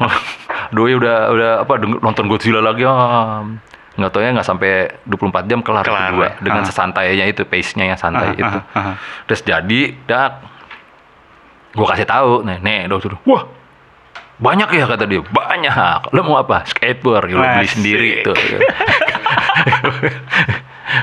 [0.76, 2.84] Doi udah udah apa denger, nonton Godzilla lagi.
[2.84, 3.44] Ah.
[4.00, 4.70] Nggak tau ya nggak sampai
[5.04, 6.32] 24 jam kelar, Kelar, gue ya.
[6.40, 6.66] dengan Ah.
[6.66, 8.58] sesantainya itu, pace-nya yang santai Ah, itu.
[8.64, 8.94] ah, ah.
[9.28, 10.40] Terus jadi, dak,
[11.70, 13.44] gue kasih tahu, nih, nih, dokter, wah,
[14.40, 16.00] banyak ya kata dia, banyak.
[16.10, 16.64] Lo mau apa?
[16.64, 18.32] Skateboard, lo beli sendiri tuh.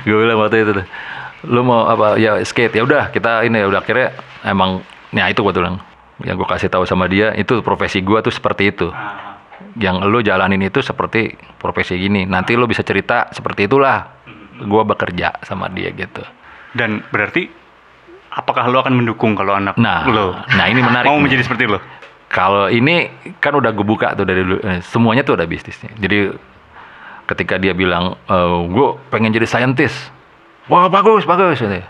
[0.04, 0.86] gue bilang waktu itu tuh,
[1.45, 2.18] lo mau apa?
[2.18, 4.10] Ya skate, ya udah kita ini udah akhirnya
[4.41, 4.82] emang,
[5.12, 5.78] ya itu gue bilang,
[6.20, 8.89] yang gue kasih tahu sama dia itu profesi gue tuh seperti itu.
[9.78, 12.26] Yang lo jalanin itu seperti profesi gini.
[12.26, 14.05] Nanti lo bisa cerita seperti itulah.
[14.58, 16.22] Gue bekerja sama dia gitu.
[16.74, 17.49] Dan berarti
[18.34, 21.24] apakah lo akan mendukung kalau anak Nah, lo nah ini menarik mau nih.
[21.30, 21.82] menjadi seperti lo?
[22.28, 23.08] Kalau ini
[23.39, 25.95] kan udah gue buka tuh dari dulu, eh, semuanya tuh ada bisnisnya.
[25.95, 26.36] Jadi
[27.26, 28.20] ketika dia bilang,
[28.68, 30.12] gue pengen jadi scientist,
[30.68, 31.60] wah bagus bagus.
[31.60, 31.82] Gitu.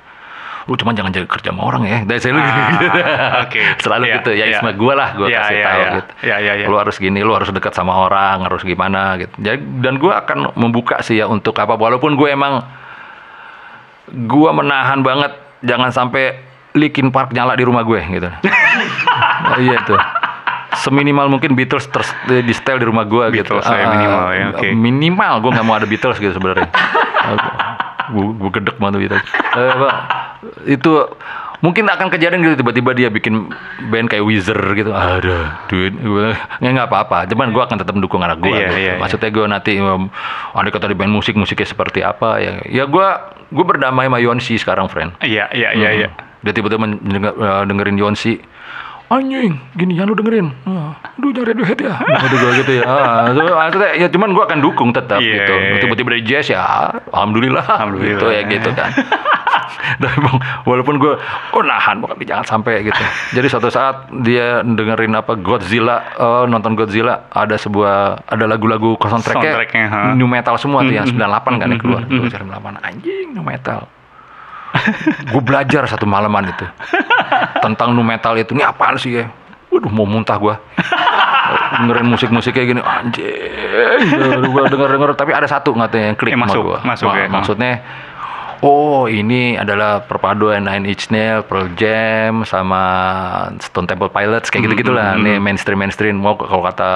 [0.68, 2.04] Lu cuma jangan jadi kerja sama orang ya.
[2.08, 2.56] Dari saya lu gitu.
[3.00, 3.60] Ah, oke.
[3.84, 4.30] Selalu Iya, gitu.
[4.32, 4.46] Ya iya.
[4.54, 5.90] isma gue lah, gue Iya, kasih iya, tahu iya.
[5.96, 6.12] gitu.
[6.22, 6.66] Iya, iya, iya.
[6.68, 9.32] Lu harus gini, lu harus dekat sama orang, harus gimana gitu.
[9.40, 11.74] Jadi dan gue akan membuka sih ya untuk apa.
[11.74, 12.62] Walaupun gue emang
[14.08, 16.40] gue menahan banget jangan sampai
[16.72, 18.30] Linkin Park nyala di rumah gue gitu.
[18.30, 19.98] Nah, iya tuh.
[20.78, 23.58] Seminimal mungkin Beatles ter di setel di rumah gue gitu.
[23.58, 24.68] Beatles ya, Ah, minimal ya, oke.
[24.72, 26.70] Minimal gue nggak mau ada Beatles gitu sebenarnya.
[28.14, 29.26] gue gedek banget Beatles.
[29.58, 29.96] Eh, Pak,
[30.66, 30.94] itu
[31.58, 33.50] mungkin akan kejadian gitu tiba-tiba dia bikin
[33.90, 34.94] band kayak Wizard gitu.
[34.94, 36.28] Ada duit gue
[36.62, 37.26] nggak apa-apa.
[37.26, 38.54] Cuman gue akan tetap mendukung anak gue.
[38.54, 38.76] Iya, gitu.
[38.78, 39.02] iya, iya.
[39.02, 40.10] Maksudnya gue nanti um,
[40.54, 42.54] andai kata di band musik musiknya seperti apa ya.
[42.66, 43.08] Ya gue
[43.50, 45.18] gue berdamai sama Yonsi sekarang, friend.
[45.20, 46.10] Iya, iya, iya, iya.
[46.46, 48.38] Dia tiba-tiba mendenger- eh, dengerin Yonsi.
[49.08, 50.52] Anjing, gini ya lu dengerin.
[50.68, 51.96] Ah, Aduh nyari duit ya.
[52.28, 52.84] Gitu gua gitu ya.
[52.84, 55.54] Ah, maksudnya, ya cuman gua akan dukung tetap Iya, gitu.
[55.56, 55.80] iya.
[55.80, 56.60] Tiba-tiba dari jazz ya,
[57.16, 57.64] alhamdulillah.
[57.64, 58.20] Alhamdulillah.
[58.20, 58.92] Gitu ya gitu kan.
[60.02, 61.14] Dan emang, walaupun gue
[61.52, 63.02] oh nahan tapi jangan sampai gitu.
[63.34, 69.52] Jadi suatu saat dia dengerin apa Godzilla, eh, nonton Godzilla ada sebuah ada lagu-lagu soundtracknya,
[69.54, 72.02] Soundtracknya, new metal semua tuh yang Mm, mm, 98 kan yang mm, keluar.
[72.04, 72.30] mm, mm.
[72.30, 73.82] Cari 98 anjing new metal.
[75.32, 76.66] gue belajar satu malaman itu
[77.64, 79.26] tentang nu metal itu ini apaan sih ya
[79.68, 80.54] waduh mau muntah gue
[81.82, 83.26] dengerin musik-musik kayak gini anjing
[84.44, 86.78] gue denger denger tapi ada satu katanya yang klik sama masuk, gua.
[86.84, 87.26] masuk Ma- ya.
[87.32, 87.72] maksudnya
[88.62, 92.82] oh ini adalah perpaduan Nine Inch Nails, Pearl Jam sama
[93.62, 96.18] Stone Temple Pilots kayak gitu gitulah mm, nih mainstream mainstream.
[96.18, 96.90] Mau kalau kata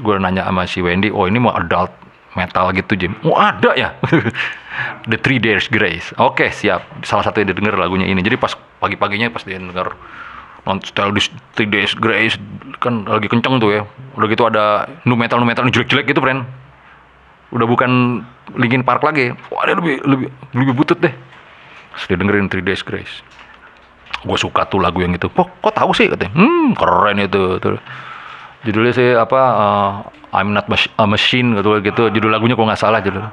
[0.00, 1.92] gue nanya sama si Wendy oh ini mau adult
[2.34, 3.12] metal gitu Jim?
[3.24, 3.96] Oh ada ya?
[5.10, 6.16] The Three Days Grace.
[6.16, 6.84] Oke siap.
[7.04, 8.24] Salah satu yang dia denger lagunya ini.
[8.24, 9.92] Jadi pas pagi-paginya pas dia denger
[10.62, 11.20] non style di
[11.58, 12.38] Three Days Grace
[12.80, 13.82] kan lagi kenceng tuh ya.
[14.16, 16.61] Udah gitu ada nu metal nu metal nu jelek-jelek gitu friend
[17.52, 18.24] udah bukan
[18.56, 19.36] Linkin Park lagi.
[19.52, 21.12] Wah dia lebih lebih lebih butut deh.
[21.92, 23.20] Terus dia dengerin Three Days Grace.
[24.24, 25.28] Gue suka tuh lagu yang itu.
[25.28, 26.08] Kok kok tahu sih?
[26.08, 27.60] Katanya hmm keren itu.
[27.60, 27.78] Tuh
[28.64, 29.90] judulnya sih apa uh,
[30.32, 32.08] I'm not Mach- a machine gitu gitu.
[32.08, 33.28] Judul lagunya kok nggak salah judul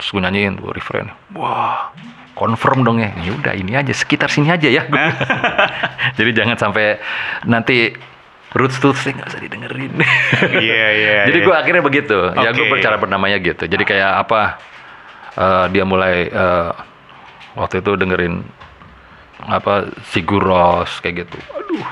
[0.00, 1.12] terus gue nyanyiin tuh refrain.
[1.36, 1.92] Wah
[2.32, 3.12] confirm dong ya.
[3.20, 4.88] Ya udah ini aja sekitar sini aja ya.
[6.16, 6.96] Jadi jangan sampai
[7.44, 7.92] nanti
[8.54, 9.92] roots roots nggak usah didengerin
[10.66, 11.16] Iya, iya.
[11.30, 11.46] jadi iya.
[11.46, 14.40] gue akhirnya begitu ya gue bercara bernamanya gitu jadi kayak apa
[15.38, 16.70] eh, dia mulai eh,
[17.54, 18.42] waktu itu dengerin
[19.40, 21.84] apa Sigur Rós kayak gitu aduh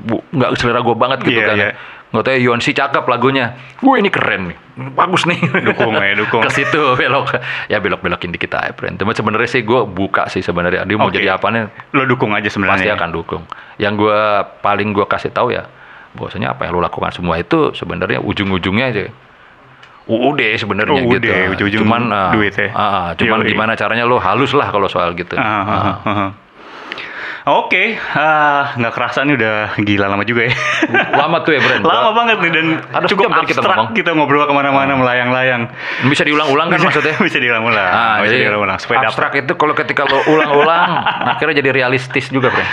[0.00, 1.70] bu nggak selera gue banget gitu Iya, kan iya.
[2.10, 3.54] Nggak tahu Yonsi cakep lagunya.
[3.86, 4.58] Wah ini keren nih,
[4.98, 5.38] bagus nih.
[5.62, 6.42] Dukung ya, dukung.
[6.44, 7.38] Ke situ belok,
[7.70, 8.98] ya belok belokin dikit aja, friend.
[8.98, 10.82] Cuma sebenarnya sih gue buka sih sebenarnya.
[10.90, 11.22] Dia mau Oke.
[11.22, 12.82] jadi apanya Lo dukung aja sebenarnya.
[12.82, 13.42] pasti akan dukung.
[13.78, 14.20] Yang gue
[14.58, 15.70] paling gue kasih tahu ya,
[16.14, 19.04] bahwasanya apa yang lo lakukan semua itu sebenarnya ujung-ujungnya aja
[20.10, 21.30] UUD sebenarnya gitu.
[21.54, 22.74] ujung-ujung cuman ah, duit ya.
[22.74, 23.54] ah, ah, cuman Yoi.
[23.54, 25.38] gimana caranya lo halus lah kalau soal gitu.
[25.38, 25.94] Ah, ah, Ah.
[26.02, 26.30] ah, ah.
[27.48, 30.54] Oke, ah, nggak kerasa nih udah gila lama juga ya.
[31.24, 31.80] Lama tuh ya, Bren.
[31.88, 33.96] Lama banget nih dan Ada cukup tadi kita abstrak ngomong.
[33.96, 35.72] kita ngobrol ke mana-mana melayang-layang.
[36.04, 37.16] Bisa diulang-ulang kan maksudnya?
[37.26, 37.80] bisa diulang-ulang.
[37.80, 39.48] Ah, bisa diulang-ulang supaya abstrak dapat.
[39.48, 40.90] itu kalau ketika lo ulang-ulang,
[41.32, 42.68] akhirnya jadi realistis juga, Bren.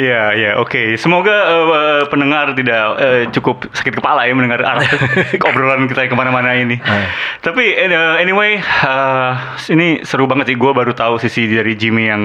[0.00, 0.96] Iya, iya, oke.
[0.96, 4.88] Semoga eh, pendengar tidak eh, cukup sakit kepala ya mendengar arah
[5.44, 6.80] obrolan kita ke mana-mana ini.
[6.80, 7.06] Eh.
[7.44, 9.32] Tapi eh, anyway, eh,
[9.76, 10.56] ini seru banget sih.
[10.56, 12.24] Gue baru tahu sisi dari Jimmy yang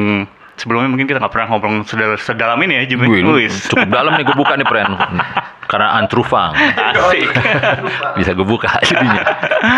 [0.56, 3.07] sebelumnya mungkin kita nggak pernah ngobrol sedal- sedalam ini ya Jimmy.
[3.07, 4.91] Wih, cukup dalam nih gue buka nih, Bren.
[5.76, 6.56] Karena antrufang.
[6.96, 7.28] Asik.
[8.24, 9.28] Bisa gue buka jadinya.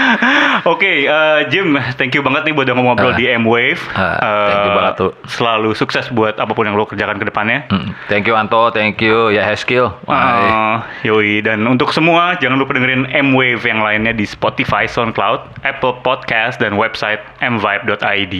[0.74, 3.18] Oke, eh, Jim, thank you banget nih buat udah ngobrol Ah.
[3.18, 3.82] di M-Wave.
[3.90, 4.14] Ah,
[4.46, 5.12] thank you Eh, banget tuh.
[5.26, 7.66] Selalu sukses buat apa pun yang lo kerjakan ke depannya.
[7.68, 9.90] Mm, Thank you Anto, thank you ya Haskell.
[10.06, 15.98] Uh, yoi dan untuk semua jangan lupa dengerin M-Wave yang lainnya di Spotify, SoundCloud, Apple
[16.02, 18.36] Podcast dan website mvibe.id.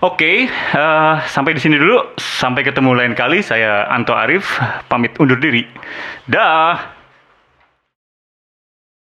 [0.00, 2.18] Oke, uh, sampai di sini dulu.
[2.18, 3.40] Sampai ketemu lain kali.
[3.40, 5.64] Saya Anto Arif, pamit undur diri.
[6.24, 6.63] Dah.
[6.64, 6.78] Uh,